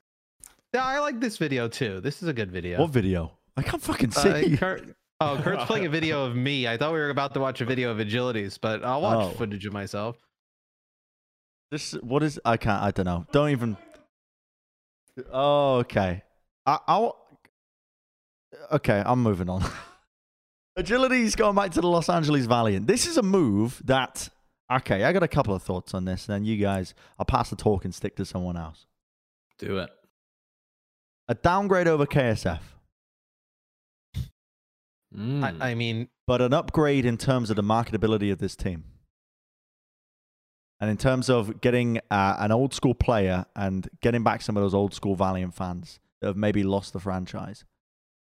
[0.76, 2.02] Yeah, I like this video too.
[2.02, 2.78] This is a good video.
[2.82, 3.32] What video?
[3.56, 4.56] I can't fucking see.
[4.56, 6.68] Uh, Kurt, oh, Kurt's playing a video of me.
[6.68, 9.30] I thought we were about to watch a video of Agilities, but I'll watch Oh.
[9.38, 10.18] footage of myself.
[11.70, 12.38] This what is?
[12.44, 12.82] I can't.
[12.82, 13.24] I don't know.
[13.32, 13.78] Don't even.
[15.32, 16.22] Oh, okay.
[16.66, 17.24] I, I'll.
[18.70, 19.64] Okay, I'm moving on.
[20.78, 22.86] Agilities going back to the Los Angeles Valiant.
[22.86, 24.28] This is a move that.
[24.70, 26.26] Okay, I got a couple of thoughts on this.
[26.26, 28.84] Then you guys, I'll pass the talk and stick to someone else.
[29.58, 29.88] Do it.
[31.28, 32.60] A downgrade over KSF,
[35.16, 35.60] Mm.
[35.62, 38.84] I, I mean, but an upgrade in terms of the marketability of this team.
[40.78, 44.62] And in terms of getting uh, an old school player and getting back some of
[44.62, 47.64] those old school Valiant fans that have maybe lost the franchise.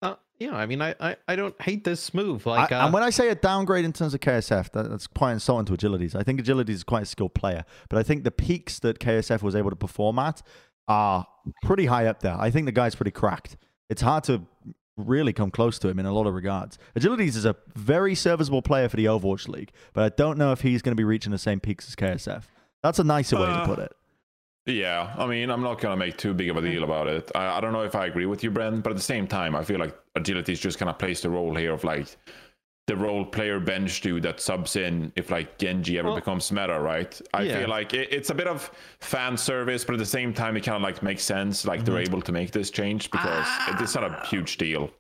[0.02, 2.46] uh, yeah, I mean, I, I, I don't hate this move.
[2.48, 5.08] I- Like, uh, and when I say a downgrade in terms of KSF, that, that's
[5.08, 6.14] quite insulting to Agilities.
[6.16, 9.42] I think Agilities is quite a skilled player, but I think the peaks that KSF
[9.44, 10.42] was able to perform at
[10.88, 11.26] are
[11.64, 12.36] pretty high up there.
[12.40, 13.58] I think the guy's pretty cracked.
[13.90, 14.42] It's hard to
[14.98, 16.78] really come close to him in a lot of regards.
[16.98, 20.62] Agilities is a very serviceable player for the Overwatch League, but I don't know if
[20.62, 22.44] he's going to be reaching the same peaks as KSF.
[22.84, 23.92] That's a nicer way to Uh, put it.
[24.68, 27.32] Yeah, I mean, I'm not gonna make too big of a deal about it.
[27.34, 29.56] I, I don't know if I agree with you, Bren, but at the same time,
[29.56, 32.16] I feel like agility is just kind of plays the role here of like
[32.92, 36.78] the role player bench dude that subs in if like Genji ever Well- becomes meta,
[36.78, 37.14] right?
[37.34, 37.60] I Yeah.
[37.60, 38.70] feel like it, it's a bit of
[39.00, 41.64] fan service, but at the same time, it kind of like makes sense.
[41.66, 43.48] Like they're able to make this change because
[43.80, 44.92] it's not a huge deal.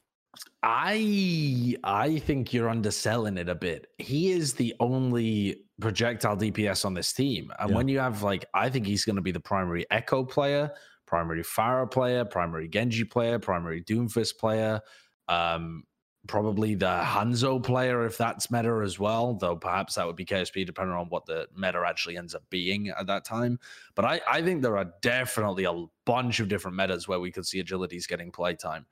[0.63, 3.87] I I think you're underselling it a bit.
[3.97, 7.75] He is the only projectile DPS on this team, and Yeah.
[7.75, 10.71] when you have like, I think he's going to be the primary Echo player,
[11.07, 14.79] primary Pharah player, primary Genji player, primary Doomfist player,
[15.27, 15.83] um,
[16.27, 19.33] probably the Hanzo player if that's meta as well.
[19.33, 22.89] Though perhaps that would be KSF depending on what the meta actually ends up being
[22.89, 23.59] at that time.
[23.95, 27.45] But I I think there are definitely a bunch of different metas where we could
[27.45, 28.85] see agilities getting playtime,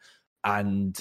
[0.43, 0.99] and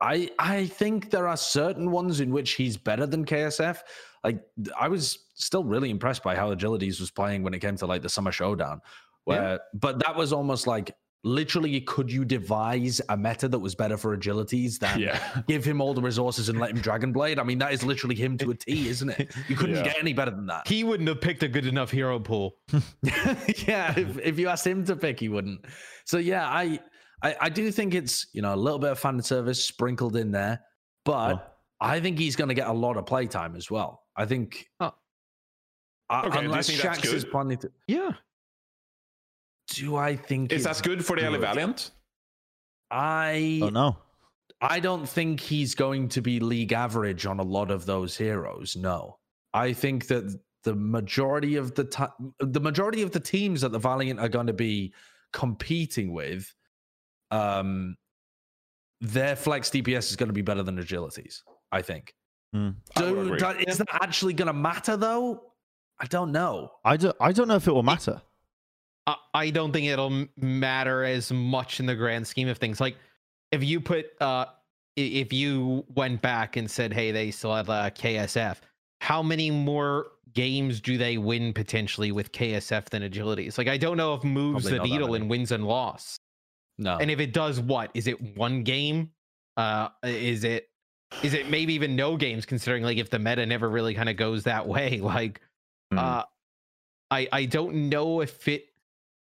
[0.00, 3.78] I I think there are certain ones in which he's better than KSF.
[4.24, 4.40] Like
[4.78, 8.02] I was still really impressed by how Agilities was playing when it came to like
[8.02, 8.80] the Summer Showdown.
[9.24, 10.94] Where but that was almost like
[11.24, 15.42] literally could you devise a meta that was better for agilities than Yeah.
[15.48, 17.38] give him all the resources and let him Dragon Blade?
[17.38, 19.34] I mean, that is literally him to a T, isn't it?
[19.48, 19.84] You couldn't Yeah.
[19.84, 20.68] get any better than that.
[20.68, 22.56] He wouldn't have picked a good enough hero pool.
[23.66, 25.64] yeah, if, if you asked him to pick, he wouldn't.
[26.04, 26.78] So yeah, I,
[27.22, 30.30] I I do think it's you know a little bit of fan service sprinkled in
[30.30, 30.60] there,
[31.04, 31.42] but Oh.
[31.80, 34.02] I think he's going to get a lot of playtime as well.
[34.16, 34.66] I think.
[34.80, 34.92] Oh.
[36.10, 37.30] Uh, Okay, do unless think that's Shax is good?
[37.32, 37.70] planning to.
[37.86, 38.10] Yeah.
[39.70, 41.40] Do I think Is that good for the LA good?
[41.40, 41.90] Valiant?
[42.90, 43.98] I Oh no.
[44.60, 48.76] I don't think he's going to be league average on a lot of those heroes.
[48.76, 49.18] No,
[49.54, 53.78] I think that the majority of the time, the majority of the teams that the
[53.78, 54.92] Valiant are going to be
[55.32, 56.52] competing with,
[57.30, 57.96] um,
[59.00, 61.42] their flex DPS is going to be better than Agilities.
[61.70, 62.14] I think.
[62.54, 63.38] I Do, agree.
[63.38, 65.52] do- is that actually going to matter though?
[66.00, 66.72] I don't know.
[66.84, 67.16] I don't.
[67.20, 68.22] I don't know if it will matter.
[69.08, 72.80] I, I don't think it'll matter as much in the grand scheme of things.
[72.80, 72.96] Like
[73.50, 74.46] if you put uh
[74.96, 78.56] if you went back and said, hey, they still have uh, KSF,
[79.00, 83.56] how many more games do they win potentially with KSF than agilities?
[83.58, 86.18] Like I don't know if moves Probably the needle in wins and loss.
[86.78, 86.98] No.
[86.98, 87.90] And if it does what?
[87.94, 89.10] Is it one game?
[89.56, 90.68] Uh is it
[91.22, 94.16] is it maybe even no games considering like if the meta never really kind of
[94.16, 95.00] goes that way?
[95.02, 95.40] Like
[95.90, 95.98] Hmm.
[95.98, 96.22] uh
[97.10, 98.67] I I don't know if it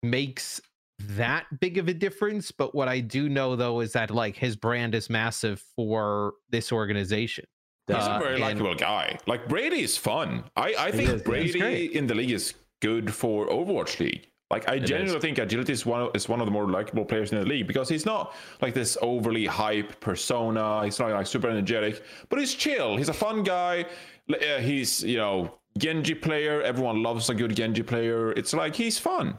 [0.02, 0.60] makes
[1.00, 4.56] that big of a difference, but what I do know though is that like his
[4.56, 7.44] brand is massive for this organization.
[7.86, 9.18] He's Uh, a very likable guy.
[9.26, 10.44] Like Brady is fun.
[10.56, 14.28] I, I think is, Brady in the league is good for Overwatch League.
[14.50, 15.22] Like I It genuinely is.
[15.22, 17.66] think Agility is one of, is one of the more likable players in the league
[17.66, 20.84] because he's not like this overly hype persona.
[20.84, 22.96] He's not like super energetic, but he's chill.
[22.96, 23.84] He's a fun guy.
[24.30, 26.60] Uh, he's you know Genji player.
[26.62, 28.32] Everyone loves a good Genji player.
[28.32, 29.38] It's like he's fun.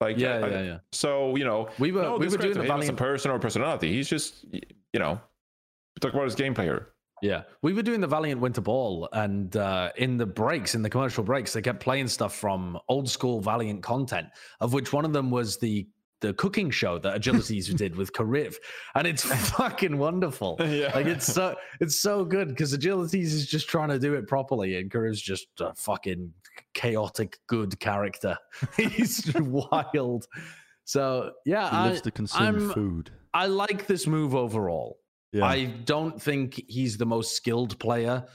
[0.00, 0.78] Like yeah, I- yeah, yeah.
[0.92, 2.98] So you know We were no we were doing the to him as a Valiant
[2.98, 3.92] person or personality.
[3.92, 5.20] He's just you know
[6.00, 6.88] talk about his game player.
[7.22, 10.88] Yeah, we were doing the Valiant Winter Ball, and uh, in the breaks, in the
[10.88, 14.28] commercial breaks, they kept playing stuff from old school Valiant content,
[14.60, 15.86] of which one of them was the
[16.20, 18.56] the cooking show that Agilities did with Kariv,
[18.94, 20.56] and it's fucking wonderful.
[20.60, 20.92] Yeah.
[20.94, 24.76] Like it's so it's so good because Agilities is just trying to do it properly,
[24.76, 26.32] and Kariv's just a fucking
[26.74, 28.36] chaotic good character.
[28.76, 30.26] He's wild.
[30.84, 33.10] So yeah, He I, lives to consume I'm- food.
[33.32, 34.98] I like this move overall.
[35.32, 35.44] Yeah.
[35.44, 38.26] I don't think he's the most skilled player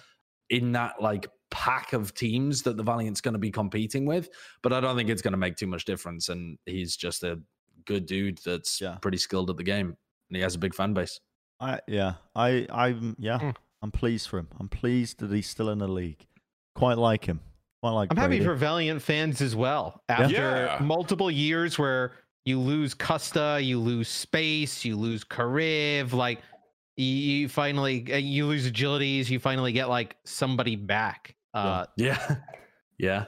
[0.50, 4.30] in that like pack of teams that the Valiant's going to be competing with,
[4.64, 6.30] but I don't think it's going to make too much difference.
[6.30, 7.42] And he's just a
[7.86, 8.96] good dude that's Yeah.
[9.02, 9.96] pretty skilled at the game,
[10.30, 11.20] and he has a big fan base.
[11.60, 12.16] I yeah.
[12.36, 13.40] I I'm yeah.
[13.40, 13.50] Hmm.
[13.82, 14.48] I'm pleased for him.
[14.60, 16.26] I'm pleased that he's still in the league.
[16.76, 17.40] Quite like him.
[17.82, 18.12] Quite like.
[18.12, 20.02] I'm happy for Valiant fans as well.
[20.10, 20.78] After Yeah.
[20.82, 22.14] multiple years where
[22.46, 26.40] you lose Custa, you lose space, you lose Kariv, like
[26.98, 31.36] you, you finally uh, you lose agilities, you finally get like somebody back.
[31.54, 32.38] Uh Yeah,
[32.98, 33.26] yeah.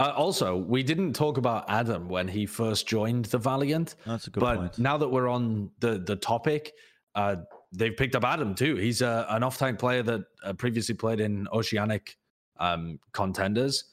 [0.00, 3.96] Uh, also, we didn't talk about Adam when he first joined the Valiant.
[4.06, 4.78] That's a good but point.
[4.78, 6.72] now that we're on the the topic,
[7.14, 7.36] uh,
[7.70, 8.76] they've picked up Adam too.
[8.76, 12.16] He's a, an off-tank player that uh, previously played in Oceanic
[12.58, 13.84] um, contenders,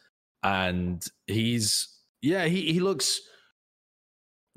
[0.44, 3.20] and he's yeah he he looks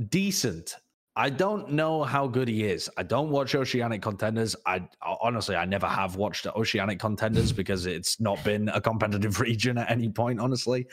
[0.09, 0.77] decent.
[1.17, 2.89] I don't know how good he is.
[2.97, 4.55] I don't watch Oceanic contenders.
[4.67, 9.79] I honestly I never have watched Oceanic contenders because it's not been a competitive region
[9.79, 10.39] at any point.
[10.39, 10.87] Honestly,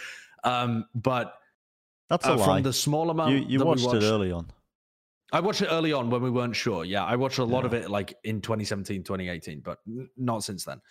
[0.43, 1.35] um, but
[2.09, 2.45] That's a uh, lie.
[2.45, 4.47] from the small amount you you that we watched, it early on.
[5.31, 6.85] I watched it early on when we weren't sure.
[6.85, 10.63] Yeah, I watched a lot of it like in 2017, 2018, but n- not since
[10.63, 10.81] then.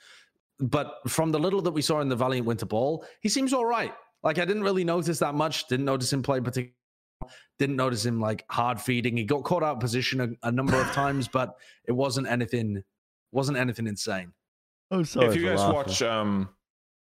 [0.59, 3.65] But from the little that we saw in the Valiant Winter Ball, he seems all
[3.67, 3.95] right.
[4.23, 5.69] Like I didn't really notice that much.
[5.69, 6.73] Didn't notice him play particular.
[7.59, 9.17] Didn't notice him like hard feeding.
[9.17, 11.55] He got caught out of position a, a number of times, but
[11.87, 12.83] it wasn't anything.
[13.33, 14.33] Wasn't anything insane.
[14.91, 15.27] I'm sorry.
[15.29, 15.75] if you guys laughing.
[15.75, 16.49] watch, um,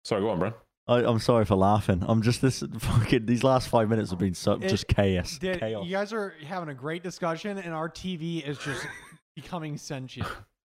[0.03, 0.53] sorry, go on, bro.
[0.87, 2.03] I, I'm sorry for laughing.
[2.07, 3.25] I'm just this fucking.
[3.25, 5.37] These last five minutes have been so It- just chaos.
[5.37, 5.85] Did- chaos.
[5.85, 8.85] you guys are having a great discussion, and our TV is just
[9.35, 10.27] becoming sentient.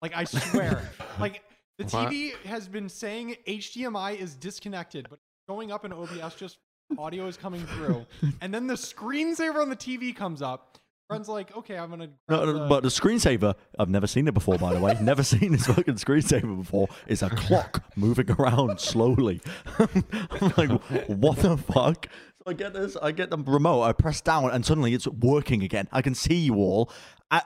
[0.03, 0.89] Like I swear,
[1.19, 1.43] like
[1.79, 2.11] the What?
[2.13, 5.19] TV has been saying HDMI is disconnected, but
[5.49, 6.59] going up in OBS just
[6.99, 8.07] audio is coming through,
[8.41, 10.79] and then the screensaver on the TV comes up.
[11.09, 12.09] Friend's like, okay, I'm gonna.
[12.29, 14.97] No, no, the- but the screensaver, I've never seen it before, by the way.
[15.01, 16.89] never seen this fucking screensaver before.
[17.07, 19.41] It's a clock moving around slowly.
[19.79, 22.09] I'm like, what the fuck?
[22.45, 25.63] So I get this, I get the remote, I press down, and suddenly it's working
[25.63, 25.89] again.
[25.93, 26.91] I can see you all.
[27.31, 27.43] I,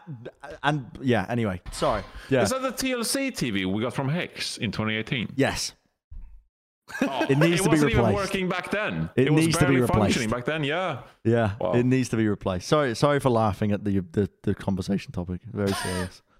[0.62, 2.02] and yeah, anyway, sorry.
[2.28, 2.42] Yeah.
[2.42, 5.30] Is that the TLC TV we got from Hex in 2018?
[5.36, 5.72] yes.
[7.02, 9.10] Oh, It needs to be wasn't even working back then.
[9.16, 9.92] It was needs to be replaced.
[9.98, 10.64] functioning back then.
[10.64, 11.02] Yeah.
[11.24, 11.52] Yeah.
[11.60, 11.72] Wow.
[11.72, 12.68] It needs to be replaced.
[12.68, 15.40] Sorry, sorry for laughing at the the, the conversation topic.
[15.52, 16.22] Very serious.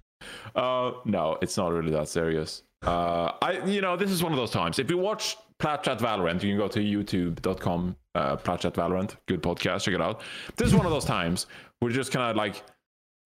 [0.55, 2.63] Uh, no, it's not really that serious.
[2.87, 4.79] Uh, I, you know, this is one of those times.
[4.79, 9.17] If you watch Platchat Valorant, you can go to youtube.com, uh, Platchat Valorant.
[9.27, 9.85] Good podcast.
[9.85, 10.21] Check it out.
[10.57, 11.47] This is one of those times
[11.79, 12.63] where you just kind of like,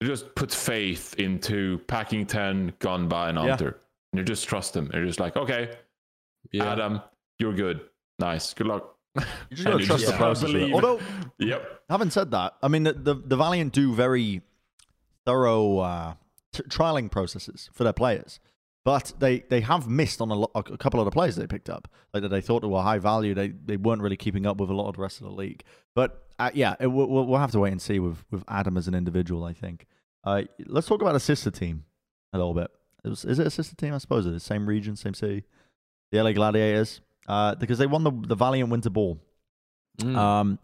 [0.02, 3.50] you just put faith into packing 10, Ganba, and Yeah.
[3.52, 3.78] Hunter.
[4.12, 4.90] And you just trust them.
[4.94, 5.74] You're just like, okay,
[6.52, 6.74] Yeah.
[6.74, 7.02] Adam,
[7.42, 7.82] you're good.
[8.20, 8.54] Nice.
[8.54, 8.96] Good luck.
[9.16, 10.44] You just gotta you trust the process.
[10.44, 10.60] with it.
[10.60, 10.74] believe.
[10.74, 11.00] Although
[11.40, 11.82] Yep.
[11.90, 14.42] Having said that, I mean the the, the Valiant do very
[15.26, 16.14] thorough uh,
[16.54, 18.40] t- trialing processes for their players,
[18.86, 21.70] but they, they have missed on a, lo- a couple of the players they picked
[21.70, 23.34] up, like that they thought were high value.
[23.34, 25.64] They they weren't really keeping up with a lot of the rest of the league.
[25.94, 28.78] But uh, yeah, it, we'll, we'll we'll have to wait and see with with Adam
[28.78, 29.44] as an individual.
[29.44, 29.88] I think.
[30.24, 31.84] Uh, let's talk about a sister team
[32.32, 32.70] a little bit.
[33.04, 33.94] It was, is it a sister team?
[33.94, 34.44] I suppose it is.
[34.44, 35.44] Same region, same city.
[36.12, 39.20] The LA Gladiators, uh, because they won the the Valiant Winter Ball.
[40.00, 40.16] Mm.
[40.16, 40.60] Um,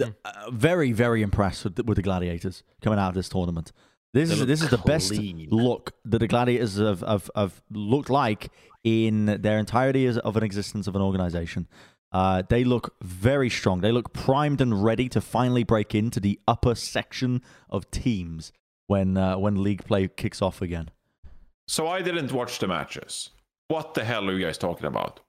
[0.00, 3.72] th- uh, very, very impressed with the, with the Gladiators coming out of this tournament.
[4.12, 8.10] This They is this is the best look that the Gladiators have, have, have looked
[8.10, 8.50] like
[8.82, 11.68] in their entirety of an existence of an organization.
[12.12, 13.82] Uh, they look very strong.
[13.82, 18.52] They look primed and ready to finally break into the upper section of teams
[18.88, 20.90] when uh, when league play kicks off again.
[21.68, 23.30] So I didn't watch the matches.
[23.68, 25.20] What the hell are you guys talking about?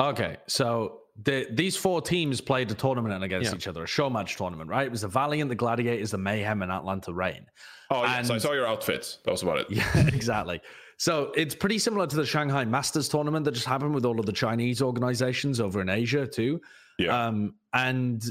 [0.00, 3.56] Okay, so the, these four teams played a tournament against Yeah.
[3.56, 4.86] each other, a show match tournament, right?
[4.86, 7.46] It was the Valiant, the Gladiators, the Mayhem, and Atlanta Reign.
[7.90, 9.18] Oh, yes, I saw your outfits.
[9.24, 9.66] That was about it.
[9.70, 10.60] Yeah, exactly.
[10.96, 14.26] So it's pretty similar to the Shanghai Masters tournament that just happened with all of
[14.26, 16.60] the Chinese organizations over in Asia too.
[16.98, 17.26] Yeah.
[17.26, 18.24] Um, and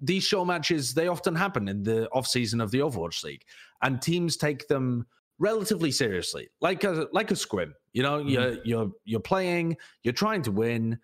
[0.00, 3.44] these show matches they often happen in the off season of the Overwatch League,
[3.82, 5.06] and teams take them
[5.38, 7.74] relatively seriously, like a like a scrim.
[7.92, 10.98] You know, you're you're you're playing, you're trying to win,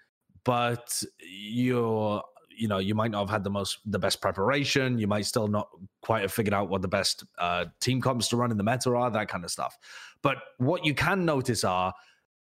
[0.45, 2.23] but you're
[2.59, 5.47] you know you might not have had the most the best preparation you might still
[5.47, 5.69] not
[6.03, 8.91] quite have figured out what the best uh, team comps to run in the meta
[8.91, 9.79] are that kind of stuff
[10.23, 11.95] but what you can notice are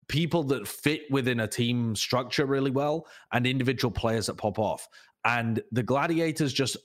[0.07, 4.87] people that fit within a team structure really well and individual players that pop off
[5.25, 6.77] and the gladiators just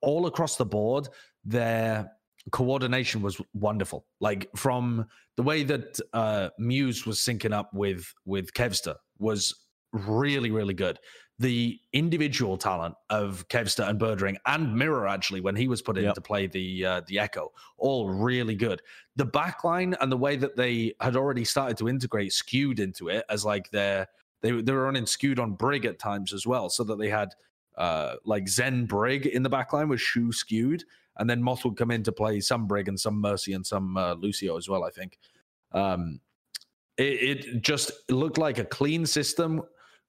[0.00, 1.08] all across the board
[1.44, 2.10] their
[2.50, 5.06] coordination was wonderful like from
[5.36, 9.54] the way that uh muse was syncing up with with kevster was
[9.92, 10.98] really really good
[11.38, 16.04] the individual talent of Kevster and Birdring and Mirror actually when he was put in
[16.04, 16.14] Yep.
[16.14, 18.80] to play the uh, the Echo, all really good.
[19.16, 23.24] The backline and the way that they had already started to integrate skewed into it
[23.28, 24.06] as like their
[24.42, 27.30] they they were running skewed on Brig at times as well, so that they had
[27.76, 30.84] uh like Zen Brig in the backline with Shu skewed,
[31.18, 33.96] and then Moth would come in to play some Brig and some Mercy and some
[33.96, 34.84] uh, Lucio as well.
[34.84, 35.18] I think.
[35.72, 36.20] Um,
[36.96, 39.62] it, it just looked like a clean system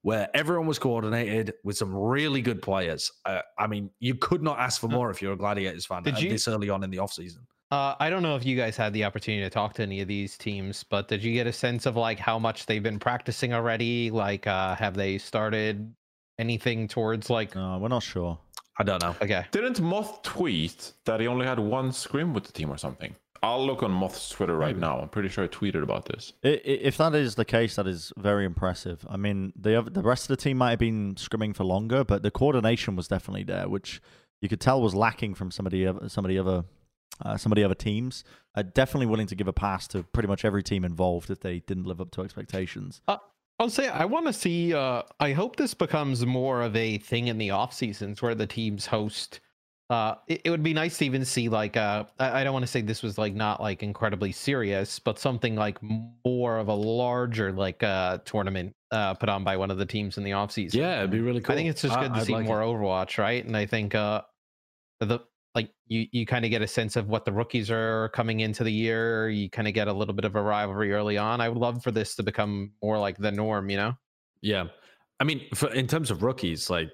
[0.03, 3.11] where everyone was coordinated with some really good players.
[3.25, 6.15] Uh, I mean, you could not ask for more if you're a Gladiators fan Did
[6.15, 7.39] uh, you- this early on in the offseason.
[7.71, 10.07] Uh, I don't know if you guys had the opportunity to talk to any of
[10.07, 13.53] these teams, but did you get a sense of like how much they've been practicing
[13.53, 14.11] already?
[14.11, 15.91] Like, uh, have they started
[16.37, 17.55] anything towards like?
[17.55, 18.37] No, we're not sure.
[18.77, 19.15] I don't know.
[19.21, 23.15] Okay, Didn't Moth tweet that he only had one scrim with the team or something?
[23.43, 24.99] I'll look on Moth's Twitter right now.
[24.99, 26.33] I'm pretty sure I tweeted about this.
[26.43, 29.05] I- i- If that is the case, that is very impressive.
[29.07, 32.03] I mean, the other, the rest of the team might have been scrimming for longer,
[32.03, 34.01] but the coordination was definitely there, which
[34.41, 36.63] you could tell was lacking from some of the other, some other,
[37.23, 38.23] uh, some of the other teams.
[38.55, 41.59] Uh, definitely willing to give a pass to pretty much every team involved if they
[41.59, 43.01] didn't live up to expectations.
[43.59, 44.73] I'll say I want to see.
[44.73, 48.47] Uh, I hope this becomes more of a thing in the off seasons where the
[48.47, 49.39] teams host
[49.89, 52.63] uh, it, it would be nice to even see like uh, I, I don't want
[52.63, 55.77] to say this was like not like incredibly serious, but something like
[56.25, 60.17] more of a larger like uh tournament uh put on by one of the teams
[60.17, 60.79] in the off season.
[60.79, 61.53] Yeah, it'd be really cool.
[61.53, 62.65] I think it's just good to I'd see like more it.
[62.65, 63.45] Overwatch, right?
[63.45, 64.21] And I think uh
[64.99, 65.19] the
[65.55, 68.63] like you you kind of get a sense of what the rookies are coming into
[68.63, 69.29] the year.
[69.29, 71.41] You kind of get a little bit of a rivalry early on.
[71.41, 73.93] I would love for this to become more like the norm, you know?
[74.41, 74.65] Yeah,
[75.19, 76.91] I mean, for, in terms of rookies, like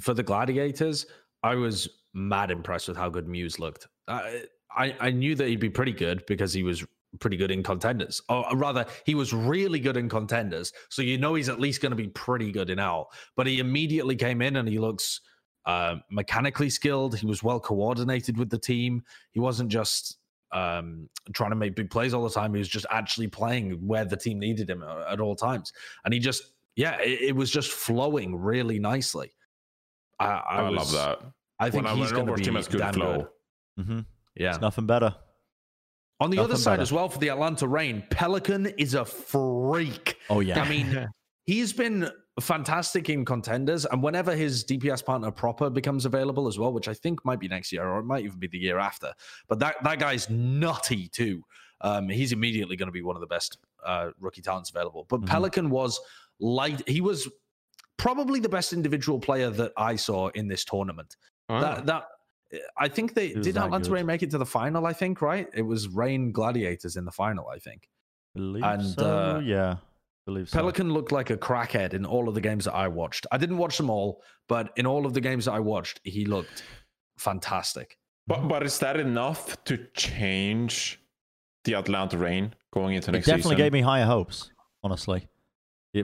[0.00, 1.06] for the Gladiators,
[1.42, 3.88] I was mad impressed with how good Muse looked.
[4.06, 4.44] I
[4.76, 6.84] I, I knew that he'd be pretty good because he was
[7.20, 10.72] pretty good in contenders, or rather, he was really good in contenders.
[10.90, 13.10] So you know he's at least going to be pretty good in Owl.
[13.36, 15.20] But he immediately came in and he looks
[15.66, 17.16] uh, mechanically skilled.
[17.16, 19.02] He was well coordinated with the team.
[19.30, 20.18] He wasn't just
[20.52, 22.52] um, trying to make big plays all the time.
[22.54, 25.72] He was just actually playing where the team needed him at, at all times,
[26.04, 29.32] and he just yeah, it, it was just flowing really nicely.
[30.18, 31.26] I, I, I, was- love that.
[31.58, 33.28] I think when he's going to Overwatch be team has good damn flow.
[33.76, 33.84] good.
[33.84, 34.00] Mm-hmm.
[34.34, 34.50] Yeah.
[34.50, 35.14] It's nothing better.
[36.18, 36.82] On the other side better.
[36.82, 40.18] as well for the Atlanta Reign, Pelican is a freak.
[40.30, 40.60] Oh yeah.
[40.60, 41.08] I mean,
[41.44, 42.10] he's been
[42.40, 46.94] fantastic in contenders, and whenever his DPS partner proper becomes available as well, which I
[46.94, 49.12] think might be next year or it might even be the year after.
[49.48, 51.44] But that that guy's nutty too.
[51.82, 55.04] Um, he's immediately going to be one of the best uh, rookie talents available.
[55.08, 55.26] But Mhm.
[55.26, 56.00] Pelican was
[56.38, 56.88] light.
[56.88, 57.28] He was
[57.96, 61.16] probably the best individual player that I saw in this tournament.
[61.48, 61.60] Wow.
[61.60, 62.08] That that
[62.78, 63.88] I think they He did good.
[63.88, 64.86] Reign make it to the final.
[64.86, 65.48] I think right.
[65.54, 67.48] It was Reign Gladiators in the final.
[67.48, 67.88] I think.
[68.34, 69.36] Believe and, so.
[69.36, 69.76] uh, yeah.
[70.24, 70.58] Believe so.
[70.58, 73.26] Pelican looked like a crackhead in all of the games that I watched.
[73.32, 76.26] I didn't watch them all, but in all of the games that I watched, he
[76.26, 76.62] looked
[77.18, 77.98] fantastic.
[78.26, 81.00] But but is that enough to change
[81.64, 83.50] the Atlanta Reign going into It next definitely season?
[83.50, 84.52] Definitely gave me higher hopes,
[84.84, 85.28] honestly,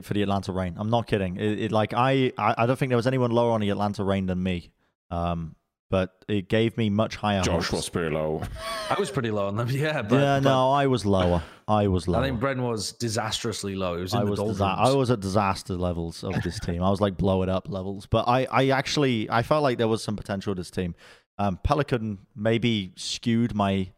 [0.03, 0.75] for the Atlanta Reign.
[0.77, 1.37] I'm not kidding.
[1.37, 4.03] It, it like I, I I don't think there was anyone lower on the Atlanta
[4.03, 4.71] Reign than me.
[5.11, 5.55] Um,
[5.89, 7.71] but it gave me much higher Josh hopes.
[7.71, 8.43] was pretty low.
[8.89, 10.01] I was pretty low on them, yeah.
[10.01, 11.41] But, yeah, but no, I was lower.
[11.67, 12.21] I was lower.
[12.21, 13.95] I think Bren was disastrously low.
[13.95, 16.83] He was in I the was disa- I was at disaster levels of this team.
[16.83, 18.05] I was like blow it up levels.
[18.05, 20.95] But I, I actually I felt like there was some potential with this team.
[21.37, 23.91] Um, Pelican maybe skewed my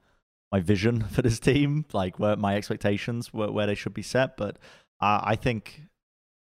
[0.51, 4.38] my vision for this team, like where my expectations were where they should be set.
[4.38, 4.57] But
[5.01, 5.81] uh, I think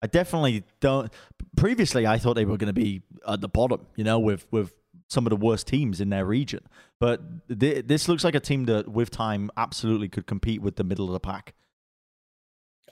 [0.03, 1.13] I definitely don't.
[1.57, 4.73] Previously, I thought they were going to be at the bottom, you know, with with
[5.09, 6.61] some of the worst teams in their region.
[7.01, 7.21] But
[7.59, 11.07] th- this looks like a team that, with time, absolutely could compete with the middle
[11.07, 11.55] of the pack.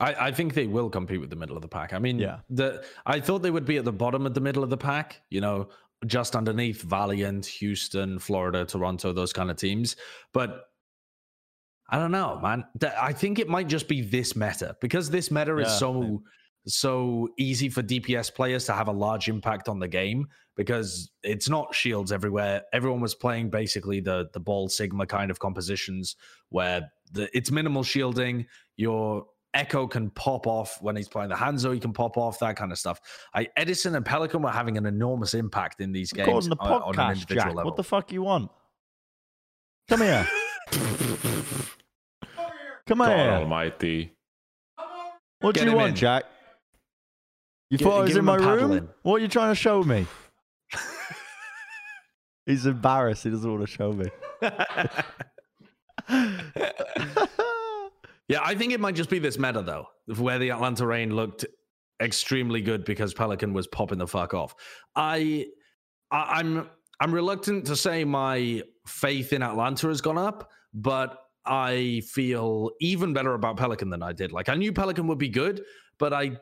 [0.01, 1.93] I, I think they will compete with the middle of the pack.
[1.93, 2.41] I mean, Yeah.
[2.51, 5.23] the I thought they would be at the bottom of the middle of the pack,
[5.31, 5.69] you know,
[6.07, 9.97] just underneath Valiant, Houston, Florida, Toronto, those kind of teams.
[10.35, 10.65] But
[11.89, 12.65] I don't know, man.
[13.01, 16.19] I think it might just be this meta because this meta is so maybe.
[16.67, 20.27] so easy for DPS players to have a large impact on the game
[20.57, 22.63] because it's not shields everywhere.
[22.73, 26.17] Everyone was playing basically the the ball sigma kind of compositions
[26.49, 28.47] where the, it's minimal shielding.
[28.77, 31.73] Your Echo can pop off when he's playing the Hanzo.
[31.73, 33.01] He can pop off that kind of stuff.
[33.35, 36.83] I, Edison and Pelican were having an enormous impact in these games Recording the on,
[36.83, 37.55] on an podcast, individual Jack.
[37.55, 37.65] level.
[37.71, 38.51] What the fuck you want?
[39.89, 40.29] Come here.
[42.87, 43.31] Come God here.
[43.31, 44.13] Almighty.
[45.41, 45.95] What do you want, in.
[45.97, 46.25] Jack?
[47.71, 48.73] You Gi- thought I was in my room?
[48.73, 48.89] in.
[49.03, 50.07] What are you trying to show me?
[52.47, 53.25] He's embarrassed.
[53.25, 54.07] He doesn't want to show me.
[58.29, 59.87] Yeah, I think it might just be this meta though,
[60.19, 61.45] where the Atlanta Reign looked
[62.03, 64.55] extremely good because Pelican was popping the fuck off.
[64.95, 65.47] I,
[66.11, 66.69] I I'm
[67.01, 73.13] I'm reluctant to say my faith in Atlanta has gone up, but I feel even
[73.13, 74.33] better about Pelican than I did.
[74.33, 75.63] Like I knew Pelican would be good,
[75.99, 76.39] but I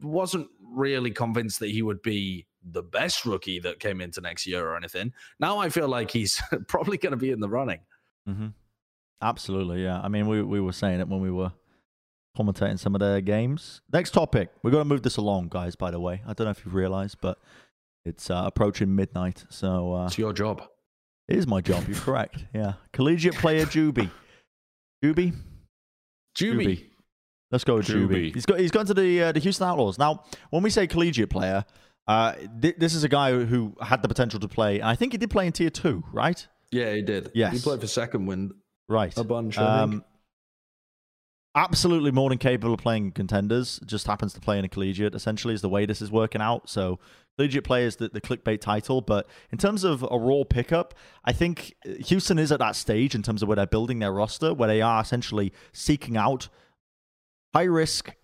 [0.00, 4.66] wasn't really convinced that he would be the best rookie that came into next year
[4.68, 5.12] or anything.
[5.38, 7.80] Now I feel like he's probably going to be in the running.
[8.26, 8.48] hmm
[9.22, 10.00] Absolutely, yeah.
[10.02, 11.52] I mean, we we were saying it when we were
[12.36, 13.80] commentating some of their games.
[13.90, 14.50] Next topic.
[14.62, 15.74] We're going to move this along, guys.
[15.74, 17.38] By the way, I don't know if you've realized, but
[18.04, 20.62] it's uh, approaching midnight, so uh, It's your job.
[21.28, 21.84] it is my job.
[21.88, 22.44] You're correct.
[22.54, 24.10] Yeah, collegiate player Joobi.
[25.02, 25.32] Joobi.
[26.38, 26.84] Joobi.
[27.50, 28.08] Let's go with Joobi.
[28.08, 28.34] Joobi.
[28.34, 29.98] He's got he's gone to the uh, the Houston Outlaws.
[29.98, 31.64] Now, when we say collegiate player,
[32.06, 34.76] uh, th- this is a guy who had the potential to play.
[34.80, 36.46] And I think he did play in tier two, right?
[36.70, 37.30] Yeah, he did.
[37.34, 37.52] Yes.
[37.54, 38.52] He played for second wind
[38.88, 39.16] Right.
[39.16, 39.58] a bunch.
[39.58, 40.04] Um,
[41.54, 43.80] absolutely more than capable of playing contenders.
[43.86, 45.14] Just happens to play in a collegiate.
[45.14, 46.68] Essentially, is the way this is working out.
[46.68, 46.98] So
[47.36, 51.74] collegiate players the, the clickbait title, but in terms of a raw pickup, I think
[52.06, 54.82] Houston is at that stage in terms of where they're building their roster, where they
[54.82, 56.48] are essentially seeking out
[57.54, 58.14] high risk,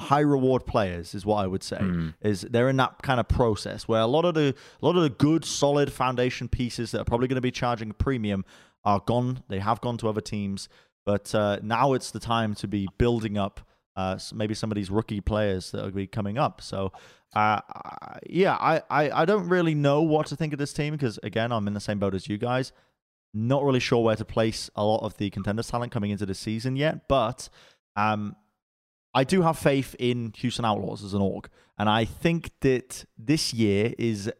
[0.00, 1.78] high reward players is what I would say.
[1.78, 2.10] Hmm.
[2.22, 5.02] Is they're in that kind of process where a lot of the a lot of
[5.02, 8.44] the good solid foundation pieces that are probably going to be charging a premium
[8.84, 9.42] are gone.
[9.48, 10.68] They have gone to other teams,
[11.04, 13.60] but uh, now it's the time to be building up
[13.98, 16.60] uh, maybe some of these rookie players that will be coming up.
[16.60, 16.92] So,
[17.34, 17.60] uh,
[18.30, 21.50] yeah, I, I, I don't really know what to think of this team because, again,
[21.50, 22.72] I'm in the same boat as you guys.
[23.34, 26.34] Not really sure where to place a lot of the contenders talent coming into the
[26.36, 27.48] season yet, but
[27.96, 28.36] um,
[29.14, 31.48] I do have faith in Houston Outlaws as an org,
[31.78, 34.30] and I think that this year is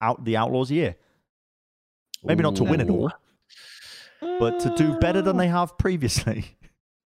[0.00, 0.96] out the Outlaws' year.
[2.24, 3.12] Maybe not to win it all,
[4.38, 6.44] but to do better than they have previously.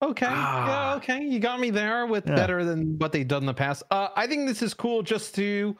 [0.01, 0.27] Okay.
[0.29, 0.91] Ah.
[0.91, 1.25] Yeah, okay.
[1.25, 2.33] You got me there with Yeah.
[2.33, 3.83] better than what they've done in the past.
[3.91, 5.75] Uh, I think this is cool just to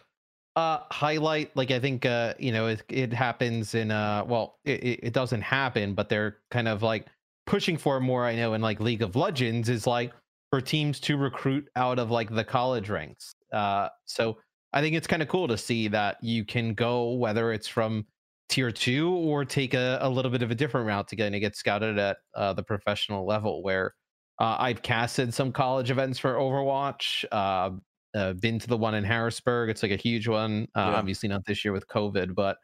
[0.58, 4.84] uh highlight like I think uh you know it, it happens in uh well it,
[4.84, 7.06] it it doesn't happen but they're kind of like
[7.46, 10.12] pushing for more I know in like League of Legends is like
[10.50, 13.34] for teams to recruit out of like the college ranks.
[13.52, 14.38] Uh so
[14.74, 18.06] I think it's kind of cool to see that you can go whether it's from
[18.50, 21.40] tier two or take a, a little bit of a different route to get to
[21.40, 23.94] get scouted at uh, the professional level where
[24.40, 27.26] uh, I've casted some college events for Overwatch.
[27.32, 27.72] Uh,
[28.18, 29.70] uh, been to the one in Harrisburg.
[29.70, 30.68] It's like a huge one.
[30.76, 30.96] Uh, Yeah.
[30.96, 32.58] Obviously not this year with COVID, but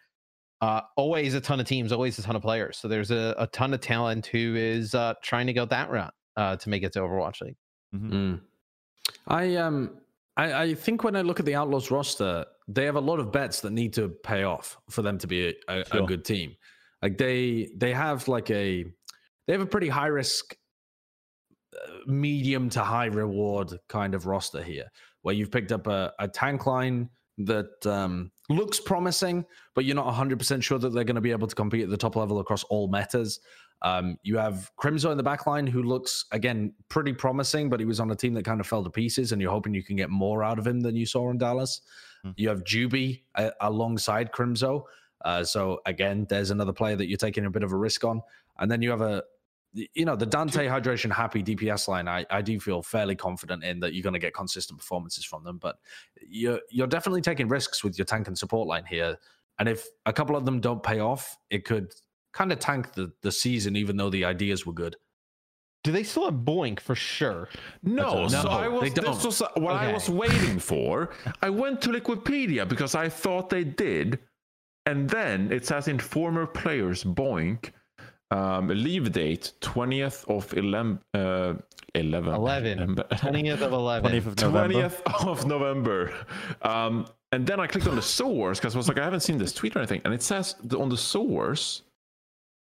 [0.61, 2.77] uh, always a ton of teams, always a ton of players.
[2.77, 6.13] So there's a, a ton of talent who is uh, trying to go that route
[6.37, 7.57] uh, to make it to Overwatch League.
[7.93, 8.41] Mm.
[9.27, 9.97] I um
[10.37, 13.31] I, I think when I look at the Outlaws roster, they have a lot of
[13.31, 16.55] bets that need to pay off for them to be a, a, a good team.
[17.01, 18.85] Like they they have like a
[19.47, 20.55] they have a pretty high risk
[21.75, 24.89] uh, medium to high reward kind of roster here
[25.21, 27.09] where you've picked up a, a tank line
[27.39, 29.43] that um, looks promising,
[29.73, 31.97] but you're not 100% sure that they're going to be able to compete at the
[31.97, 33.39] top level across all metas.
[33.81, 37.85] Um, you have Crimzo in the back line who looks, again, pretty promising, but he
[37.85, 39.95] was on a team that kind of fell to pieces, and you're hoping you can
[39.95, 41.81] get more out of him than you saw in Dallas.
[42.23, 42.31] Hmm.
[42.37, 44.83] You have Joobi uh, alongside Crimzo.
[45.23, 48.21] Uh, so, again, there's another player that you're taking a bit of a risk on.
[48.59, 49.23] And then you have a,
[49.73, 53.79] you know, the Danteh Hydration Happy DPS line, I, I do feel fairly confident in
[53.81, 55.57] that you're going to get consistent performances from them.
[55.57, 55.77] But
[56.27, 59.17] you're, you're definitely taking risks with your tank and support line here.
[59.59, 61.93] And if a couple of them don't pay off, it could
[62.35, 64.95] kind of tank the, the season, even though the ideas were good.
[65.83, 67.47] Do they still have Boink for sure?
[67.83, 69.23] No, That's a- so No, I was, they this don't.
[69.23, 71.11] was uh, what I was waiting for.
[71.41, 74.19] I went to Wikipedia because I thought they did,
[74.85, 77.71] and then it says in former players Boink,
[78.31, 81.53] um, leave date twentieth of 11, uh,
[81.93, 82.95] 11, 11.
[82.95, 84.11] 20th of 11.
[84.11, 84.73] 20th of November.
[84.89, 86.13] 20th of November.
[86.63, 89.37] Um, and then I clicked on the source because I was like, I haven't seen
[89.37, 90.01] this tweet or anything.
[90.05, 91.83] And it says on the source,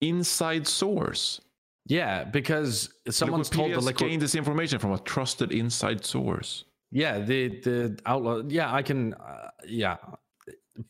[0.01, 1.41] inside source.
[1.87, 4.11] Yeah, because someone's told the liquid.
[4.11, 6.65] gained this information from a trusted inside source.
[6.91, 8.43] Yeah, the the outlaw.
[8.47, 9.15] Yeah, I can.
[9.15, 9.97] Uh, yeah,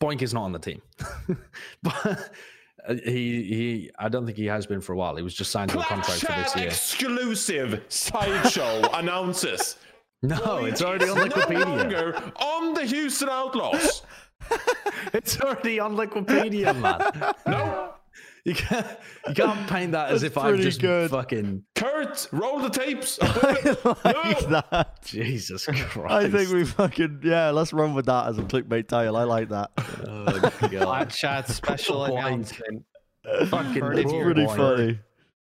[0.00, 0.82] Boink is not on the team,
[1.82, 2.30] but
[2.88, 3.90] uh, he he.
[3.98, 5.14] I don't think he has been for a while.
[5.16, 6.66] He was just signed to a contract for this year.
[6.66, 9.76] exclusive sideshow announces.
[10.22, 11.64] No, it's already on No Wikipedia.
[11.78, 14.02] longer on the Houston Outlaws.
[15.14, 17.00] It's already on Wikipedia, man.
[17.46, 17.94] No,
[18.48, 18.86] You can't
[19.28, 21.10] you can't paint that as if I'm just good.
[21.10, 23.18] fucking Kurt, roll the tapes.
[24.04, 24.62] like No.
[24.70, 24.98] that.
[25.04, 25.96] Jesus Christ.
[26.10, 27.50] I think we fucking yeah.
[27.50, 29.16] Let's run with that as a clickbait title.
[29.16, 29.70] I like that.
[30.06, 30.70] Oh, God.
[30.70, 32.84] Plat Chat special announcement.
[33.48, 34.56] Fucking Heard it That's here, pretty boy.
[34.56, 35.00] funny.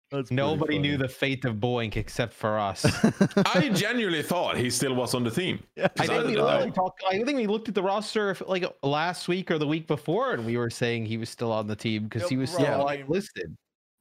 [0.09, 2.85] That's Nobody knew the fate of Boink except for us.
[3.45, 5.59] I genuinely thought he still was on the team.
[5.77, 6.59] I 'Cause think, we didn't know.
[6.59, 9.67] looked, talk- I think we looked at the roster if- like last week or the
[9.67, 12.37] week before, and we were saying he was still on the team because Yep, he
[12.37, 12.77] was still Yeah.
[12.77, 13.55] like listed.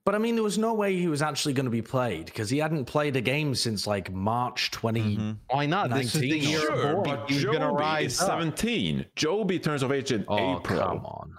[0.04, 2.48] But I mean, there was no way he was actually going to be played because
[2.50, 5.16] he hadn't played a game since like March 20.
[5.16, 5.36] Mhm.
[5.50, 5.90] Why not?
[5.90, 7.28] This is the year Sure, but Boink.
[7.30, 9.06] He was gonna Joobi rise is 17.
[9.16, 10.78] Joobi turns of age in Oh, April.
[10.78, 11.32] come on.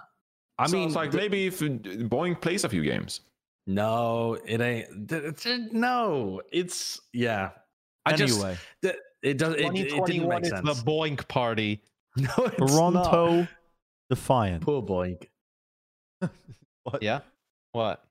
[0.58, 3.20] I So mean, it's like th- maybe if Boeing plays a few games.
[3.68, 5.08] No, it ain't.
[5.08, 7.50] th- th- eh, No, it's yeah.
[8.04, 9.54] I just Anyway, th- it does.
[9.54, 10.64] It, it didn't 2021 make is sense.
[10.66, 11.82] the Boink party.
[12.16, 12.68] no, it's not.
[12.68, 13.46] Toronto
[14.10, 14.62] Defiant.
[14.64, 15.26] Poor boink.
[16.84, 17.02] what?
[17.02, 17.20] Yeah.
[17.72, 18.02] What?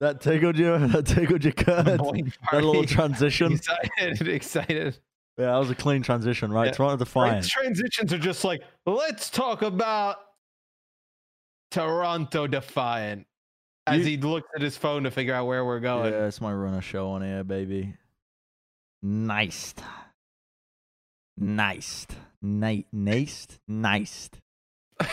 [0.00, 0.78] That tickled you.
[0.88, 1.84] That tickled your The Kurt.
[1.86, 3.52] That little transition.
[3.52, 4.98] excited, excited.
[5.38, 6.66] Yeah, that was a clean transition, right?
[6.66, 6.72] Yeah.
[6.72, 6.98] Toronto Right,
[7.40, 7.48] Defiant.
[7.48, 10.16] transitions are just like, let's talk about
[11.70, 13.25] Toronto Defiant.
[13.86, 16.12] As You- he looks at his phone to figure out where we're going.
[16.12, 17.94] Yeah, it's my run runner show on air, baby.
[19.02, 19.74] Nice.
[21.36, 22.06] Nice.
[22.42, 22.84] Nice.
[22.92, 23.46] Nice.
[23.68, 24.30] Nice.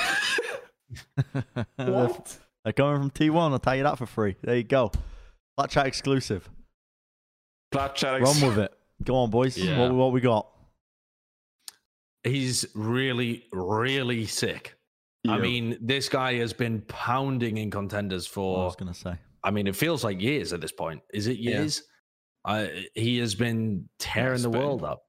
[1.75, 2.37] What?
[2.63, 3.51] They're coming from T1.
[3.51, 4.35] I'll tell you that for free.
[4.41, 4.91] There you go.
[5.57, 6.47] Flat chat exclusive.
[7.71, 8.43] Plat chat exclusive.
[8.43, 8.73] Run with it.
[9.03, 9.57] Go on, boys.
[9.57, 9.79] Yeah.
[9.79, 10.47] What, what we got?
[12.23, 14.75] he's really, really sick.
[15.27, 18.61] I mean, this guy has been pounding in contenders for.
[18.61, 19.15] I was gonna say.
[19.43, 21.01] I mean, it feels like years at this point.
[21.13, 21.59] Is it Yeah.
[21.61, 21.83] years?
[22.45, 25.03] I he has been tearing the world up.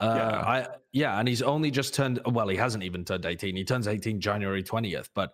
[0.00, 0.40] Uh, Yeah.
[0.40, 2.20] I yeah, and he's only just turned.
[2.26, 3.54] Well, he hasn't even turned eighteen.
[3.56, 5.10] He turns eighteen January twentieth.
[5.14, 5.32] But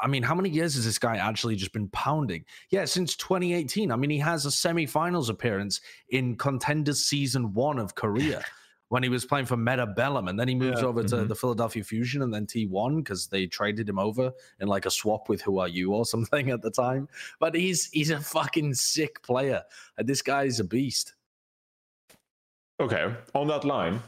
[0.00, 2.44] I mean, how many years has this guy actually just been pounding?
[2.70, 3.90] Yeah, since twenty eighteen.
[3.90, 5.80] I mean, he has a semifinals appearance
[6.10, 8.44] in Contenders season one of Korea.
[8.88, 11.28] When he was playing for Meta Bellum, and then he moves over to Mhm.
[11.28, 15.28] the Philadelphia Fusion and then T1 because they traded him over in like a swap
[15.28, 17.08] with Who Are You or something at the time.
[17.40, 19.64] But he's he's a fucking sick player.
[19.98, 21.14] And this guy is a beast.
[22.78, 24.00] Okay, on that line,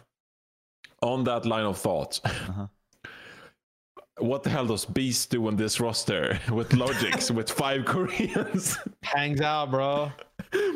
[1.02, 2.66] on that line of thought, Uh-huh.
[4.18, 8.76] what the hell does Beast do on this roster with Logix with five Koreans?
[9.02, 10.12] Hangs out, bro.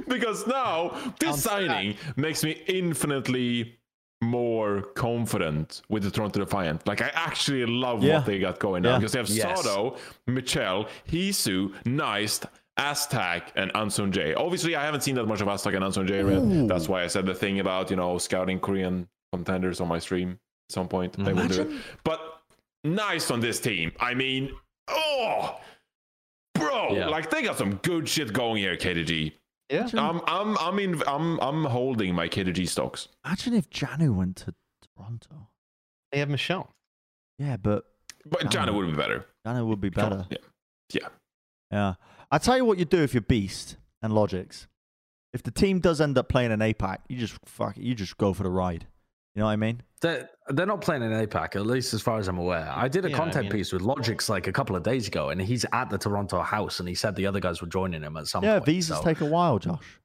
[0.08, 0.88] because now
[1.20, 1.66] this Sounds sad.
[1.68, 3.78] signing makes me infinitely
[4.22, 6.86] more confident with the Toronto Defiant.
[6.86, 8.16] Like I actually love Yeah.
[8.18, 8.98] what they got going now Yeah.
[8.98, 9.62] because they have Yes.
[9.62, 9.96] Sado,
[10.26, 12.46] Michelle, Heesu, Na1st,
[12.78, 14.32] Aztac, and Anson J.
[14.34, 16.68] Obviously, I haven't seen that much of Aztac and Anson J yet.
[16.68, 20.30] That's why I said the thing about you know scouting Korean contenders on my stream
[20.68, 21.12] at some point.
[21.22, 21.70] They will do it.
[22.04, 22.20] But
[22.84, 23.92] nice on this team.
[24.00, 24.52] I mean,
[24.88, 25.60] oh,
[26.54, 27.06] bro, Yeah.
[27.08, 29.32] like they got some good shit going here, KDG.
[29.72, 29.88] Yeah.
[29.94, 33.08] I'm I'm I'm in I'm I'm holding my KDG stocks.
[33.24, 34.54] Imagine if Jjanu went to
[34.96, 35.48] Toronto.
[36.10, 36.70] They have Michelle.
[37.38, 37.86] Yeah, but
[38.26, 39.26] But Jjanu would be better.
[39.46, 40.26] Jjanu would be better.
[40.30, 40.38] Yeah.
[40.92, 41.08] Yeah.
[41.70, 41.94] Yeah.
[42.30, 44.66] I tell you what you do if you're Beast and Logix.
[45.32, 47.82] If the team does end up playing an APAC, you just fuck it.
[47.82, 48.86] You just go for the ride.
[49.34, 49.82] You know what I mean?
[50.02, 52.70] They're, they're not playing in APAC, at least as far as I'm aware.
[52.74, 55.08] I did a Yeah, I content mean- piece with Logix like a couple of days
[55.08, 58.02] ago, and he's at the Toronto house, and he said the other guys were joining
[58.02, 58.68] him at some Yeah, point.
[58.68, 59.98] Yeah, visas so- take a while, Josh.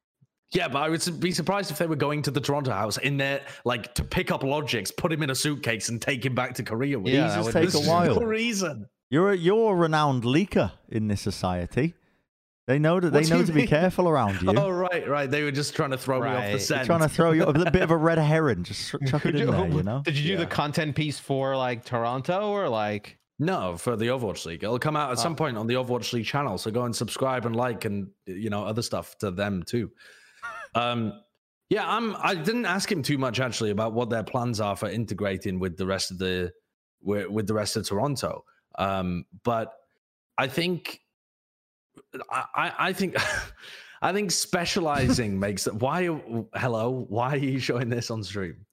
[0.54, 3.18] Yeah, but I would be surprised if they were going to the Toronto house in
[3.18, 6.54] there, like to pick up Logix, put him in a suitcase, and take him back
[6.54, 6.98] to Korea.
[6.98, 8.16] With Yeah, Visas take a while.
[8.22, 8.88] No reason.
[9.10, 11.96] You're a, you're a renowned leaker in this society.
[12.68, 14.50] They know that they What do know you to be careful around you.
[14.58, 15.32] Oh right, right.
[15.32, 16.42] They were just trying to throw me off the Right.
[16.44, 16.86] They're They're scent.
[16.86, 18.64] trying to throw you a bit of a red herring.
[18.64, 20.02] Just chuck it in there, you know?
[20.04, 23.18] Did you do the content piece for like Toronto or like?
[23.40, 24.64] No, for the Overwatch League.
[24.64, 26.58] It'll come out at some point on the Overwatch League channel.
[26.58, 29.92] So go and subscribe and like and you know other stuff to them too.
[30.76, 31.14] Um,
[31.70, 32.16] yeah, I'm.
[32.18, 35.78] I didn't ask him too much actually about what their plans are for integrating with
[35.78, 36.52] the rest of the
[37.02, 38.44] with, with the rest of Toronto.
[38.78, 39.72] Um, but
[40.38, 41.02] I think
[42.32, 43.16] I, I I think
[44.02, 45.74] I think specializing makes it.
[45.76, 46.06] Why?
[46.56, 48.66] Hello, why are you showing this on stream?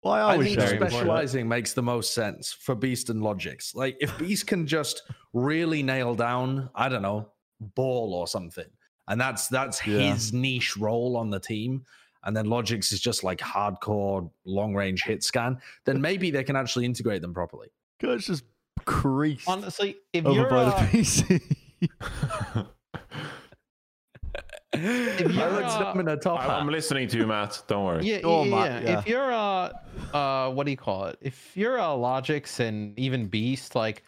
[0.00, 0.92] Why are I we think sharing this?
[0.92, 3.74] specializing makes the most sense for Beast and Logix.
[3.74, 5.02] Like if Beast can just
[5.32, 7.32] really nail down, I don't know,
[7.74, 8.68] ball or something,
[9.08, 10.12] and that's that's Yeah.
[10.12, 11.84] his niche role on the team,
[12.22, 16.54] and then Logix is just like hardcore long range hit scan, then maybe they can
[16.54, 17.68] actually integrate them properly.
[18.00, 18.44] It's just
[18.84, 21.56] creased Honestly, if over you're by the uh, PC.
[24.72, 26.50] If you're, I looked uh, them in a top I, hat.
[26.52, 27.62] I'm listening to you, Matt.
[27.68, 28.04] Don't worry.
[28.04, 28.90] yeah, Go on, yeah, Matt, yeah.
[28.90, 28.98] yeah.
[28.98, 31.18] If you're a, uh what do you call it?
[31.20, 34.02] If you're a Logix and even Beast, like,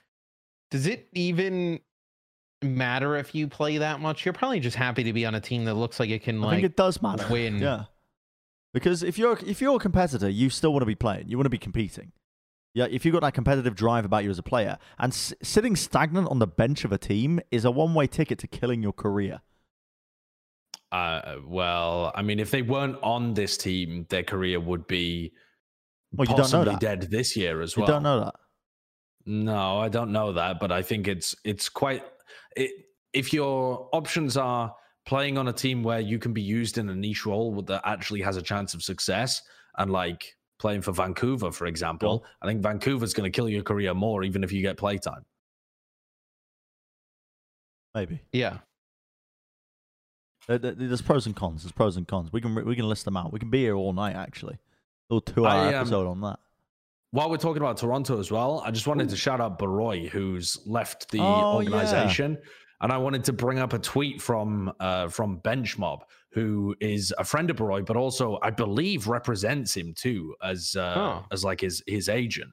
[0.71, 1.81] does it even
[2.63, 4.25] matter if you play that much?
[4.25, 6.47] You're probably just happy to be on a team that looks like it can I
[6.47, 7.27] like think it does matter.
[7.31, 7.59] win.
[7.59, 7.85] Yeah.
[8.75, 11.29] Because if you're if you're a competitor, you still want to be playing.
[11.29, 12.13] You want to be competing.
[12.73, 15.75] Yeah, if you've got that competitive drive about you as a player, and s- sitting
[15.75, 19.41] stagnant on the bench of a team is a one-way ticket to killing your career.
[20.93, 25.33] Uh, well, I mean, if they weren't on this team, their career would be
[26.13, 27.87] Well, you don't know possibly dead this year as well.
[27.87, 28.35] You don't know that.
[29.27, 32.05] No, I don't know that, but I think it's it's quite.
[32.57, 32.71] It,
[33.13, 34.75] if your options are
[35.07, 38.23] playing on a team where you can be used in a niche role that actually
[38.23, 39.43] has a chance of success,
[39.79, 43.95] and like playing for Vancouver, for example, I think Vancouver's going to kill your career
[43.95, 45.25] more, even if you get playtime.
[47.95, 48.59] Maybe Yeah.
[50.47, 51.63] There- there- there's pros and cons.
[51.63, 52.33] There's pros and cons.
[52.33, 53.33] We can we can list them out.
[53.33, 54.55] We can be here all night actually.
[54.55, 56.39] A little two-hour I, um, episode on that.
[57.13, 60.65] While we're talking about Toronto as well, I just wanted to shout out Baroy, who's
[60.67, 61.69] left the Oh, yeah.
[61.71, 62.39] organization.
[62.81, 67.25] And I wanted to bring up a tweet from uh, from Benchmob, who is a
[67.25, 71.27] friend of Baroy, but also I believe represents him too as uh, Oh.
[71.33, 72.53] as like his his agent.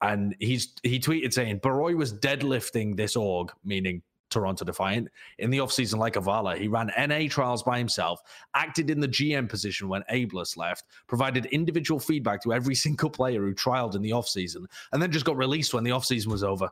[0.00, 5.08] And he's he tweeted saying Baroy was deadlifting this org, meaning Toronto Defiant,
[5.38, 6.56] in the offseason like Avala.
[6.58, 8.20] He ran NA trials by himself,
[8.54, 13.42] acted in the GM position when Ablis left, provided individual feedback to every single player
[13.42, 16.68] who trialed in the offseason, and then just got released when the offseason was over.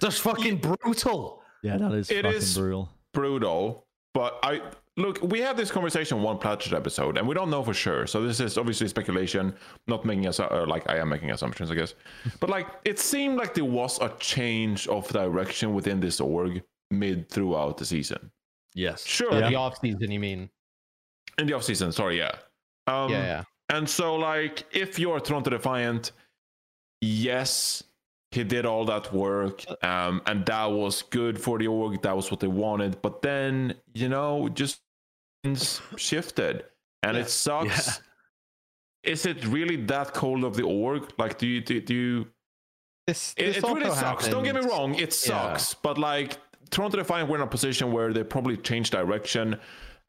[0.00, 1.42] That's fucking brutal.
[1.62, 2.90] Yeah, that is It fucking is- brutal.
[3.12, 3.86] brutal.
[4.12, 4.60] But I
[4.96, 8.06] look, we had this conversation one Platinum episode, and we don't know for sure.
[8.06, 9.54] So this is obviously speculation,
[9.86, 11.94] not making us uh, like I am making assumptions, I guess.
[12.40, 17.28] But like, it seemed like there was a change of direction within this org mid
[17.28, 18.30] throughout the season.
[18.74, 19.04] Yes.
[19.04, 20.50] Sure, The off season, you mean?
[21.38, 21.90] in the off season.
[21.92, 22.32] Sorry, yeah.
[22.86, 23.44] Um, yeah, yeah.
[23.68, 26.12] And so, like, if you're Toronto Defiant,
[27.00, 27.82] yes,
[28.32, 32.00] he did all that work, um, and that was good for the org.
[32.02, 33.02] That was what they wanted.
[33.02, 34.80] But then, you know, just
[35.42, 36.64] things shifted,
[37.02, 38.00] and it sucks.
[39.02, 41.10] Is it really that cold of the org?
[41.18, 42.26] Like, do you do, do you?
[43.06, 44.28] This, It, this it really also sucks.
[44.28, 45.08] Don't get me wrong, it Yeah.
[45.54, 45.74] sucks.
[45.74, 46.36] But like,
[46.70, 49.58] Toronto Defiant were in a position where they probably changed direction.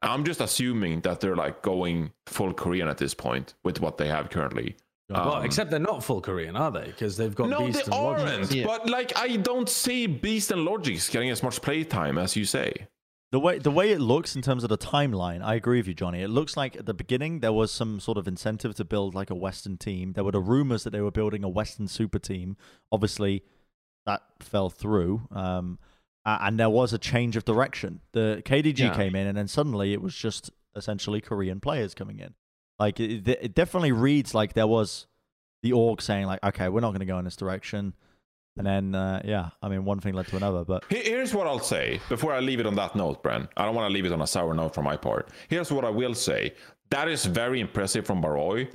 [0.02, 4.08] I'm just assuming that they're like going full Korean at this point with what they
[4.08, 4.76] have currently.
[5.12, 6.86] Well, Um, except they're not full Korean, are they?
[6.86, 8.52] Because they've got no, Beast they and aren't.
[8.52, 8.66] Yeah.
[8.66, 12.72] But like, I don't see Beast and Logix getting as much playtime as you say.
[13.30, 15.94] The way the way it looks in terms of the timeline, I agree with you,
[15.94, 16.20] Johnny.
[16.22, 19.30] It looks like at the beginning there was some sort of incentive to build like
[19.30, 20.12] a Western team.
[20.12, 22.58] There were the rumors that they were building a Western super team.
[22.90, 23.42] Obviously,
[24.04, 25.78] that fell through, um,
[26.26, 28.00] and there was a change of direction.
[28.12, 28.94] The KDG Yeah.
[28.94, 32.34] came in, and then suddenly it was just essentially Korean players coming in.
[32.78, 35.06] Like it, it definitely reads like there was
[35.62, 37.94] the org saying like, okay, we're not going to go in this direction,
[38.56, 41.58] and then uh, yeah, I mean one thing led to another, but Here's what I'll
[41.58, 43.48] say before I leave it on that note, Bren.
[43.56, 45.28] I don't want to leave it on a sour note for my part.
[45.48, 46.54] Here's what I will say.
[46.90, 48.68] That is very impressive from Baroy.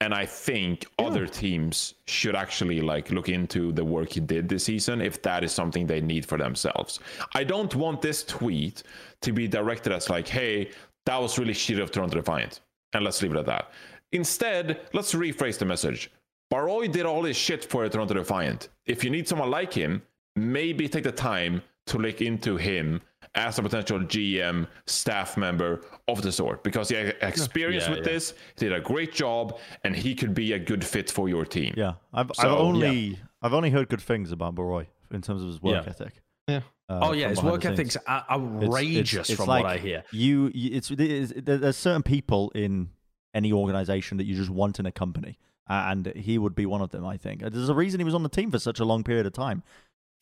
[0.00, 4.64] And I think other teams should actually like look into the work he did this
[4.64, 7.00] season if that is something they need for themselves.
[7.34, 8.82] I don't want this tweet
[9.22, 10.72] to be directed as like, hey,
[11.06, 12.60] that was really shit of Toronto Defiant.
[12.94, 13.70] And let's leave it at that.
[14.12, 16.10] Instead, let's rephrase the message.
[16.50, 18.68] Baroy did all this shit for Toronto Defiant.
[18.86, 20.02] If you need someone like him,
[20.36, 23.00] maybe take the time to look into him
[23.34, 27.98] as a potential GM, staff member of the sort, because he had experience Yeah, with
[28.06, 28.12] yeah.
[28.12, 31.74] this, did a great job, and he could be a good fit for your team.
[31.76, 35.48] Yeah, I've, I've So, only I've only heard good things about Baroy in terms of
[35.48, 35.90] his work Yeah.
[35.90, 36.20] ethic.
[36.48, 36.60] Yeah.
[36.88, 39.78] Uh, Oh yeah, his work ethic's a- It's- it's- outrageous it's from like what I
[39.78, 40.04] hear.
[40.12, 42.90] You, it's, it's there's certain people in
[43.32, 46.90] any organization that you just want in a company, and he would be one of
[46.90, 47.04] them.
[47.06, 49.24] I think there's a reason he was on the team for such a long period
[49.26, 49.62] of time.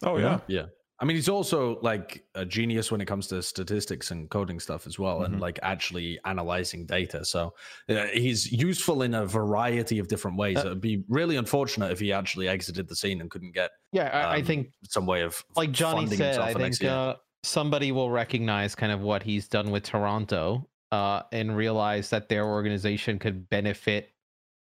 [0.04, 0.40] Oh Yeah.
[0.46, 0.60] yeah.
[0.60, 0.66] Yeah.
[1.02, 4.86] I mean, he's also like a genius when it comes to statistics and coding stuff
[4.86, 5.40] as well, and Mhm.
[5.40, 7.24] like actually analyzing data.
[7.24, 7.54] So
[7.88, 10.58] uh, he's useful in a variety of different ways.
[10.58, 14.10] Uh, It'd be really unfortunate if he actually exited the scene and couldn't get Yeah,
[14.10, 17.90] I, I um, think some way of like Johnny funding said, I think uh, somebody
[17.90, 23.18] will recognize kind of what he's done with Toronto uh, and realize that their organization
[23.18, 24.14] could benefit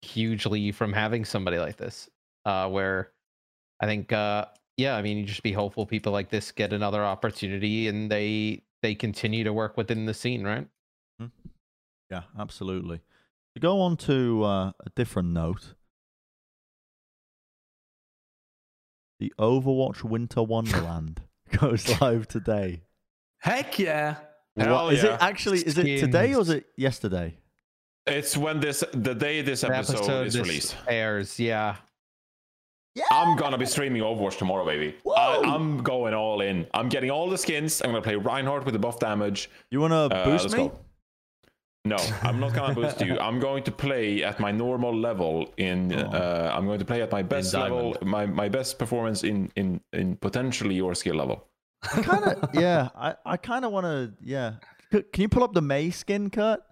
[0.03, 2.11] hugely from having somebody like this.
[2.45, 3.13] Uh, where
[3.81, 4.47] I think, uh,
[4.77, 8.63] yeah, I mean, you just be hopeful people like this get another opportunity and they
[8.83, 10.67] they continue to work within the scene, right?
[12.11, 13.01] Yeah, absolutely.
[13.55, 15.75] To go on to uh, a different note,
[19.19, 21.23] the Overwatch Winter Wonderland
[21.59, 22.83] goes live today.
[23.41, 24.17] Heck yeah!
[24.57, 25.15] Hell What- is yeah.
[25.15, 25.59] it actually?
[25.61, 27.37] Is it today or is it yesterday?
[28.07, 30.77] It's when this the day this The episode, is this released.
[30.87, 31.77] airs, yeah.
[33.11, 34.97] I'm gonna be streaming Overwatch tomorrow, baby.
[35.17, 36.67] I, I'm going all in.
[36.75, 37.81] I'm getting all the skins.
[37.83, 39.51] I'm gonna play Reinhardt with the buff damage.
[39.71, 40.69] You want to Uh, boost me?
[40.69, 40.79] go.
[41.85, 43.19] No, I'm not gonna boost you.
[43.19, 45.53] I'm going to play at my normal level.
[45.57, 46.01] In Oh.
[46.01, 49.81] uh, I'm going to play at my best level, my my best performance in in
[49.93, 51.47] in potentially your skill level.
[51.83, 52.89] Kind of, yeah.
[52.97, 54.55] I, I kind of want to, yeah.
[54.93, 56.67] C- Can you pull up the Mei skin, cut?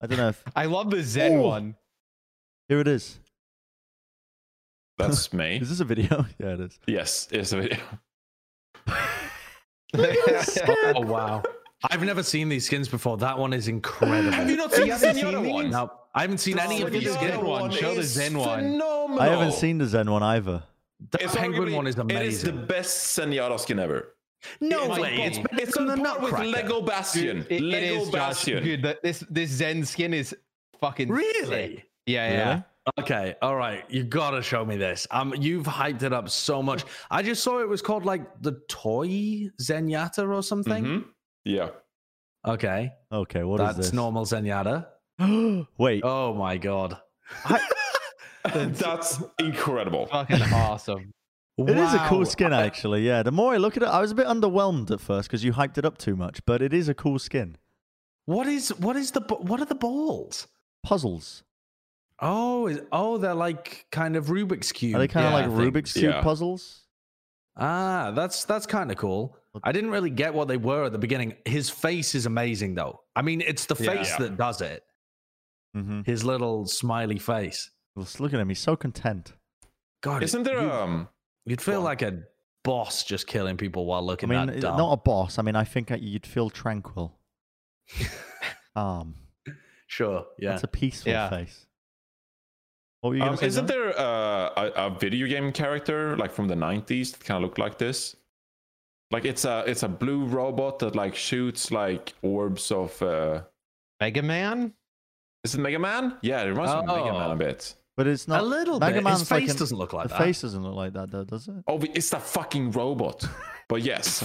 [0.00, 1.42] I don't know if I love the Zen Oh.
[1.48, 1.74] one.
[2.68, 3.18] here it is.
[4.98, 5.56] That's me.
[5.56, 6.24] Is this a video?
[6.38, 6.78] Yeah, it is.
[6.86, 7.78] yes, it's a video.
[9.94, 11.42] Oh wow!
[11.90, 13.18] I've never seen these skins before.
[13.18, 14.30] That one is incredible.
[14.32, 15.64] Have you not You seen the other one?
[15.64, 15.72] these?
[15.72, 17.36] No, I haven't seen any Oh, of these the skins.
[17.42, 17.70] one.
[17.70, 18.58] Show the Zen one.
[18.60, 19.20] Phenomenal.
[19.20, 20.62] I haven't seen the Zen one either.
[21.10, 22.22] The It's penguin one is amazing.
[22.22, 24.14] It is the best Zenyatta skin ever.
[24.60, 25.14] no It's way!
[25.14, 27.42] on- It's it's on the par with Lego Bastion.
[27.42, 28.12] Dude, it- it Lego is, Josh.
[28.12, 28.64] Bastion.
[28.64, 30.34] Dude, this this Zen skin is
[30.80, 31.16] fucking sick.
[31.16, 31.84] Really?
[32.06, 32.48] Yeah, yeah.
[32.50, 32.64] Really?
[32.98, 33.84] Okay, all right.
[33.88, 35.06] You gotta show me this.
[35.10, 36.84] Um, you've hyped it up so much.
[37.10, 40.84] I just saw it was called like the toy Zenyatta or something.
[40.84, 41.04] Mhm.
[41.44, 41.70] Yeah.
[42.46, 43.76] Okay, Okay, what is this?
[43.76, 43.92] that's this?
[43.92, 44.86] normal Zenyatta.
[45.78, 46.98] Wait, Oh my god,
[48.44, 50.06] That's incredible.
[50.06, 51.12] Fucking awesome.
[51.58, 53.06] it is a cool skin, actually.
[53.06, 55.44] Yeah, the more I look at it, I was a bit underwhelmed at first because
[55.44, 57.56] you hyped it up too much, but it is a cool skin.
[58.26, 60.48] What is what is the what are the balls?
[60.82, 61.44] Puzzles.
[62.22, 64.94] Oh, is, oh, they're like kind of Rubik's cube.
[64.96, 66.22] Are they kind of like I think- Rubik's Cube yeah.
[66.22, 66.82] puzzles?
[67.56, 69.36] Ah, that's that's kind of cool.
[69.62, 71.34] I didn't really get what they were at the beginning.
[71.44, 73.00] His face is amazing, though.
[73.14, 73.92] I mean, it's the Yeah.
[73.92, 74.18] face Yeah.
[74.20, 74.82] that does it.
[75.76, 76.02] Mm-hmm.
[76.06, 77.70] His little smiley face.
[78.18, 78.48] Look at him.
[78.48, 79.34] He's so content.
[80.02, 81.08] God, Isn't there you, um?
[81.44, 82.22] You'd feel Go like a
[82.64, 84.30] boss just killing people while looking.
[84.32, 84.78] I mean, that uh, dumb.
[84.78, 85.38] not a boss.
[85.38, 87.18] I mean, I think that you'd feel tranquil.
[88.74, 89.16] Um,
[89.86, 90.54] sure, yeah.
[90.54, 91.28] it's a peaceful Yeah.
[91.28, 91.66] face.
[93.02, 93.46] Um say?
[93.46, 93.76] isn't John?
[93.76, 97.58] there uh, a, a video game character like from the 90s that kind of looked
[97.58, 98.14] like this?
[99.10, 103.00] Like it's a it's a blue robot that like shoots like orbs of.
[103.02, 103.42] uh
[104.00, 104.72] Mega Man?
[105.44, 106.16] Is it Mega Man?
[106.22, 107.32] Yeah, it reminds me of Mega Man Oh.
[107.32, 107.74] a bit.
[107.94, 108.40] But it's not.
[108.40, 109.04] a little Mega bit.
[109.04, 110.18] Man's His like face an- doesn't look like the that.
[110.18, 111.62] face doesn't look like that, though, does it?
[111.66, 113.22] Oh, it's that fucking robot.
[113.68, 114.24] But yes,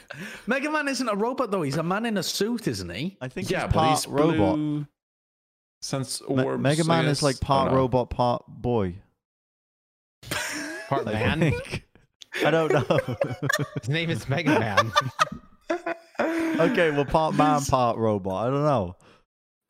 [0.46, 1.62] Mega Man isn't a robot though.
[1.62, 3.16] He's a man in a suit, isn't he?
[3.20, 4.54] I think yeah, he's but part he's robot.
[4.56, 4.86] blue.
[5.82, 6.62] Sense Me- orbs.
[6.62, 8.96] Mega Man is like part don't robot, part boy.
[10.88, 11.40] Part I man?
[11.40, 11.84] think.
[12.44, 13.16] I don't know.
[13.80, 14.92] His name is Mega Man.
[16.60, 18.46] okay, well, part man, part robot.
[18.46, 18.96] I don't know.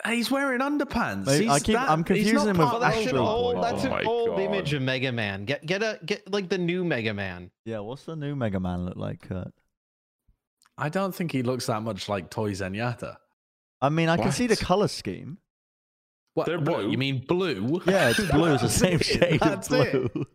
[0.06, 1.26] He's wearing underpants.
[1.26, 3.02] Maybe- I He's keep- that- I'm he's confusing not him with part Oh, that's an
[3.04, 3.62] Astro old, Boy.
[3.62, 4.40] that's Oh an old God.
[4.40, 5.44] image of Mega Man.
[5.44, 7.50] Get get a get like the new Mega Man.
[7.66, 9.52] Yeah, what's the new Mega Man look like, Kurt?
[10.78, 13.16] I don't think he looks that much like Toy Zenyatta.
[13.82, 14.64] I mean, I can see the What?
[14.64, 15.38] color scheme.
[16.34, 16.90] What, They're blue.
[16.90, 17.80] you mean blue?
[17.86, 18.52] Yeah, it's blue.
[18.54, 19.04] It's the same it.
[19.04, 20.12] shade of That's it.
[20.14, 20.26] blue.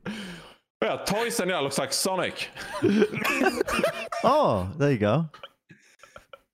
[0.81, 2.49] Yeah, Toy Zenyatta, looks like Sonic.
[4.27, 5.30] Oh, there you go.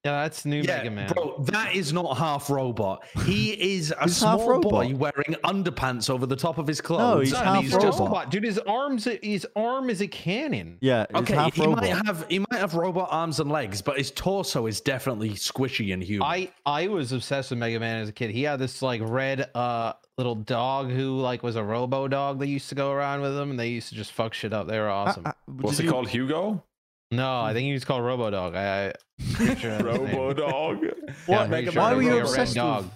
[0.03, 1.09] Yeah, that's new Yeah, Mega Man.
[1.13, 3.05] bro, that is not half robot.
[3.25, 6.99] He is a He's half small boy wearing underpants over the top of his clothes.
[7.01, 8.23] No, he's and half he's robot.
[8.23, 10.79] just Dude, his arms his arm is a cannon.
[10.81, 11.35] Yeah, it's okay.
[11.35, 11.81] half He robot.
[11.83, 15.93] might have he might have robot arms and legs, but his torso is definitely squishy
[15.93, 16.27] and human.
[16.27, 18.31] I I was obsessed with Mega Man as a kid.
[18.31, 22.47] He had this like red uh little dog who like was a robo dog that
[22.47, 24.67] used to go around with him and they used to just fuck shit up.
[24.67, 25.27] They were awesome.
[25.27, 26.09] Uh, uh, What's did it you- called?
[26.09, 26.63] Hugo?
[27.11, 28.55] No, I think he was called Robo Dog.
[28.55, 28.93] I, I
[29.33, 30.17] pretty sure that's his name.
[30.17, 30.79] Robo Dog.
[30.83, 31.39] Yeah, What?
[31.41, 32.83] I'm pretty Why were you was like obsessed dog.
[32.85, 32.93] with?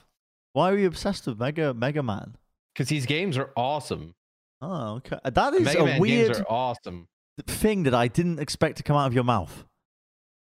[0.53, 2.35] Why were you obsessed with Mega Mega Man?
[2.73, 4.15] Because these games are awesome.
[4.61, 5.19] Oh, okay.
[5.25, 7.07] That is Mega a Man weird games are awesome.
[7.45, 9.65] thing that I didn't expect to come out of your mouth.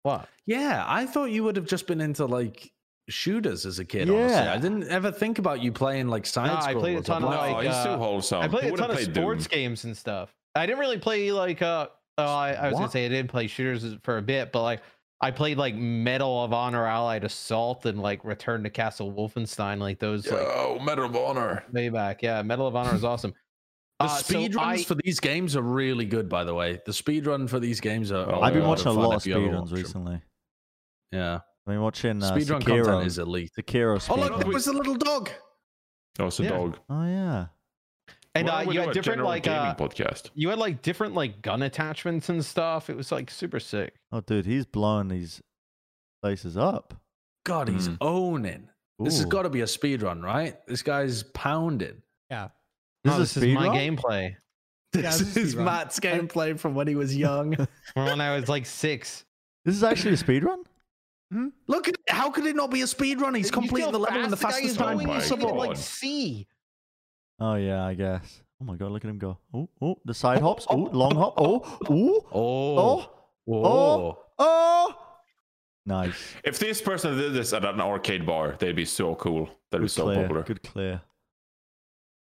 [0.04, 0.30] What?
[0.46, 2.72] yeah, I thought you would have just been into like
[3.10, 4.10] shooters as a kid.
[4.10, 4.54] Honestly, Yeah.
[4.54, 7.30] I didn't ever think about you playing like side I played a or ton of,
[7.30, 8.42] Black- No, like, he's too uh, wholesome.
[8.42, 9.58] I played He a ton of sports Doom.
[9.60, 10.34] games and stuff.
[10.56, 11.88] I didn't really play like uh
[12.18, 14.82] oh, I, I was gonna say I didn't play shooters for a bit, but like
[15.22, 20.00] I played like Medal of Honor Allied Assault and like Return to Castle Wolfenstein, like
[20.00, 21.64] those like Yo, Medal of Honor.
[21.72, 22.22] way back.
[22.22, 23.34] Yeah, Medal of Honor is awesome.
[24.00, 26.80] The Uh, so speed runs I- for these games are really good, by the way.
[26.86, 28.32] The speed run for these games are.
[28.32, 30.22] Oh, I've been watching a lot of if you ever speedruns recently.
[31.12, 31.36] Yeah,
[31.66, 32.86] I've been watching uh, speed run Sekiro.
[32.86, 33.52] content is elite.
[33.58, 34.40] Sekiro Oh look, speedrun.
[34.42, 35.32] there was a little dog.
[36.20, 36.50] Oh, it's a Yeah.
[36.50, 36.78] dog.
[36.90, 37.46] Oh yeah.
[38.40, 40.30] And Why uh, you had different like gaming uh, podcast.
[40.36, 42.90] you had like different like gun attachments and stuff.
[42.90, 43.94] It was like super sick.
[44.12, 45.42] Oh dude, he's blowing these
[46.22, 46.94] places up.
[47.46, 47.98] God, he's Mm.
[48.02, 48.70] owning.
[49.00, 50.58] This has got to be a speed run, right?
[50.68, 52.02] This guy's pounding.
[52.32, 52.50] Yeah.
[53.04, 53.98] This No, is this a is my speedrun?
[54.00, 54.36] gameplay.
[54.96, 55.66] Yeah, This this is is run.
[55.66, 57.56] Matt's gameplay from when he was young.
[57.94, 59.24] From when I was like six.
[59.66, 60.64] This is actually a speed run.
[61.68, 63.36] Look at how could it not be a speed run?
[63.36, 65.08] He's You see completed how the level in the fastest is time going?
[65.08, 66.48] my He's like C.
[67.40, 68.42] Oh yeah, I guess.
[68.62, 69.38] Oh my god, look at him go.
[69.54, 70.66] Oh, oh, the side hops.
[70.70, 71.36] Oh, long hop.
[71.38, 73.10] Oh, oh, Oh,
[73.48, 74.96] oh, oh, oh.
[75.86, 76.34] Nice.
[76.44, 79.50] If this person did this at an arcade bar, they'd be so cool.
[79.72, 80.22] They'd be Good so clear.
[80.22, 80.44] popular.
[80.44, 81.02] Good clear.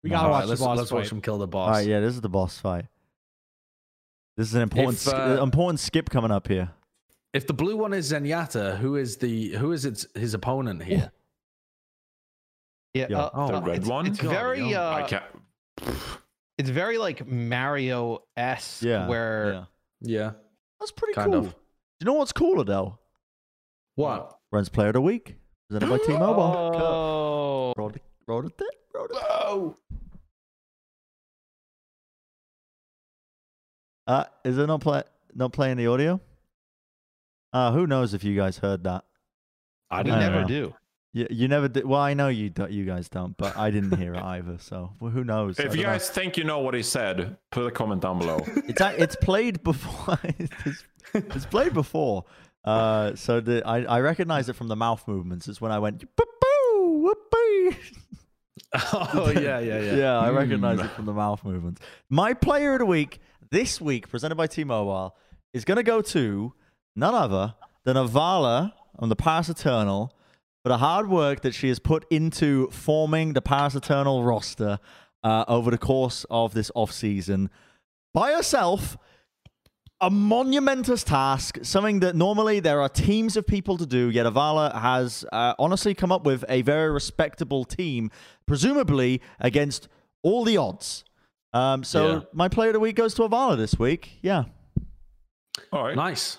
[0.04, 0.96] We gotta All watch right, let's the boss let's fight.
[0.98, 1.66] watch him kill the boss.
[1.68, 2.86] All right, yeah, this is the boss fight.
[4.36, 6.70] This is an important, If, sk- uh, important skip coming up here.
[7.34, 11.10] If the blue one is Zenyatta, who is the who is its his opponent here?
[12.94, 13.06] Yeah.
[13.10, 13.18] Yeah.
[13.18, 14.06] uh, Oh, The uh, red it's, one?
[14.06, 14.80] It's God, very yo.
[14.80, 15.24] I uh can't.
[16.58, 19.06] it's very like Mario esque Yeah.
[19.08, 19.64] where yeah.
[20.02, 20.30] Yeah.
[20.80, 21.40] That's pretty Kind cool.
[21.46, 21.50] of.
[21.50, 21.54] Do
[22.00, 22.98] you know what's cooler though?
[23.96, 24.38] What?
[24.50, 25.36] Bren's Player of the Week.
[25.68, 26.42] Presented by T-Mobile.
[26.42, 28.52] Oh, Roll it, roll it,
[28.94, 29.12] roll it.
[29.12, 29.76] Whoa.
[34.06, 35.02] Uh, is it not play
[35.34, 36.20] not playing the audio?
[37.52, 39.04] Uh, who knows if you guys heard that?
[39.90, 40.46] I we don't never know.
[40.48, 40.74] do.
[41.12, 41.84] You, you never did.
[41.84, 44.58] Well, I know you do, you guys don't, but I didn't hear it either.
[44.58, 45.58] So well, who knows?
[45.58, 45.82] If you don't know.
[45.94, 48.40] guys think you know what he said, put a comment down below.
[48.68, 50.18] it's it's played before.
[50.38, 50.84] it's,
[51.14, 52.24] it's played before.
[52.64, 55.48] Uh, so the I I recognize it from the mouth movements.
[55.48, 57.76] It's when I went "Boo-boo, whoopee."
[58.92, 59.94] oh yeah, yeah, yeah.
[59.96, 60.84] yeah, I recognize Mm.
[60.84, 61.80] it from the mouth movements.
[62.08, 63.18] My player of the week
[63.50, 65.16] this week, presented by T-Mobile,
[65.52, 66.52] is going to go to
[66.94, 67.54] none other
[67.84, 70.14] than Avala on the Paris Eternal
[70.62, 74.78] for the hard work that she has put into forming the Paris Eternal roster
[75.24, 77.50] uh, over the course of this off season
[78.14, 78.96] by herself.
[80.02, 84.74] a monumentous task, something that normally there are teams of people to do, yet Avala
[84.80, 88.10] has uh, honestly come up with a very respectable team,
[88.46, 89.88] presumably against
[90.22, 91.04] all the odds.
[91.52, 92.20] Um, so Yeah.
[92.32, 94.18] my player of the week goes to Avala this week.
[94.22, 94.44] Yeah.
[95.70, 95.94] All right.
[95.96, 96.38] Nice.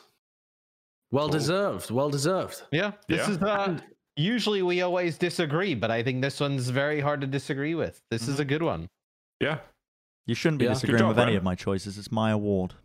[1.12, 1.92] Well deserved.
[1.92, 2.64] Well deserved.
[2.72, 3.32] Yeah, this Yeah.
[3.32, 3.78] is uh,
[4.22, 8.02] usually we always disagree, but I think this one's very hard to disagree with.
[8.10, 8.88] This is a good one.
[9.40, 9.60] Yeah.
[10.26, 10.74] You shouldn't be Yeah.
[10.74, 11.98] Disagreeing job, with any of my choices.
[11.98, 12.76] It's my award.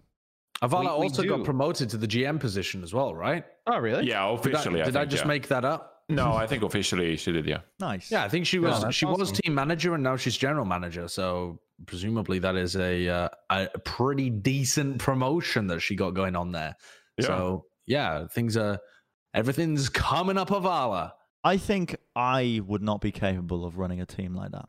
[0.63, 3.45] Avala We- we also got promoted to the GM position as well, right?
[3.67, 4.07] Oh, really?
[4.07, 4.25] Yeah.
[4.43, 5.29] Did I, Officially, I, did I just yeah.
[5.29, 5.93] make that up?
[6.09, 7.47] No, I think officially she did.
[7.47, 7.61] Yeah.
[7.81, 8.11] Nice.
[8.11, 11.09] Yeah, I think she was that's she was team manager and now she's general manager.
[11.09, 16.53] So presumably that is a uh, a pretty decent promotion that she got going on
[16.53, 16.77] there.
[17.19, 17.27] Yeah.
[17.27, 18.79] So yeah, things are
[19.35, 21.13] everything's coming up Avala.
[21.47, 24.69] I think I would not be capable of running a team like that.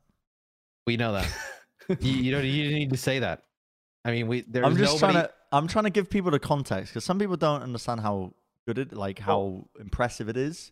[0.86, 1.28] We know that.
[2.02, 2.46] you, you don't.
[2.46, 3.46] You need to say that.
[4.06, 4.42] I mean, we.
[4.42, 5.34] There's I'm just nobody, trying to.
[5.52, 8.36] I'm trying to give people the context because some people don't understand how
[8.68, 10.72] good it, like how impressive it is.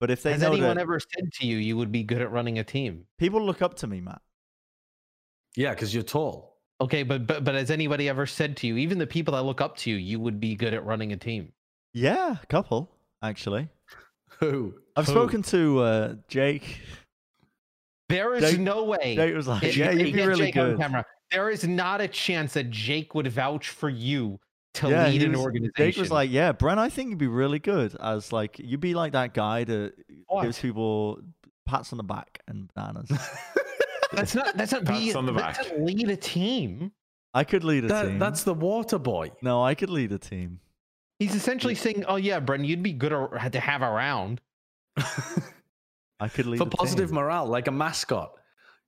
[0.00, 2.22] But if they Has know anyone that ever said to you you would be good
[2.22, 3.04] at running a team?
[3.18, 4.22] people look up to me, Matt.
[5.54, 6.56] Yeah, because you're tall.
[6.80, 9.60] Okay, but but but has anybody ever said to you, even the people that look
[9.60, 11.52] up to you, you would be good at running a team?
[11.92, 12.90] Yeah, a couple
[13.22, 13.68] actually.
[14.40, 14.74] Who?
[14.96, 15.12] I've Who?
[15.12, 16.80] spoken to uh, Jake.
[18.08, 19.16] There is Jake- no way.
[19.16, 21.66] Jake was like, "Yeah, you you'd be get really Jake on good." camera, there is
[21.66, 24.38] not a chance that Jake would vouch for you
[24.74, 25.72] to Yeah, lead he an was- organization.
[25.76, 28.92] Jake was like, "Yeah, Brent, I think you'd be really good as like you'd be
[28.94, 29.94] like that guy that
[30.26, 30.42] What?
[30.42, 31.20] gives people
[31.66, 33.08] pats on the back and bananas."
[34.12, 35.72] that's not that's not Pats be on the that's back.
[35.78, 36.92] not lead a team.
[37.34, 38.18] I could lead a That, team.
[38.18, 39.32] that's the water boy.
[39.40, 40.60] no, I could lead a team.
[41.18, 43.08] He's essentially saying, "Oh yeah, Brendan, you'd be good
[43.52, 44.42] to have around."
[46.20, 47.16] I could lead For a positive team.
[47.16, 48.32] morale, like a mascot.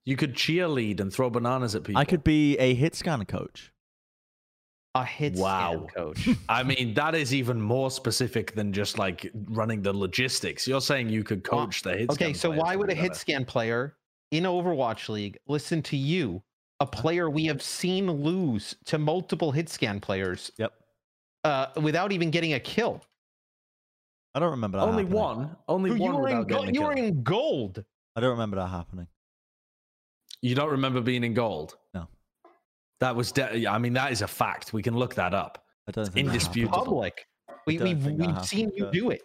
[0.05, 1.99] You could cheerlead and throw bananas at people.
[1.99, 3.71] I could be a hit scan coach.
[4.93, 5.71] A hit Wow.
[5.73, 6.29] scan coach.
[6.49, 10.67] I mean, that is even more specific than just like running the logistics.
[10.67, 13.15] You're saying you could Well, coach the hit okay, scan so why would a hit
[13.15, 13.97] scan player
[14.31, 16.41] in Overwatch League listen to you,
[16.79, 20.71] a player we have seen lose to multiple hit scan players Yep.
[21.43, 23.01] uh, without even getting a kill?
[24.35, 24.83] I don't remember that.
[24.83, 25.19] Only happening.
[25.19, 25.55] one.
[25.69, 27.83] Only You one were, in, go- you were in gold.
[28.17, 29.07] I don't remember that happening.
[30.41, 31.77] You don't remember being in gold?
[31.93, 32.09] No.
[32.99, 33.31] That was.
[33.31, 34.73] De- I mean, that is a fact.
[34.73, 35.63] We can look that up.
[35.87, 36.77] I don't think that Indisputable.
[36.77, 37.25] Public.
[37.65, 39.21] We, don't we've we've seen happened, you do it.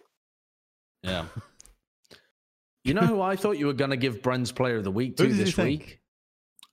[1.03, 1.25] Yeah.
[2.85, 5.17] you know who I thought you were going to give Bren's Player of the Week
[5.17, 5.99] to this week?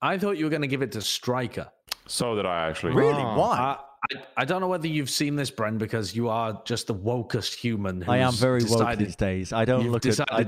[0.01, 1.69] I thought you were going to give it to Striker.
[2.07, 2.95] So did I actually.
[2.95, 3.23] Really?
[3.23, 3.79] Oh, Why?
[4.15, 6.95] I, I, I don't know whether you've seen this, Bren, because you are just the
[6.95, 8.05] wokest human.
[8.09, 9.53] I am who's very woke these days.
[9.53, 10.21] I don't you've look at.
[10.33, 10.47] I,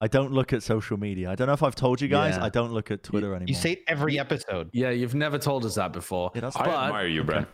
[0.00, 1.28] I don't look at social media.
[1.30, 2.36] I don't know if I've told you guys.
[2.36, 2.44] Yeah.
[2.44, 3.48] I don't look at Twitter anymore.
[3.48, 4.70] You say it every episode.
[4.72, 6.30] Yeah, you've never told us that before.
[6.34, 7.48] Yeah, that's I But- admire you, Brent.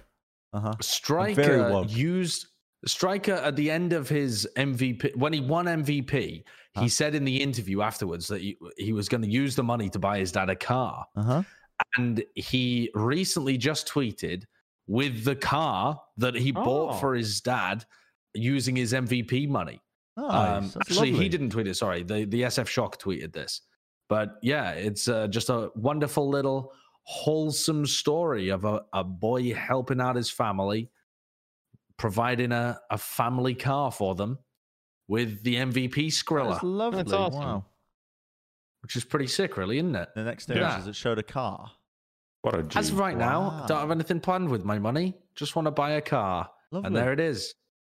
[0.52, 0.72] Uh huh.
[0.80, 2.46] Striker used
[2.86, 6.44] Striker at the end of his MVP when he won MVP.
[6.76, 6.82] Huh?
[6.82, 9.88] He said in the interview afterwards that he, he was going to use the money
[9.90, 11.42] to buy his dad a car, Uh huh.
[11.96, 14.44] and he recently just tweeted
[14.86, 16.64] with the car that he Oh.
[16.64, 17.84] bought for his dad
[18.34, 19.80] using his MVP money.
[20.16, 20.74] Nice.
[20.74, 21.24] Um, actually, lovely.
[21.24, 21.74] he didn't tweet it.
[21.74, 23.62] Sorry, the the SF Shock tweeted this.
[24.08, 26.72] But yeah, it's uh, just a wonderful little
[27.04, 30.90] wholesome story of a, a boy helping out his family,
[31.98, 34.38] providing a, a family car for them
[35.08, 36.96] with the MVP Skrilla, That's lovely.
[36.98, 37.40] That's awesome.
[37.40, 37.64] Wow.
[38.82, 40.08] which is pretty sick, really, isn't it?
[40.14, 40.78] The next image Yeah.
[40.78, 41.70] is it showed a car.
[42.44, 42.78] What a G.
[42.78, 43.66] As of right now, Wow.
[43.66, 45.14] don't have anything planned with my money.
[45.34, 46.86] Just want to buy a car, Lovely.
[46.88, 47.54] and there it is.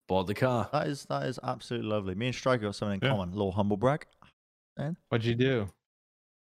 [0.09, 0.71] Bought the car.
[0.73, 2.15] That is that is absolutely lovely.
[2.15, 3.11] Me and Striker got something in Yeah.
[3.15, 3.29] common.
[3.29, 4.07] A little humble brag.
[4.79, 5.69] And What'd you do?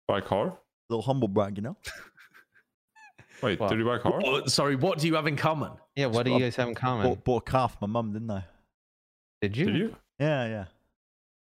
[0.07, 0.57] Buy a car?
[0.89, 1.75] little humble brag, you know.
[3.43, 3.69] Wait, What?
[3.69, 4.21] did you buy a car?
[4.23, 5.73] Oh, sorry, what do you have in common?
[5.97, 7.07] Yeah, what do you guys have in common?
[7.07, 8.45] Bought, bought a car for my mum, didn't I?
[9.41, 9.65] Did you?
[9.65, 9.95] Did you?
[10.19, 10.65] Yeah,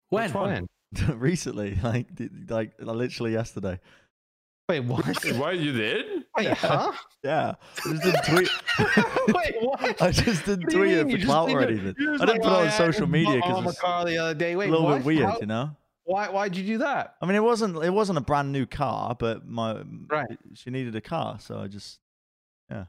[0.09, 0.33] When?
[0.33, 0.67] When?
[1.19, 3.79] Recently, like d- like literally yesterday.
[4.67, 5.05] Wait, what?
[5.35, 6.18] Why you did?
[6.47, 6.91] Wait, huh?
[7.23, 7.55] Yeah.
[7.85, 8.49] I just didn't tweet.
[9.35, 10.01] Wait, what?
[10.01, 11.87] I just didn't What tweet it for clout or anything.
[11.89, 14.33] I didn't like, put it "Oh, on I social media because it's car the other
[14.33, 14.53] day.
[14.53, 14.97] a little what?
[14.99, 15.75] bit weird, How- you know.
[16.05, 16.29] Why?
[16.29, 17.15] Why'd you do that?
[17.21, 20.29] I mean, it wasn't it wasn't a brand new car, but my Right.
[20.55, 21.99] she needed a car, so I just
[22.71, 22.85] yeah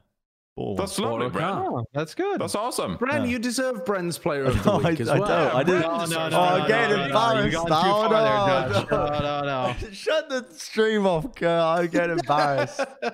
[0.55, 0.75] bought one.
[0.77, 1.47] That's lovely, a Brent.
[1.47, 1.65] car.
[1.79, 2.39] Oh, that's good.
[2.41, 2.97] That's awesome.
[2.97, 3.25] Bren, Yeah.
[3.25, 5.27] you deserve Bren's Player of the No, I, Week as I well.
[5.27, 5.55] don't.
[5.55, 5.81] I didn't.
[5.81, 7.57] No, no, no, oh, no, I'm no, getting no, no, embarrassed.
[7.57, 9.89] Oh, gone too far there, no, No, no, no.
[9.91, 11.63] Shut the stream off, girl.
[11.65, 12.79] I'm getting embarrassed.
[13.01, 13.11] no,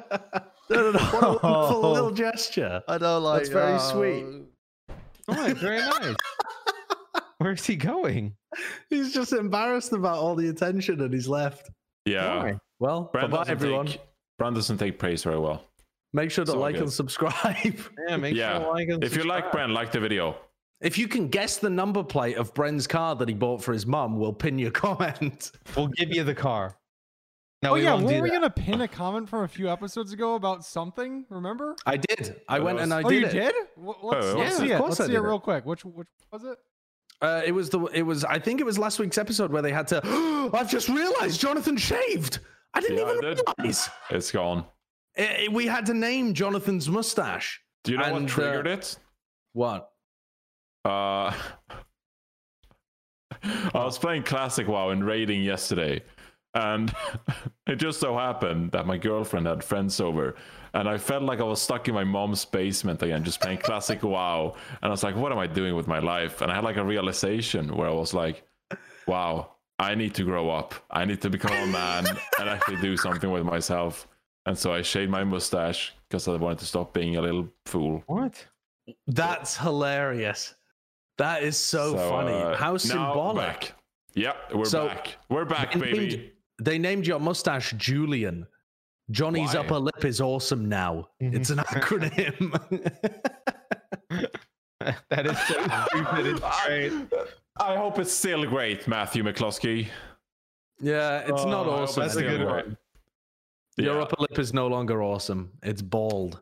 [0.69, 0.99] no, no.
[0.99, 2.81] What a wonderful little gesture.
[2.87, 3.43] I don't like.
[3.43, 3.45] It.
[3.45, 3.77] That's very oh.
[3.79, 4.25] sweet.
[5.29, 6.15] Oh, very nice.
[7.39, 8.33] Where's he going?
[8.89, 11.69] He's just embarrassed about all the attention and he's left.
[12.05, 12.37] Yeah.
[12.43, 12.59] Why?
[12.79, 13.85] Well, Brent bye doesn't everyone.
[13.87, 14.01] Take,
[14.39, 15.63] Brent doesn't take praise very well.
[16.13, 16.83] Make sure to So like good.
[16.83, 17.79] and subscribe.
[18.09, 18.53] Yeah, make Yeah.
[18.57, 19.51] sure to like and If you like.
[19.51, 20.37] Bren, like the video.
[20.81, 23.85] If you can guess the number plate of Bren's car that he bought for his
[23.85, 25.51] mum, we'll pin your comment.
[25.75, 26.77] we'll give you the car.
[27.63, 28.35] No, oh we yeah, won't weren't we that.
[28.35, 31.25] gonna pin a comment from a few episodes ago about something?
[31.31, 31.75] Remember?
[31.87, 32.39] I did.
[32.47, 33.31] I went and I oh, did you it.
[33.31, 33.55] did?
[33.75, 34.79] Wh- Let's, Oh, let's yeah, see it.
[34.79, 35.27] Let's I see did it it.
[35.27, 35.65] real quick.
[35.65, 36.57] Which which was it?
[37.19, 37.79] Uh, it was the.
[37.85, 38.23] It was.
[38.23, 40.01] I think it was last week's episode where they had to.
[40.53, 42.37] I've just realised Jonathan shaved.
[42.75, 43.41] I didn't Yeah, I even did.
[43.57, 43.89] realise.
[44.11, 44.65] It's gone.
[45.17, 47.61] Eh, eh, we had to name Jonathan's mustache.
[47.83, 48.97] Do you know And, what uh, triggered it?
[49.53, 49.89] What?
[50.85, 51.33] Uh,
[53.43, 56.03] I was playing Classic WoW and raiding yesterday,
[56.53, 56.93] and
[57.67, 60.35] it just so happened that my girlfriend had friends over,
[60.73, 64.01] and I felt like I was stuck in my mom's basement again, just playing Classic
[64.03, 64.55] WoW.
[64.81, 66.77] And I was like, "What am I doing with my life?" And I had like
[66.77, 68.43] a realization where I was like,
[69.07, 70.75] "Wow, I need to grow up.
[70.91, 72.05] I need to become a man
[72.39, 74.07] and actually do something with myself."
[74.47, 78.01] And so I shaved my mustache because I wanted to stop being a little fool.
[78.07, 78.47] What?
[79.07, 80.55] That's hilarious.
[81.17, 82.31] That is so, funny.
[82.31, 83.45] uh, How symbolic.
[83.45, 83.73] Back.
[84.15, 85.17] Yep, we're So, back.
[85.29, 86.07] We're back, They baby.
[86.07, 88.47] named, they named your mustache Julian.
[89.11, 89.59] Johnny's Why?
[89.59, 91.09] upper lip is awesome now.
[91.19, 92.51] It's an acronym.
[95.09, 96.25] that is so stupid.
[96.25, 96.93] It's great.
[97.57, 99.87] I hope it's still great, Matthew McCloskey.
[100.79, 102.01] yeah, it's not Oh, I hope awesome.
[102.03, 102.65] That's a still good great.
[102.67, 102.77] one.
[103.77, 104.01] Your Yeah.
[104.01, 105.51] upper lip is no longer awesome.
[105.63, 106.41] It's bald.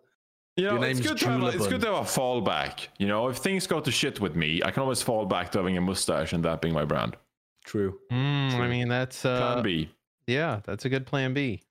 [0.57, 2.87] You know, Your it's name's good, to have, it's good to have a fallback.
[2.97, 5.57] You know, if things go to shit with me, I can always fall back to
[5.59, 7.17] having a mustache and that being my brand.
[7.65, 7.99] True.
[8.11, 9.89] Mm, I mean, that's uh, Plan B.
[10.27, 11.61] yeah, that's a good plan B.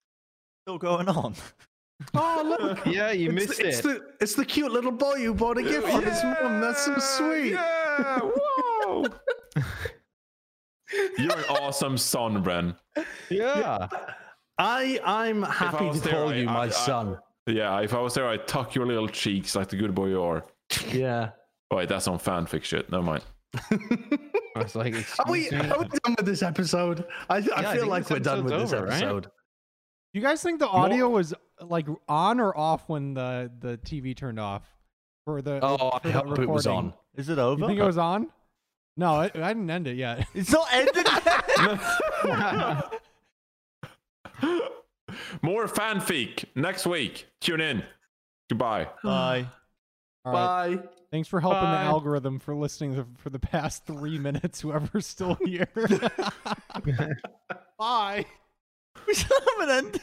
[0.66, 1.34] Still going on.
[2.12, 3.82] Oh look, Yeah, you it's, missed the, it's it.
[3.84, 6.60] the it's the cute little boy you bought a gift for his mum.
[6.60, 7.52] That's so sweet.
[7.52, 9.04] Yeah, whoa.
[11.18, 12.76] You're an awesome son, Bren.
[13.30, 13.88] Yeah.
[14.58, 17.18] I I'm happy was to there, call I- you I- my I- son.
[17.46, 20.22] Yeah, if I was there, I'd tuck your little cheeks like the good boy you
[20.22, 20.46] are.
[20.90, 21.30] Yeah.
[21.70, 22.90] Oh, wait, that's on fanfic shit.
[22.90, 23.22] Never mind.
[24.56, 25.56] I was like, Are we, me?
[25.58, 27.04] are we done with this episode?
[27.28, 28.94] I, I I feel think like we're done with episode's this over, right?
[29.02, 29.30] episode.
[30.14, 34.40] You guys think the audio was like on or off when the the TV turned
[34.40, 34.62] off
[35.26, 35.58] for the?
[35.62, 36.94] Oh, for I that hope it was on.
[37.16, 37.58] Is it over?
[37.58, 37.70] You over?
[37.72, 38.28] think it was on?
[38.96, 40.26] No, I, I didn't end it yet.
[40.34, 42.94] It's not ended yet.
[45.42, 47.26] More fanfic next week.
[47.40, 47.82] Tune in.
[48.48, 48.88] Goodbye.
[49.04, 49.48] Bye.
[50.24, 50.76] All right.
[50.76, 50.82] Bye.
[51.10, 51.72] Thanks for helping Bye.
[51.72, 54.60] the algorithm for listening to, for the past three minutes.
[54.60, 55.68] Whoever's still here.
[57.78, 58.26] Bye.
[59.06, 60.02] We still haven't ended.